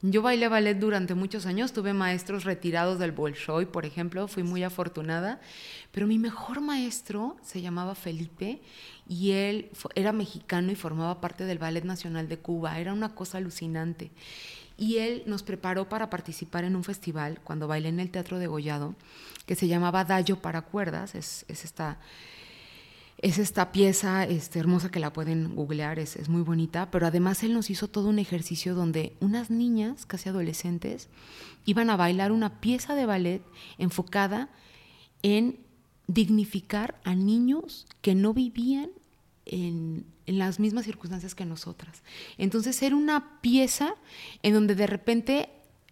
yo 0.08 0.22
bailé 0.22 0.48
ballet 0.48 0.78
durante 0.78 1.16
muchos 1.16 1.48
años, 1.48 1.74
tuve 1.74 1.92
maestros 1.92 2.44
retirados 2.44 3.00
del 3.00 3.12
Bolshoi, 3.12 3.66
por 3.66 3.86
ejemplo, 3.86 4.28
fui 4.28 4.44
muy 4.44 4.64
afortunada, 4.64 5.42
pero 5.92 6.06
mi 6.06 6.20
mejor 6.20 6.62
maestro 6.62 7.38
se 7.42 7.62
llamaba 7.62 7.96
Felipe 7.96 8.62
y 9.10 9.32
él 9.32 9.72
era 9.96 10.12
mexicano 10.12 10.72
y 10.72 10.76
formaba 10.76 11.22
parte 11.22 11.46
del 11.46 11.58
Ballet 11.58 11.86
Nacional 11.86 12.28
de 12.28 12.38
Cuba, 12.38 12.78
era 12.80 12.94
una 12.94 13.16
cosa 13.16 13.40
alucinante. 13.40 14.12
Y 14.78 14.98
él 14.98 15.24
nos 15.26 15.44
preparó 15.44 15.88
para 15.88 16.10
participar 16.10 16.64
en 16.64 16.76
un 16.76 16.84
festival 16.84 17.40
cuando 17.44 17.68
bailé 17.68 17.90
en 17.90 18.00
el 18.00 18.12
Teatro 18.12 18.40
de 18.40 18.48
Gollado, 18.48 18.96
que 19.46 19.56
se 19.56 19.68
llamaba 19.68 20.04
Dallo 20.04 20.42
para 20.42 20.62
cuerdas, 20.62 21.16
es, 21.16 21.46
es 21.48 21.64
esta 21.64 22.00
es 23.18 23.38
esta 23.38 23.72
pieza 23.72 24.26
este, 24.26 24.60
hermosa 24.60 24.92
que 24.92 25.00
la 25.00 25.14
pueden 25.14 25.56
googlear, 25.56 26.00
es, 26.00 26.28
muy 26.28 26.42
bonita, 26.42 26.92
pero 26.92 27.08
además 27.08 27.44
él 27.44 27.54
nos 27.54 27.70
hizo 27.70 27.88
todo 27.88 28.10
un 28.10 28.20
ejercicio 28.20 28.76
donde 28.76 29.16
unas 29.20 29.50
niñas, 29.50 30.06
casi 30.06 30.30
adolescentes, 30.30 31.08
iban 31.66 31.90
a 31.90 31.96
bailar 31.96 32.32
una 32.32 32.60
pieza 32.60 32.94
de 32.94 33.06
ballet 33.06 33.42
enfocada 33.78 34.50
en 35.22 35.60
dignificar 36.08 37.00
a 37.04 37.16
niños 37.16 37.88
que 38.02 38.16
no 38.16 38.34
vivían 38.34 38.90
en, 39.46 40.06
en 40.26 40.40
las 40.40 40.60
mismas 40.60 40.86
circunstancias 40.86 41.36
que 41.36 41.46
nosotras. 41.46 42.02
Entonces 42.38 42.82
era 42.82 42.96
una 42.96 43.42
pieza 43.42 43.96
en 44.44 44.54
donde 44.54 44.76
de 44.76 44.88
repente 44.88 45.50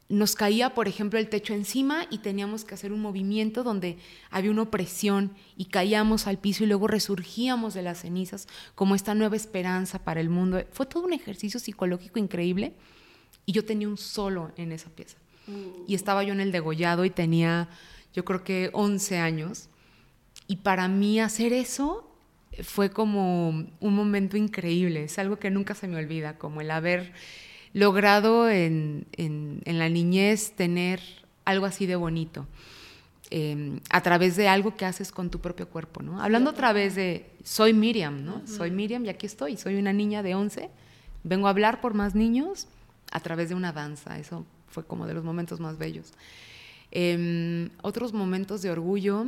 nos 0.10 0.36
caía, 0.36 0.74
por 0.74 0.88
ejemplo, 0.88 1.18
el 1.18 1.30
techo 1.30 1.54
encima 1.54 2.06
y 2.10 2.20
teníamos 2.20 2.66
que 2.66 2.76
hacer 2.76 2.92
un 2.92 3.02
movimiento 3.02 3.64
donde 3.64 3.98
había 4.30 4.52
una 4.52 4.64
opresión 4.64 5.32
y 5.58 5.66
caíamos 5.66 6.28
al 6.28 6.38
piso 6.38 6.64
y 6.64 6.68
luego 6.68 6.88
resurgíamos 6.88 7.74
de 7.74 7.82
las 7.82 8.02
cenizas 8.02 8.48
como 8.76 8.96
esta 8.96 9.16
nueva 9.16 9.36
esperanza 9.36 10.00
para 10.00 10.22
el 10.22 10.30
mundo. 10.30 10.64
Fue 10.72 10.86
todo 10.86 11.04
un 11.04 11.14
ejercicio 11.14 11.60
psicológico 11.60 12.20
increíble 12.20 12.74
y 13.46 13.54
yo 13.54 13.66
tenía 13.66 13.88
un 13.88 13.98
solo 13.98 14.52
en 14.58 14.72
esa 14.72 14.90
pieza. 14.90 15.18
Mm. 15.48 15.86
Y 15.88 15.96
estaba 15.96 16.24
yo 16.24 16.34
en 16.34 16.42
el 16.42 16.52
degollado 16.52 17.06
y 17.06 17.10
tenía, 17.10 17.70
yo 18.14 18.24
creo 18.24 18.44
que 18.44 18.70
11 18.74 19.18
años. 19.18 19.70
Y 20.48 20.58
para 20.58 20.88
mí 20.88 21.20
hacer 21.22 21.54
eso 21.54 22.13
fue 22.62 22.92
como 22.92 23.50
un 23.50 23.96
momento 23.96 24.38
increíble, 24.38 25.06
es 25.06 25.18
algo 25.18 25.38
que 25.38 25.50
nunca 25.50 25.74
se 25.74 25.88
me 25.88 25.98
olvida, 25.98 26.38
como 26.38 26.62
el 26.62 26.72
haber 26.72 27.14
logrado 27.74 28.50
en, 28.50 29.06
la 29.66 29.90
niñez 29.90 30.54
tener 30.56 31.02
algo 31.46 31.66
así 31.66 31.86
de 31.86 31.96
bonito. 31.96 32.48
Em, 33.30 33.80
a 33.90 34.02
través 34.02 34.36
de 34.36 34.48
algo 34.48 34.76
que 34.76 34.86
haces 34.86 35.12
con 35.12 35.32
tu 35.32 35.40
propio 35.40 35.68
cuerpo, 35.68 36.04
¿no? 36.04 36.22
Hablando 36.22 36.52
a 36.52 36.54
través 36.54 36.94
de, 36.94 37.32
soy 37.44 37.74
Miriam, 37.74 38.24
¿no? 38.24 38.46
Soy 38.46 38.70
Miriam 38.70 39.04
y 39.06 39.10
aquí 39.10 39.26
estoy, 39.26 39.58
soy 39.58 39.76
una 39.76 39.92
niña 39.92 40.22
de 40.22 40.36
11, 40.36 40.70
vengo 41.24 41.48
a 41.48 41.50
hablar 41.50 41.82
por 41.82 41.96
más 41.96 42.14
niños 42.14 42.68
a 43.12 43.20
través 43.22 43.50
de 43.50 43.56
una 43.56 43.72
danza, 43.72 44.20
eso 44.20 44.46
fue 44.68 44.86
como 44.86 45.08
de 45.08 45.16
los 45.16 45.24
momentos 45.24 45.60
más 45.60 45.80
bellos. 45.80 46.14
Em, 46.92 47.72
otros 47.82 48.14
momentos 48.14 48.62
de 48.62 48.70
orgullo, 48.70 49.26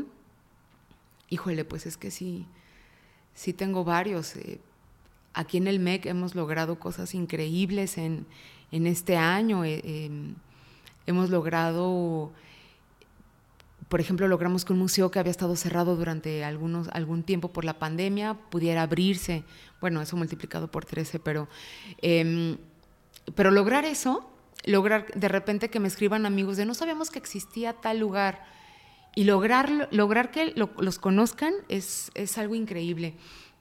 híjole, 1.30 1.66
pues 1.66 1.88
es 1.88 1.98
que 1.98 2.12
sí, 2.12 2.46
sí 3.36 3.54
tengo 3.54 3.84
varios. 3.84 4.36
Eh, 4.36 4.60
Aquí 5.36 5.58
en 5.58 5.68
el 5.68 5.82
MEC 5.82 6.06
hemos 6.06 6.34
logrado 6.34 6.80
cosas 6.80 7.14
increíbles 7.14 7.98
en, 7.98 8.26
este 8.72 9.18
año. 9.18 9.66
Eh, 9.66 9.82
em, 9.84 10.36
hemos 11.08 11.30
logrado, 11.30 12.32
por 13.90 14.00
ejemplo, 14.00 14.30
logramos 14.30 14.64
que 14.64 14.72
un 14.72 14.80
museo 14.80 15.12
que 15.12 15.20
había 15.20 15.32
estado 15.32 15.58
cerrado 15.58 15.98
durante 15.98 16.46
algunos, 16.46 16.88
algún 16.88 17.24
tiempo 17.24 17.50
por 17.50 17.66
la 17.66 17.78
pandemia 17.80 18.36
pudiera 18.50 18.84
abrirse. 18.84 19.44
Bueno, 19.82 20.02
eso 20.02 20.16
multiplicado 20.16 20.72
por 20.72 20.86
13, 20.86 21.20
pero, 21.20 21.50
em, 22.02 22.58
pero 23.36 23.52
lograr 23.52 23.84
eso, 23.84 24.32
lograr 24.64 25.06
de 25.16 25.28
repente 25.28 25.70
que 25.70 25.82
me 25.82 25.90
escriban 25.90 26.26
amigos 26.26 26.56
de 26.56 26.66
no 26.66 26.76
sabíamos 26.76 27.12
que 27.12 27.20
existía 27.20 27.74
tal 27.74 28.00
lugar 28.00 28.46
y 29.16 29.24
lograr, 29.24 29.88
lograr 29.92 30.30
que 30.30 30.54
los 30.56 31.00
conozcan 31.00 31.54
es, 31.70 32.12
es 32.14 32.38
algo 32.38 32.54
increíble. 32.54 33.16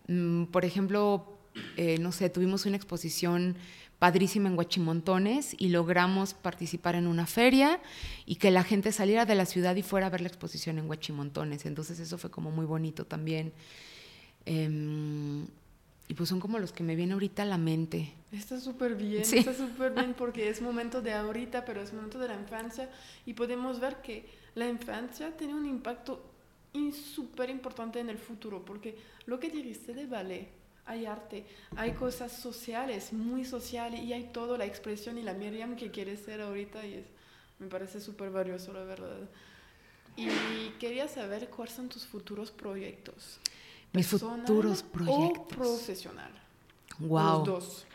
Mm, 0.08 0.44
por 0.46 0.64
ejemplo, 0.64 1.38
eh, 1.76 1.98
no 1.98 2.12
sé, 2.12 2.28
tuvimos 2.28 2.66
una 2.66 2.76
exposición 2.76 3.56
padrísima 4.00 4.48
en 4.48 4.58
Huachimontones 4.58 5.54
y 5.58 5.68
logramos 5.68 6.34
participar 6.34 6.96
en 6.96 7.06
una 7.06 7.26
feria 7.26 7.80
y 8.26 8.36
que 8.36 8.50
la 8.50 8.64
gente 8.64 8.92
saliera 8.92 9.24
de 9.24 9.34
la 9.36 9.46
ciudad 9.46 9.76
y 9.76 9.82
fuera 9.82 10.08
a 10.08 10.10
ver 10.10 10.20
la 10.20 10.28
exposición 10.28 10.78
en 10.78 10.90
Huachimontones. 10.90 11.64
Entonces 11.64 12.00
eso 12.00 12.18
fue 12.18 12.30
como 12.30 12.50
muy 12.50 12.66
bonito 12.66 13.06
también. 13.06 13.52
Em, 14.46 15.46
y 16.06 16.14
pues 16.14 16.28
son 16.28 16.40
como 16.40 16.58
los 16.58 16.72
que 16.72 16.82
me 16.82 16.96
vienen 16.96 17.14
ahorita 17.14 17.44
a 17.44 17.46
la 17.46 17.56
mente. 17.56 18.12
Está 18.30 18.60
súper 18.60 18.94
bien, 18.96 19.22
está 19.22 19.54
súper 19.54 19.92
bien 19.92 20.14
porque 20.14 20.48
es 20.50 20.60
momento 20.62 21.00
de 21.00 21.12
ahorita, 21.12 21.64
pero 21.64 21.80
es 21.80 21.94
momento 21.94 22.18
de 22.18 22.28
la 22.28 22.34
infancia 22.34 22.90
y 23.24 23.34
podemos 23.34 23.80
ver 23.80 24.02
que 24.02 24.28
la 24.54 24.68
infancia 24.68 25.36
tiene 25.36 25.54
un 25.54 25.66
impacto 25.66 26.30
súper 27.14 27.50
importante 27.50 28.00
en 28.00 28.08
el 28.10 28.18
futuro 28.18 28.64
porque 28.64 28.98
lo 29.26 29.38
que 29.38 29.48
dijiste 29.48 29.94
de 29.94 30.06
ballet, 30.06 30.48
hay 30.86 31.06
arte, 31.06 31.46
hay 31.76 31.92
cosas 31.92 32.32
sociales, 32.32 33.12
muy 33.12 33.44
sociales 33.44 34.02
y 34.02 34.12
hay 34.12 34.24
todo, 34.32 34.58
la 34.58 34.66
expresión 34.66 35.16
y 35.18 35.22
la 35.22 35.32
Miriam 35.32 35.76
que 35.76 35.90
quiere 35.90 36.16
ser 36.16 36.40
ahorita 36.40 36.84
y 36.86 36.94
es, 36.94 37.06
me 37.58 37.68
parece 37.68 38.00
súper 38.00 38.30
valioso, 38.30 38.72
la 38.72 38.84
verdad. 38.84 39.28
Y 40.16 40.28
quería 40.78 41.08
saber 41.08 41.48
cuáles 41.48 41.74
son 41.74 41.88
tus 41.88 42.06
futuros 42.06 42.50
proyectos. 42.50 43.40
Mis 43.92 44.06
futuros 44.06 44.82
proyectos. 44.82 45.40
O 45.40 45.48
profesional. 45.48 46.30
Wow. 46.98 47.38
Los 47.38 47.44
dos. 47.46 47.86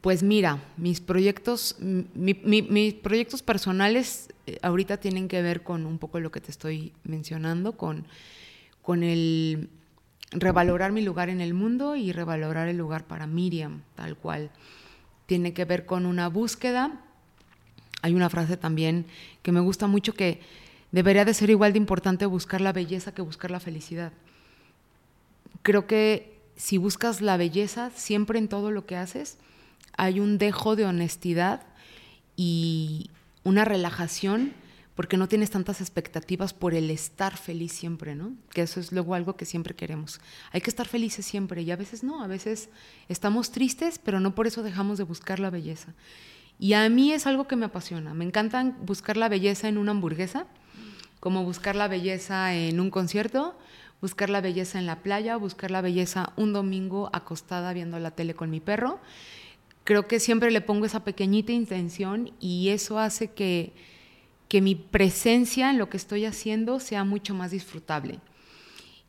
Pues 0.00 0.22
mira, 0.22 0.62
mis 0.76 1.00
proyectos, 1.00 1.76
mis 1.78 2.94
proyectos 2.94 3.42
personales 3.42 4.28
ahorita 4.62 4.98
tienen 4.98 5.28
que 5.28 5.42
ver 5.42 5.62
con 5.62 5.86
un 5.86 5.98
poco 5.98 6.20
lo 6.20 6.30
que 6.30 6.40
te 6.40 6.50
estoy 6.50 6.92
mencionando, 7.04 7.76
con, 7.76 8.06
con 8.82 9.02
el 9.02 9.68
revalorar 10.32 10.92
mi 10.92 11.02
lugar 11.02 11.28
en 11.28 11.40
el 11.40 11.54
mundo 11.54 11.94
y 11.96 12.12
revalorar 12.12 12.68
el 12.68 12.78
lugar 12.78 13.06
para 13.06 13.26
Miriam, 13.26 13.82
tal 13.94 14.16
cual. 14.16 14.50
Tiene 15.26 15.52
que 15.52 15.64
ver 15.64 15.86
con 15.86 16.06
una 16.06 16.28
búsqueda. 16.28 17.00
Hay 18.02 18.14
una 18.14 18.30
frase 18.30 18.56
también 18.56 19.06
que 19.42 19.52
me 19.52 19.60
gusta 19.60 19.86
mucho 19.86 20.14
que 20.14 20.40
debería 20.90 21.24
de 21.24 21.34
ser 21.34 21.50
igual 21.50 21.72
de 21.72 21.78
importante 21.78 22.26
buscar 22.26 22.60
la 22.60 22.72
belleza 22.72 23.14
que 23.14 23.22
buscar 23.22 23.50
la 23.50 23.60
felicidad. 23.60 24.12
Creo 25.62 25.86
que 25.86 26.40
si 26.56 26.76
buscas 26.78 27.20
la 27.20 27.36
belleza 27.36 27.90
siempre 27.94 28.38
en 28.38 28.48
todo 28.48 28.70
lo 28.70 28.84
que 28.86 28.96
haces, 28.96 29.38
hay 29.96 30.20
un 30.20 30.38
dejo 30.38 30.76
de 30.76 30.84
honestidad 30.84 31.62
y 32.36 33.10
una 33.44 33.64
relajación 33.64 34.54
porque 34.94 35.16
no 35.16 35.26
tienes 35.26 35.50
tantas 35.50 35.80
expectativas 35.80 36.52
por 36.52 36.74
el 36.74 36.90
estar 36.90 37.36
feliz 37.36 37.72
siempre, 37.72 38.14
¿no? 38.14 38.34
Que 38.50 38.62
eso 38.62 38.78
es 38.78 38.92
luego 38.92 39.14
algo 39.14 39.36
que 39.36 39.46
siempre 39.46 39.74
queremos. 39.74 40.20
Hay 40.52 40.60
que 40.60 40.68
estar 40.68 40.86
felices 40.86 41.24
siempre 41.24 41.62
y 41.62 41.70
a 41.70 41.76
veces 41.76 42.04
no, 42.04 42.22
a 42.22 42.26
veces 42.26 42.68
estamos 43.08 43.52
tristes, 43.52 43.98
pero 43.98 44.20
no 44.20 44.34
por 44.34 44.46
eso 44.46 44.62
dejamos 44.62 44.98
de 44.98 45.04
buscar 45.04 45.40
la 45.40 45.50
belleza. 45.50 45.94
Y 46.58 46.74
a 46.74 46.88
mí 46.88 47.12
es 47.12 47.26
algo 47.26 47.48
que 47.48 47.56
me 47.56 47.66
apasiona. 47.66 48.12
Me 48.12 48.24
encanta 48.24 48.62
buscar 48.82 49.16
la 49.16 49.28
belleza 49.28 49.68
en 49.68 49.78
una 49.78 49.92
hamburguesa, 49.92 50.46
como 51.20 51.42
buscar 51.42 51.74
la 51.74 51.88
belleza 51.88 52.54
en 52.54 52.78
un 52.78 52.90
concierto, 52.90 53.58
buscar 54.02 54.28
la 54.28 54.42
belleza 54.42 54.78
en 54.78 54.86
la 54.86 54.96
playa, 55.02 55.36
buscar 55.36 55.70
la 55.70 55.80
belleza 55.80 56.32
un 56.36 56.52
domingo 56.52 57.08
acostada 57.12 57.72
viendo 57.72 57.98
la 57.98 58.10
tele 58.10 58.34
con 58.34 58.50
mi 58.50 58.60
perro. 58.60 59.00
Creo 59.84 60.06
que 60.06 60.20
siempre 60.20 60.50
le 60.50 60.60
pongo 60.60 60.86
esa 60.86 61.04
pequeñita 61.04 61.52
intención 61.52 62.32
y 62.40 62.68
eso 62.68 62.98
hace 62.98 63.30
que 63.32 63.72
que 64.52 64.60
mi 64.60 64.74
presencia 64.74 65.70
en 65.70 65.78
lo 65.78 65.88
que 65.88 65.96
estoy 65.96 66.26
haciendo 66.26 66.78
sea 66.78 67.04
mucho 67.04 67.32
más 67.32 67.52
disfrutable. 67.52 68.18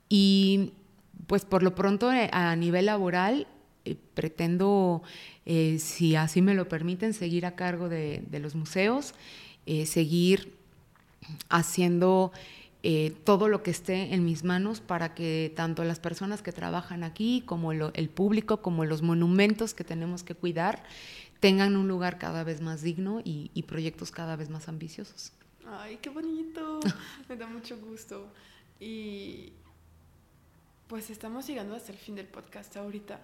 Y 0.07 0.71
pues 1.27 1.43
por 1.43 1.63
lo 1.63 1.75
pronto 1.75 2.13
eh, 2.13 2.29
a 2.31 2.55
nivel 2.55 2.85
laboral 2.85 3.45
eh, 3.83 3.97
pretendo, 4.13 5.03
eh, 5.45 5.79
si 5.79 6.15
así 6.15 6.41
me 6.41 6.53
lo 6.53 6.69
permiten, 6.69 7.13
seguir 7.13 7.45
a 7.45 7.57
cargo 7.57 7.89
de, 7.89 8.23
los 8.31 8.55
museos, 8.55 9.15
seguir 9.83 10.55
haciendo 11.49 12.31
todo 13.23 13.47
lo 13.47 13.63
que 13.63 13.71
esté 13.71 14.13
en 14.13 14.25
mis 14.25 14.43
manos 14.43 14.81
para 14.81 15.13
que 15.15 15.53
tanto 15.55 15.85
las 15.85 15.99
personas 15.99 16.41
que 16.41 16.51
trabajan 16.51 17.03
aquí 17.03 17.41
como 17.45 17.71
el 17.71 18.09
público, 18.09 18.61
como 18.61 18.83
los 18.83 19.01
monumentos 19.01 19.73
que 19.73 19.85
tenemos 19.85 20.23
que 20.23 20.35
cuidar, 20.35 20.83
tengan 21.43 21.75
un 21.75 21.89
lugar 21.89 22.19
cada 22.19 22.45
vez 22.45 22.61
más 22.61 22.81
digno 22.81 23.21
y, 23.21 23.63
proyectos 23.67 24.11
cada 24.11 24.37
vez 24.37 24.49
más 24.49 24.69
ambiciosos. 24.69 25.33
Ay, 25.67 25.97
qué 26.01 26.09
bonito, 26.09 26.79
me 27.27 27.35
da 27.35 27.47
mucho 27.47 27.77
gusto. 27.77 28.31
Y 28.79 29.51
pues 30.87 31.09
estamos 31.09 31.45
llegando 31.45 31.75
hasta 31.75 31.91
el 31.91 31.97
fin 31.97 32.15
del 32.15 32.27
podcast 32.27 32.77
ahorita 32.77 33.19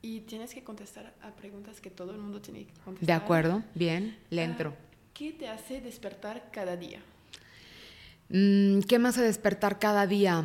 y 0.00 0.20
tienes 0.20 0.54
que 0.54 0.64
contestar 0.64 1.14
a 1.20 1.30
preguntas 1.32 1.82
que 1.82 1.90
todo 1.90 2.12
el 2.12 2.18
mundo 2.18 2.40
tiene 2.40 2.64
que 2.64 2.72
contestar. 2.84 3.06
De 3.06 3.12
acuerdo, 3.12 3.62
bien, 3.74 4.18
le 4.30 4.44
entro. 4.44 4.74
Ah, 4.74 4.96
¿Qué 5.12 5.32
te 5.32 5.48
hace 5.48 5.82
despertar 5.82 6.50
cada 6.50 6.74
día? 6.74 7.02
Mm, 8.30 8.80
¿Qué 8.80 8.98
me 8.98 9.08
hace 9.08 9.22
despertar 9.22 9.78
cada 9.78 10.06
día? 10.06 10.44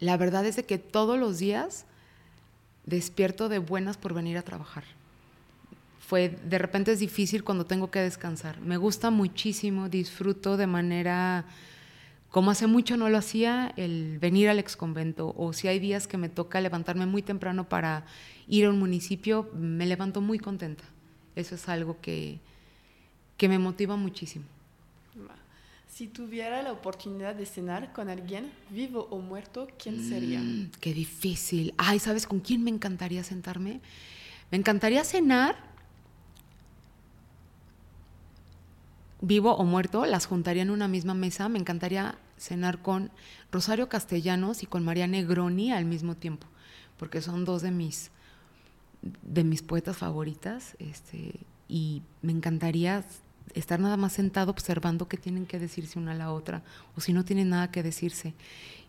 La 0.00 0.16
verdad 0.16 0.46
es 0.46 0.56
de 0.56 0.64
que 0.64 0.78
todos 0.78 1.18
los 1.18 1.38
días 1.38 1.86
despierto 2.86 3.48
de 3.48 3.58
buenas 3.58 3.96
por 3.96 4.14
venir 4.14 4.36
a 4.36 4.42
trabajar 4.42 4.84
fue, 6.06 6.28
de 6.28 6.58
repente 6.58 6.92
es 6.92 7.00
difícil 7.00 7.44
cuando 7.44 7.64
tengo 7.64 7.90
que 7.90 7.98
descansar. 7.98 8.60
Me 8.60 8.76
gusta 8.76 9.10
muchísimo, 9.10 9.88
disfruto 9.88 10.56
de 10.56 10.66
manera, 10.66 11.46
como 12.30 12.50
hace 12.50 12.66
mucho 12.66 12.96
no 12.96 13.08
lo 13.08 13.16
hacía, 13.16 13.72
el 13.76 14.18
venir 14.18 14.48
al 14.48 14.58
exconvento, 14.58 15.34
o 15.36 15.52
si 15.52 15.66
hay 15.66 15.78
días 15.78 16.06
que 16.06 16.18
me 16.18 16.28
toca 16.28 16.60
levantarme 16.60 17.06
muy 17.06 17.22
temprano 17.22 17.68
para 17.68 18.04
ir 18.48 18.66
a 18.66 18.70
un 18.70 18.78
municipio, 18.78 19.50
me 19.54 19.86
levanto 19.86 20.20
muy 20.20 20.38
contenta. 20.38 20.84
Eso 21.36 21.54
es 21.54 21.68
algo 21.68 21.98
que, 22.00 22.38
que 23.38 23.48
me 23.48 23.58
motiva 23.58 23.96
muchísimo. 23.96 24.44
Si 25.88 26.08
tuviera 26.08 26.62
la 26.62 26.72
oportunidad 26.72 27.36
de 27.36 27.46
cenar 27.46 27.92
con 27.92 28.08
alguien, 28.08 28.50
vivo 28.70 29.06
o 29.10 29.18
muerto, 29.20 29.68
¿quién 29.78 30.02
sería? 30.02 30.40
Mm, 30.40 30.72
qué 30.80 30.92
difícil. 30.92 31.72
Ay, 31.78 32.00
¿sabes 32.00 32.26
con 32.26 32.40
quién 32.40 32.64
me 32.64 32.70
encantaría 32.70 33.22
sentarme? 33.22 33.80
Me 34.50 34.58
encantaría 34.58 35.04
cenar 35.04 35.56
vivo 39.20 39.54
o 39.54 39.64
muerto, 39.64 40.04
las 40.04 40.26
juntaría 40.26 40.62
en 40.62 40.70
una 40.70 40.88
misma 40.88 41.14
mesa. 41.14 41.48
Me 41.48 41.58
encantaría 41.58 42.18
cenar 42.36 42.82
con 42.82 43.10
Rosario 43.50 43.88
Castellanos 43.88 44.62
y 44.62 44.66
con 44.66 44.84
María 44.84 45.06
Negroni 45.06 45.72
al 45.72 45.84
mismo 45.84 46.16
tiempo, 46.16 46.46
porque 46.98 47.22
son 47.22 47.44
dos 47.44 47.62
de 47.62 47.70
mis, 47.70 48.10
de 49.22 49.44
mis 49.44 49.62
poetas 49.62 49.96
favoritas. 49.96 50.76
Este, 50.78 51.40
y 51.68 52.02
me 52.22 52.32
encantaría 52.32 53.04
estar 53.54 53.78
nada 53.80 53.96
más 53.96 54.12
sentado 54.12 54.50
observando 54.50 55.08
qué 55.08 55.16
tienen 55.16 55.46
que 55.46 55.58
decirse 55.58 55.98
una 55.98 56.12
a 56.12 56.14
la 56.14 56.32
otra, 56.32 56.62
o 56.96 57.00
si 57.00 57.12
no 57.12 57.24
tienen 57.24 57.50
nada 57.50 57.70
que 57.70 57.82
decirse. 57.82 58.34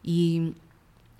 Y 0.03 0.53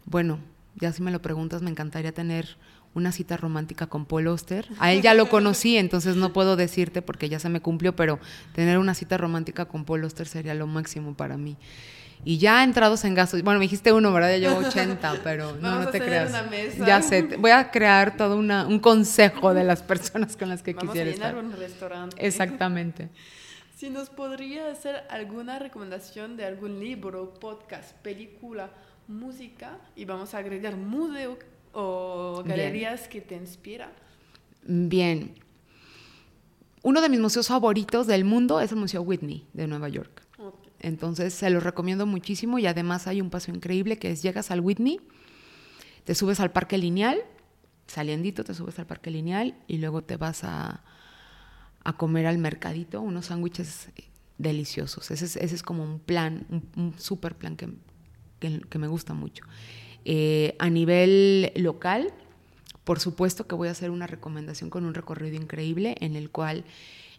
bueno, 0.06 0.40
ya 0.76 0.92
si 0.92 1.02
me 1.02 1.12
lo 1.12 1.22
preguntas, 1.22 1.62
me 1.62 1.70
encantaría 1.70 2.14
tener 2.14 2.58
una 2.94 3.12
cita 3.12 3.36
romántica 3.36 3.88
con 3.88 4.06
Paul 4.06 4.28
Oster. 4.28 4.68
A 4.80 4.94
él 4.94 5.02
ya 5.02 5.14
lo 5.14 5.30
conocí, 5.30 5.78
entonces 5.78 6.16
no 6.16 6.32
puedo 6.32 6.56
decirte 6.56 7.02
porque 7.02 7.28
ya 7.28 7.40
se 7.40 7.50
me 7.50 7.60
cumplió, 7.60 7.96
pero 7.96 8.20
tener 8.54 8.78
una 8.78 8.94
cita 8.94 9.18
romántica 9.18 9.66
con 9.66 9.84
Paul 9.84 10.06
Oster 10.06 10.28
sería 10.28 10.54
lo 10.54 10.66
máximo 10.66 11.14
para 11.14 11.36
mí. 11.38 11.58
Y 12.24 12.38
ya 12.38 12.64
entrados 12.64 13.04
en 13.06 13.14
gastos, 13.14 13.44
bueno, 13.44 13.60
me 13.60 13.66
dijiste 13.66 13.92
uno, 13.92 14.12
¿verdad? 14.12 14.32
Ya 14.32 14.50
llevo 14.50 14.68
80, 14.68 15.20
pero 15.24 15.56
no, 15.58 15.82
no 15.82 15.90
te 15.90 16.02
creas. 16.02 16.34
Ya 16.86 17.02
sé, 17.02 17.24
voy 17.38 17.52
a 17.52 17.70
crear 17.70 18.18
todo 18.18 18.38
una, 18.38 18.66
un 18.66 18.80
consejo 18.80 19.54
de 19.54 19.64
las 19.64 19.84
personas 19.84 20.36
con 20.36 20.50
las 20.50 20.64
que 20.64 20.74
Vamos 20.74 20.94
quisiera 20.94 21.12
a 21.12 21.14
llenar 21.14 21.36
estar. 21.36 21.46
un 21.46 21.52
restaurante. 21.52 22.26
Exactamente. 22.26 23.10
si 23.78 23.90
nos 23.90 24.10
podría 24.10 24.72
hacer 24.72 25.04
alguna 25.10 25.60
recomendación 25.60 26.38
de 26.38 26.46
algún 26.46 26.80
libro, 26.80 27.34
podcast, 27.34 27.94
película, 27.98 28.72
música, 29.08 29.78
y 29.96 30.06
vamos 30.06 30.34
a 30.34 30.40
agregar 30.40 30.76
museo 30.78 31.38
o 31.74 32.42
galerías 32.46 33.08
que 33.08 33.22
te 33.22 33.36
inspiran? 33.36 33.92
Bien. 34.64 35.36
Uno 36.82 37.02
de 37.02 37.10
mis 37.10 37.20
museos 37.20 37.48
favoritos 37.48 38.08
del 38.08 38.24
mundo 38.26 38.62
es 38.62 38.72
el 38.72 38.78
Museo 38.78 39.02
Whitney 39.02 39.46
de 39.54 39.68
Nueva 39.68 39.90
York. 39.90 40.25
Entonces 40.86 41.34
se 41.34 41.50
los 41.50 41.64
recomiendo 41.64 42.06
muchísimo 42.06 42.60
y 42.60 42.68
además 42.68 43.08
hay 43.08 43.20
un 43.20 43.32
paso 43.32 43.50
increíble 43.50 43.98
que 43.98 44.12
es 44.12 44.22
llegas 44.22 44.52
al 44.52 44.60
Whitney, 44.60 45.02
te 46.04 46.14
subes 46.14 46.40
al 46.40 46.52
parque 46.52 46.78
lineal, 46.78 47.24
saliendito 47.88 48.44
te 48.44 48.54
subes 48.54 48.78
al 48.78 48.86
parque 48.86 49.10
lineal 49.10 49.56
y 49.68 49.80
luego 49.80 50.04
te 50.04 50.16
vas 50.16 50.44
a, 50.44 50.84
a 51.84 51.94
comer 51.94 52.28
al 52.28 52.38
mercadito 52.38 53.02
unos 53.02 53.26
sándwiches 53.26 53.90
deliciosos. 54.38 55.10
Ese 55.10 55.26
es, 55.26 55.36
ese 55.38 55.56
es, 55.56 55.64
como 55.64 55.84
un 55.84 55.98
plan, 55.98 56.46
un, 56.50 56.70
un 56.76 57.00
super 57.00 57.34
plan 57.34 57.56
que, 57.56 57.68
que, 58.40 58.78
me 58.78 58.88
gusta 58.88 59.16
mucho. 59.16 59.44
Eh, 60.04 60.56
a 60.60 60.70
nivel 60.70 61.52
local, 61.56 62.14
por 62.84 63.00
supuesto 63.00 63.48
que 63.48 63.56
voy 63.56 63.70
a 63.70 63.72
hacer 63.72 63.90
una 63.90 64.06
recomendación 64.06 64.70
con 64.70 64.86
un 64.86 64.94
recorrido 64.94 65.36
increíble 65.36 65.96
en 66.00 66.16
el 66.16 66.30
cual 66.30 66.64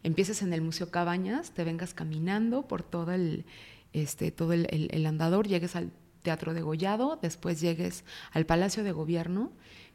empieces 0.06 0.40
en 0.42 0.52
el 0.52 0.62
Museo 0.62 0.90
Cabañas, 0.90 1.50
te 1.50 1.64
vengas 1.64 1.92
caminando 1.92 2.68
por 2.68 2.84
todo 2.84 3.12
el, 3.12 3.44
este, 3.92 4.30
todo 4.30 4.52
el, 4.52 5.06
andador, 5.06 5.48
llegues 5.48 5.74
al 5.74 5.90
Teatro 6.22 6.54
de 6.54 6.62
Gollado, 6.62 7.18
después 7.20 7.60
llegues 7.60 8.04
al 8.30 8.46
Palacio 8.46 8.84
de 8.84 8.92
Gobierno, 8.92 9.50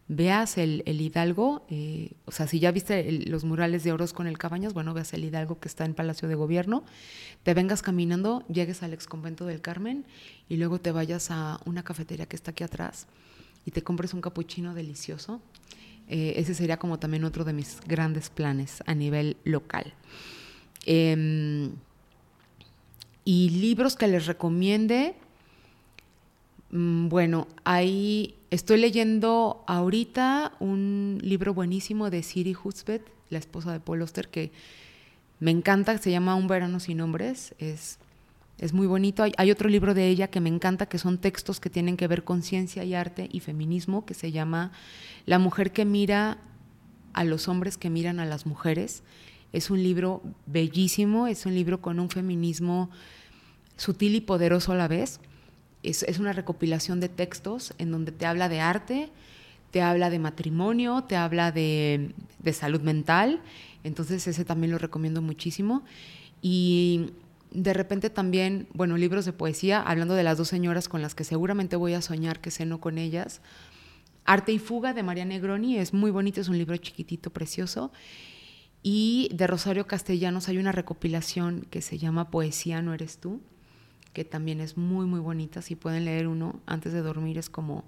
veas 0.09 0.57
el, 0.57 0.83
Hidalgo, 0.85 1.65
eh, 1.69 2.11
o 2.25 2.31
sea, 2.31 2.45
si 2.45 2.59
ya 2.59 2.71
viste 2.71 3.09
los 3.25 3.45
murales 3.45 3.85
de 3.85 3.93
Orozco 3.93 4.17
con 4.17 4.27
el 4.27 4.37
Cabañas, 4.37 4.73
bueno, 4.73 4.93
veas 4.93 5.13
el 5.13 5.23
Hidalgo 5.23 5.61
que 5.61 5.69
está 5.69 5.85
en 5.85 5.93
Palacio 5.93 6.27
de 6.27 6.35
Gobierno, 6.35 6.83
te 7.43 7.53
vengas 7.53 7.81
caminando, 7.81 8.45
llegues 8.49 8.83
al 8.83 8.93
ex 8.93 9.07
convento 9.07 9.45
del 9.45 9.61
Carmen 9.61 10.05
y 10.49 10.57
luego 10.57 10.81
te 10.81 10.91
vayas 10.91 11.31
a 11.31 11.61
una 11.63 11.83
cafetería 11.83 12.25
que 12.25 12.35
está 12.35 12.51
aquí 12.51 12.65
atrás 12.65 13.07
y 13.65 13.71
te 13.71 13.81
compres 13.81 14.13
un 14.13 14.19
capuchino 14.19 14.73
delicioso. 14.73 15.41
Eh, 16.13 16.33
ese 16.35 16.53
sería 16.53 16.75
como 16.75 16.99
también 16.99 17.23
otro 17.23 17.45
de 17.45 17.53
mis 17.53 17.79
grandes 17.87 18.29
planes 18.29 18.83
a 18.85 18.93
nivel 18.93 19.37
local. 19.45 19.93
Em, 20.85 21.71
y 23.23 23.49
libros 23.49 23.95
que 23.95 24.09
les 24.09 24.25
recomiende, 24.25 25.15
mm, 26.71 27.07
bueno, 27.07 27.47
ahí 27.63 28.35
estoy 28.49 28.79
leyendo 28.81 29.63
ahorita 29.67 30.51
un 30.59 31.17
libro 31.21 31.53
buenísimo 31.53 32.09
de 32.09 32.23
Siri 32.23 32.57
Husbeth, 32.61 33.09
la 33.29 33.39
esposa 33.39 33.71
de 33.71 33.79
Paul 33.79 34.01
Oster, 34.01 34.27
que 34.27 34.51
me 35.39 35.51
encanta, 35.51 35.97
se 35.97 36.11
llama 36.11 36.35
Un 36.35 36.47
verano 36.47 36.81
sin 36.81 36.97
nombres, 36.97 37.55
es, 37.57 37.99
es 38.61 38.73
muy 38.73 38.85
bonito. 38.85 39.23
Hay, 39.37 39.51
otro 39.51 39.67
libro 39.67 39.95
de 39.95 40.07
ella 40.07 40.29
que 40.29 40.39
me 40.39 40.47
encanta, 40.47 40.85
que 40.85 40.99
son 40.99 41.17
textos 41.17 41.59
que 41.59 41.71
tienen 41.71 41.97
que 41.97 42.07
ver 42.07 42.23
con 42.23 42.43
ciencia 42.43 42.83
y 42.83 42.93
arte 42.93 43.27
y 43.31 43.39
feminismo, 43.39 44.05
que 44.05 44.13
se 44.13 44.31
llama 44.31 44.71
La 45.25 45.39
mujer 45.39 45.71
que 45.71 45.83
mira 45.83 46.37
a 47.13 47.23
los 47.23 47.47
hombres 47.47 47.79
que 47.79 47.89
miran 47.89 48.19
a 48.19 48.25
las 48.25 48.45
mujeres. 48.45 49.01
Es 49.51 49.71
un 49.71 49.81
libro 49.81 50.21
bellísimo, 50.45 51.25
es 51.25 51.47
un 51.47 51.55
libro 51.55 51.81
con 51.81 51.99
un 51.99 52.11
feminismo 52.11 52.91
sutil 53.77 54.13
y 54.13 54.21
poderoso 54.21 54.73
a 54.73 54.75
la 54.75 54.87
vez. 54.87 55.19
Es, 55.81 56.19
una 56.19 56.31
recopilación 56.31 56.99
de 56.99 57.09
textos 57.09 57.73
en 57.79 57.89
donde 57.89 58.11
te 58.11 58.27
habla 58.27 58.47
de 58.47 58.59
arte, 58.59 59.09
te 59.71 59.81
habla 59.81 60.11
de 60.11 60.19
matrimonio, 60.19 61.03
te 61.05 61.15
habla 61.15 61.51
de, 61.51 62.13
salud 62.53 62.81
mental. 62.81 63.41
Entonces 63.83 64.27
ese 64.27 64.45
también 64.45 64.71
lo 64.71 64.77
recomiendo 64.77 65.23
muchísimo. 65.23 65.83
Y 66.43 67.09
de 67.51 67.73
repente 67.73 68.09
también, 68.09 68.67
bueno, 68.73 68.97
libros 68.97 69.25
de 69.25 69.33
poesía, 69.33 69.81
hablando 69.81 70.15
de 70.15 70.23
las 70.23 70.37
dos 70.37 70.47
señoras 70.47 70.89
con 70.89 71.01
las 71.01 71.15
que 71.15 71.23
seguramente 71.23 71.75
voy 71.75 71.93
a 71.93 72.01
soñar 72.01 72.39
que 72.39 72.51
ceno 72.51 72.79
con 72.79 72.97
ellas. 72.97 73.41
Arte 74.25 74.51
y 74.53 74.59
Fuga 74.59 74.93
de 74.93 75.03
María 75.03 75.25
Negroni 75.25 75.77
es 75.77 75.93
muy 75.93 76.11
bonito, 76.11 76.41
es 76.41 76.47
un 76.47 76.57
libro 76.57 76.77
chiquitito, 76.77 77.29
precioso. 77.31 77.91
Y 78.83 79.29
de 79.33 79.47
Rosario 79.47 79.85
Castellanos 79.85 80.47
hay 80.49 80.57
una 80.57 80.71
recopilación 80.71 81.67
que 81.69 81.81
se 81.81 81.97
llama 81.97 82.31
Poesía 82.31 82.81
no 82.81 82.93
eres 82.93 83.19
tú, 83.19 83.41
que 84.13 84.25
también 84.25 84.59
es 84.59 84.77
muy, 84.77 85.05
muy 85.05 85.19
bonita. 85.19 85.61
Si 85.61 85.75
pueden 85.75 86.05
leer 86.05 86.27
uno 86.27 86.61
antes 86.65 86.93
de 86.93 87.01
dormir, 87.01 87.37
es 87.37 87.49
como 87.49 87.83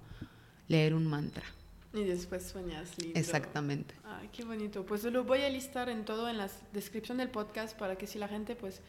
leer 0.68 0.94
un 0.94 1.06
mantra. 1.06 1.44
Y 1.92 2.04
después 2.04 2.42
sueñas 2.44 2.90
lindo. 2.98 3.18
Exactamente. 3.18 3.94
Ay, 4.04 4.28
qué 4.32 4.44
bonito. 4.44 4.84
Pues 4.84 5.04
lo 5.04 5.24
voy 5.24 5.42
a 5.42 5.48
listar 5.48 5.88
en 5.88 6.04
todo 6.04 6.28
en 6.28 6.38
la 6.38 6.48
descripción 6.72 7.18
del 7.18 7.30
podcast 7.30 7.76
para 7.78 7.96
que 7.96 8.06
si 8.06 8.18
la 8.18 8.28
gente, 8.28 8.56
pues, 8.56 8.80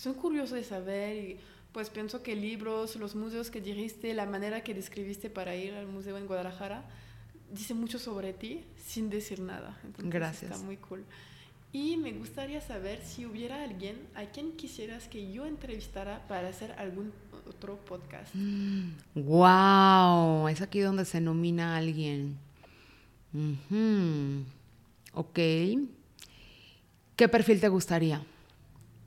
son 0.00 0.14
curiosos 0.14 0.52
de 0.52 0.64
saber 0.64 1.16
y 1.16 1.36
pues 1.72 1.90
pienso 1.90 2.22
que 2.22 2.34
libros, 2.34 2.96
los 2.96 3.14
museos 3.14 3.50
que 3.50 3.60
dirigiste, 3.60 4.14
la 4.14 4.24
manera 4.24 4.62
que 4.62 4.72
describiste 4.72 5.28
para 5.28 5.54
ir 5.54 5.74
al 5.74 5.86
museo 5.86 6.16
en 6.16 6.26
Guadalajara, 6.26 6.84
dice 7.52 7.74
mucho 7.74 7.98
sobre 7.98 8.32
ti 8.32 8.64
sin 8.82 9.10
decir 9.10 9.40
nada. 9.40 9.78
Gracias. 9.98 10.52
Está 10.52 10.64
muy 10.64 10.78
cool. 10.78 11.04
Y 11.70 11.98
me 11.98 12.12
gustaría 12.12 12.62
saber 12.62 13.02
si 13.04 13.26
hubiera 13.26 13.62
alguien 13.62 13.98
a 14.14 14.24
quien 14.24 14.52
quisieras 14.52 15.06
que 15.06 15.30
yo 15.30 15.44
entrevistara 15.44 16.26
para 16.28 16.48
hacer 16.48 16.72
algún 16.78 17.12
otro 17.46 17.76
podcast. 17.76 18.34
¡Wow! 19.14 20.48
Es 20.48 20.62
aquí 20.62 20.80
donde 20.80 21.04
se 21.04 21.20
nomina 21.20 21.74
a 21.74 21.76
alguien. 21.76 22.38
Ok. 25.12 25.38
¿Qué 27.16 27.28
perfil 27.28 27.60
te 27.60 27.68
gustaría? 27.68 28.24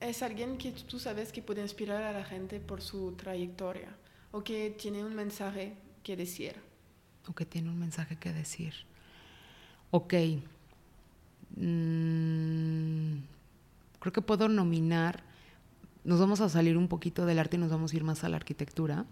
Es 0.04 0.22
alguien 0.22 0.58
que 0.58 0.72
tú 0.72 0.98
sabes 0.98 1.32
que 1.32 1.40
puede 1.40 1.62
inspirar 1.62 2.02
a 2.02 2.12
la 2.12 2.24
gente 2.24 2.60
por 2.60 2.82
su 2.82 3.12
trayectoria 3.12 3.88
o 4.32 4.44
que 4.44 4.68
tiene 4.70 5.02
un 5.02 5.14
mensaje 5.14 5.72
que 6.02 6.14
decir. 6.14 6.56
O 7.26 7.32
que 7.32 7.46
tiene 7.46 7.70
un 7.70 7.78
mensaje 7.78 8.16
que 8.16 8.30
decir. 8.30 8.74
Ok. 9.90 10.12
Mm, 11.56 13.16
creo 13.98 14.12
que 14.12 14.20
puedo 14.20 14.46
nominar, 14.48 15.22
nos 16.04 16.20
vamos 16.20 16.42
a 16.42 16.50
salir 16.50 16.76
un 16.76 16.88
poquito 16.88 17.24
del 17.24 17.38
arte 17.38 17.56
y 17.56 17.60
nos 17.60 17.70
vamos 17.70 17.94
a 17.94 17.96
ir 17.96 18.04
más 18.04 18.24
a 18.24 18.28
la 18.28 18.36
arquitectura. 18.36 19.06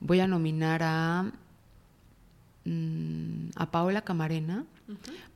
Voy 0.00 0.20
a 0.20 0.26
nominar 0.26 0.80
a, 0.82 1.30
mm, 2.64 3.50
a 3.54 3.70
Paola 3.70 4.00
Camarena. 4.00 4.64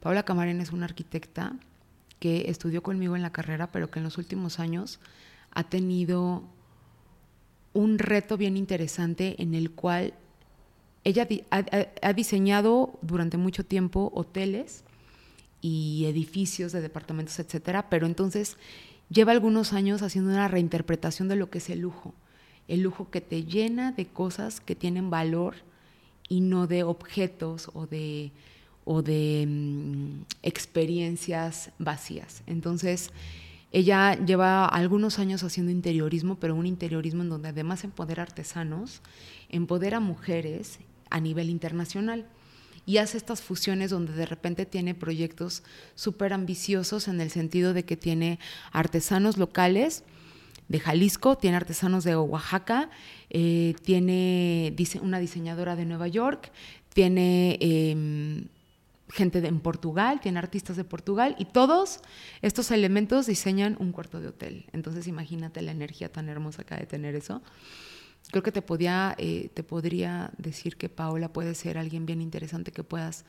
Paola 0.01 0.23
Camarena 0.23 0.63
es 0.63 0.73
una 0.73 0.87
arquitecta 0.87 1.53
que 2.19 2.51
estudió 2.51 2.83
conmigo 2.83 3.17
en 3.17 3.23
la 3.23 3.33
carrera, 3.33 3.71
pero 3.71 3.91
que 3.91 3.99
en 3.99 4.05
los 4.05 4.19
últimos 4.19 4.59
años 4.59 5.01
ha 5.51 5.65
tenido 5.65 6.43
un 7.73 7.99
reto 7.99 8.37
bien 8.37 8.57
interesante 8.57 9.37
en 9.43 9.55
el 9.55 9.71
cual 9.71 10.15
ella 11.05 11.27
ha 12.03 12.13
diseñado 12.13 12.99
durante 13.03 13.37
mucho 13.37 13.65
tiempo 13.65 14.11
hoteles 14.15 14.85
y 15.61 16.05
edificios 16.07 16.73
de 16.73 16.81
departamentos, 16.81 17.39
etcétera, 17.39 17.89
pero 17.89 18.07
entonces 18.07 18.57
lleva 19.09 19.33
algunos 19.33 19.73
años 19.73 20.03
haciendo 20.03 20.31
una 20.31 20.49
reinterpretación 20.49 21.29
de 21.29 21.37
lo 21.37 21.51
que 21.51 21.59
es 21.59 21.71
el 21.71 21.81
lujo. 21.81 22.15
El 22.67 22.83
lujo 22.83 23.11
que 23.11 23.21
te 23.21 23.45
llena 23.45 23.93
de 23.93 24.07
cosas 24.07 24.61
que 24.61 24.75
tienen 24.75 25.09
valor 25.09 25.57
y 26.29 26.41
no 26.41 26.67
de 26.67 26.83
objetos 26.83 27.71
o 27.73 27.87
de, 27.87 28.33
o 28.91 29.03
de 29.03 29.45
mm, 29.47 30.23
experiencias 30.43 31.73
vacías. 31.79 32.43
Entonces, 32.47 33.11
ella 33.71 34.15
lleva 34.15 34.65
algunos 34.65 35.19
años 35.19 35.43
haciendo 35.43 35.71
interiorismo, 35.71 36.37
pero 36.37 36.55
un 36.55 36.65
interiorismo 36.65 37.23
en 37.23 37.29
donde 37.29 37.51
además 37.51 37.85
empodera 37.85 38.23
artesanos, 38.23 39.03
empodera 39.51 40.01
mujeres 40.01 40.79
a 41.11 41.21
nivel 41.21 41.51
internacional 41.51 42.25
y 42.87 42.97
hace 42.97 43.19
estas 43.19 43.43
fusiones 43.43 43.91
donde 43.91 44.15
de 44.15 44.25
repente 44.25 44.65
tiene 44.65 44.95
proyectos 44.95 45.65
súper 45.95 46.33
ambiciosos 46.33 47.09
en 47.09 47.21
el 47.21 47.31
sentido 47.31 47.75
de 47.75 47.85
que 47.85 47.99
tiene 47.99 48.39
artesanos 48.73 49.37
locales 49.37 50.03
de 50.69 50.81
Jalisco, 50.81 51.37
tiene 51.37 51.59
artesanos 51.59 52.05
de 52.05 52.17
Oaxaca, 52.17 52.89
eh, 53.29 53.75
tiene 53.83 54.75
una 55.03 55.19
diseñadora 55.19 55.77
de 55.77 55.85
Nueva 55.85 56.09
York, 56.09 56.51
tiene 56.95 57.59
em, 57.61 58.49
gente 59.11 59.47
en 59.47 59.61
Portugal, 59.61 60.21
tiene 60.21 60.39
artistas 60.39 60.77
de 60.77 60.85
Portugal 60.85 61.35
y 61.39 61.47
todos 61.47 62.01
estos 62.43 62.71
elementos 62.71 63.27
diseñan 63.27 63.77
un 63.79 63.93
cuarto 63.93 64.21
de 64.21 64.29
hotel. 64.29 64.67
Entonces 64.73 65.07
imagínate 65.07 65.63
la 65.63 65.73
energía 65.73 66.13
tan 66.13 66.29
hermosa 66.29 66.65
que 66.65 66.75
ha 66.75 66.79
de 66.79 66.87
tener 66.87 67.15
eso 67.15 67.43
creo 68.31 68.43
que 68.43 68.53
te, 68.53 68.63
podía, 68.63 69.15
eh, 69.19 69.51
te 69.55 69.63
podría 69.63 70.31
decir 70.37 70.77
que 70.77 70.89
Paola 70.89 71.33
puede 71.33 71.55
ser 71.55 71.79
alguien 71.79 72.07
bien 72.07 72.21
interesante 72.21 72.73
que 72.73 72.85
puedas 72.85 73.25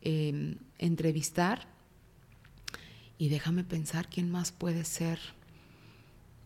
em, 0.00 0.56
entrevistar. 0.78 1.68
Y 3.18 3.28
déjame 3.28 3.64
pensar 3.64 4.08
quién 4.08 4.30
más 4.30 4.50
puede 4.50 4.84
ser. 4.84 5.18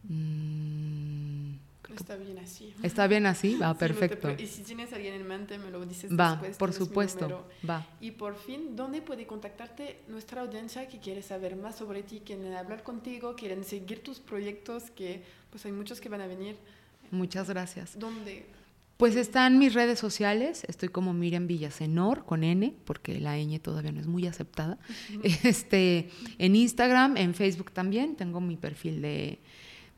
Mm, 0.05 1.55
está 1.93 2.17
bien 2.17 2.39
así. 2.39 2.75
Está 2.83 3.07
bien 3.07 3.27
así, 3.27 3.57
va, 3.57 3.75
perfecto. 3.79 4.35
y 4.39 4.47
si 4.47 4.63
tienes 4.63 4.93
a 4.93 4.97
alguien 4.97 5.15
en 5.15 5.27
mente, 5.27 5.59
me 5.59 5.71
lo 5.71 5.85
dices 5.85 6.11
va, 6.13 6.41
por 6.59 6.73
supuesto, 6.73 7.47
va. 7.69 7.87
Y 8.01 8.13
por 8.13 8.37
fin, 8.37 8.77
¿dónde 8.77 9.03
puede 9.03 9.27
contactarte 9.27 10.01
nuestra 10.09 10.43
audiencia 10.43 10.89
que 10.89 10.99
quiere 10.99 11.23
saber 11.23 11.57
más 11.57 11.77
sobre 11.77 12.03
ti, 12.03 12.23
quieren 12.25 12.55
hablar 12.55 12.83
contigo, 12.83 13.35
quieren 13.37 13.65
seguir 13.65 14.03
tus 14.03 14.21
proyectos, 14.21 14.91
que 14.91 15.23
pues 15.51 15.65
hay 15.67 15.73
muchos 15.73 16.01
que 16.01 16.09
van 16.09 16.21
a 16.21 16.27
venir? 16.27 16.57
Muchas 17.11 17.49
gracias. 17.49 17.99
¿Dónde? 17.99 18.47
Pues 18.97 19.17
están 19.17 19.59
mis 19.59 19.75
redes 19.75 19.99
sociales, 19.99 20.63
estoy 20.69 20.89
como 20.89 21.13
Miriam 21.13 21.49
Villasenor 21.49 22.25
con 22.25 22.45
N, 22.45 22.75
porque 22.85 23.19
la 23.19 23.37
ñ 23.37 23.59
todavía 23.61 23.91
no 23.91 24.01
es 24.01 24.07
muy 24.07 24.27
aceptada. 24.27 24.79
Este, 25.43 26.11
en 26.39 26.55
Instagram, 26.55 27.17
en 27.17 27.35
Facebook 27.35 27.73
también, 27.73 28.15
tengo 28.15 28.41
mi 28.41 28.57
perfil 28.57 29.03
de, 29.03 29.41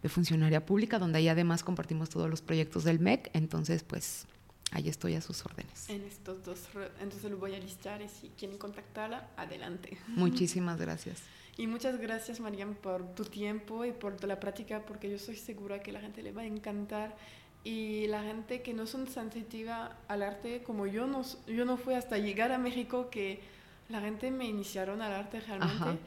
funcionaria 0.09 0.65
pública, 0.65 0.99
donde 0.99 1.19
ahí 1.19 1.29
además 1.29 1.63
compartimos 1.63 2.11
todos 2.11 2.29
los 2.29 2.43
proyectos 2.43 2.85
del 2.85 3.01
MEC, 3.01 3.31
entonces 3.33 3.83
pues 3.83 4.27
ahí 4.73 4.89
estoy 4.89 5.15
a 5.15 5.21
sus 5.21 5.45
órdenes. 5.45 5.89
En 5.89 6.03
estos 6.05 6.43
dos, 6.45 6.61
entonces 7.01 7.31
lo 7.31 7.39
voy 7.39 7.55
a 7.55 7.59
listar 7.59 8.03
y 8.03 8.09
si 8.09 8.29
quieren 8.31 8.59
contactarla, 8.59 9.29
adelante. 9.37 9.99
Muchísimas 10.09 10.79
gracias. 10.79 11.23
Y 11.59 11.67
muchas 11.67 11.99
gracias, 11.99 12.39
Mariam, 12.39 12.75
por 12.75 13.15
tu 13.15 13.25
tiempo 13.25 13.85
y 13.85 13.93
por 13.93 14.23
la 14.25 14.39
práctica, 14.39 14.85
porque 14.85 15.09
yo 15.09 15.17
estoy 15.17 15.37
segura 15.37 15.81
que 15.81 15.91
la 15.91 16.01
gente 16.01 16.23
le 16.23 16.33
va 16.33 16.43
a 16.43 16.47
encantar. 16.47 17.17
Y 17.65 18.07
la 18.09 18.23
gente 18.23 18.63
que 18.63 18.75
no 18.75 18.87
son 18.87 19.09
sensitiva 19.09 19.97
al 20.07 20.23
arte, 20.23 20.63
como 20.63 20.87
yo 20.87 21.07
no, 21.07 21.23
yo 21.47 21.65
no 21.65 21.77
fui 21.79 21.95
hasta 21.95 22.19
llegar 22.19 22.53
a 22.53 22.59
México, 22.59 23.09
que 23.11 23.41
la 23.89 24.01
gente 24.01 24.31
me 24.31 24.45
iniciaron 24.45 25.01
al 25.01 25.13
arte 25.13 25.41
realmente, 25.41 25.99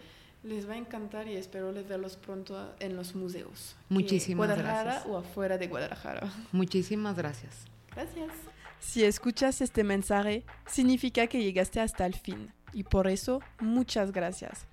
les 0.43 0.69
va 0.69 0.73
a 0.73 0.77
encantar 0.77 1.27
y 1.27 1.35
espero 1.35 1.71
les 1.71 1.87
verlos 1.87 2.15
pronto 2.15 2.73
en 2.79 2.95
los 2.95 3.15
museos. 3.15 3.75
Muchísimas 3.89 4.47
Guadalajara 4.47 5.03
o 5.07 5.17
afuera 5.17 5.57
de 5.57 5.67
Guadalajara. 5.67 6.31
Muchísimas 6.51 7.15
gracias. 7.17 7.65
Gracias. 7.93 8.31
Si 8.79 9.03
escuchas 9.03 9.61
este 9.61 9.83
mensaje, 9.83 10.45
significa 10.65 11.27
que 11.27 11.43
llegaste 11.43 11.81
hasta 11.81 12.05
el 12.05 12.15
fin 12.15 12.53
y 12.71 12.83
por 12.83 13.07
eso 13.07 13.41
muchas 13.59 14.11
gracias. 14.11 14.65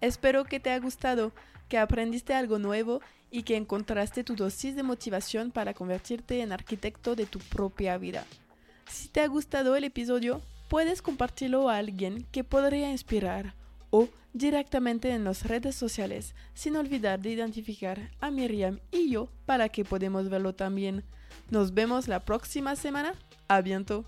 Espero 0.00 0.44
que 0.44 0.60
te 0.60 0.70
haya 0.70 0.84
gustado, 0.84 1.32
que 1.68 1.78
aprendiste 1.78 2.34
algo 2.34 2.58
nuevo 2.58 3.00
y 3.30 3.42
que 3.44 3.56
encontraste 3.56 4.22
tu 4.22 4.36
dosis 4.36 4.76
de 4.76 4.82
motivación 4.82 5.50
para 5.50 5.72
convertirte 5.72 6.42
en 6.42 6.52
arquitecto 6.52 7.16
de 7.16 7.24
tu 7.26 7.38
propia 7.38 7.96
vida. 7.96 8.24
Si 8.86 9.08
te 9.08 9.22
ha 9.22 9.26
gustado 9.28 9.74
el 9.76 9.84
episodio, 9.84 10.42
puedes 10.68 11.00
compartirlo 11.00 11.70
a 11.70 11.78
alguien 11.78 12.26
que 12.30 12.44
podría 12.44 12.90
inspirar 12.90 13.54
o 13.94 14.08
directamente 14.32 15.10
en 15.10 15.22
las 15.22 15.44
redes 15.44 15.76
sociales, 15.76 16.34
sin 16.52 16.74
olvidar 16.74 17.20
de 17.20 17.30
identificar 17.30 18.10
a 18.18 18.32
Miriam 18.32 18.80
y 18.90 19.08
yo 19.08 19.28
para 19.46 19.68
que 19.68 19.84
podamos 19.84 20.28
verlo 20.28 20.52
también. 20.52 21.04
Nos 21.48 21.72
vemos 21.74 22.08
la 22.08 22.24
próxima 22.24 22.74
semana. 22.74 23.14
A 23.46 23.60
bientôt. 23.60 24.04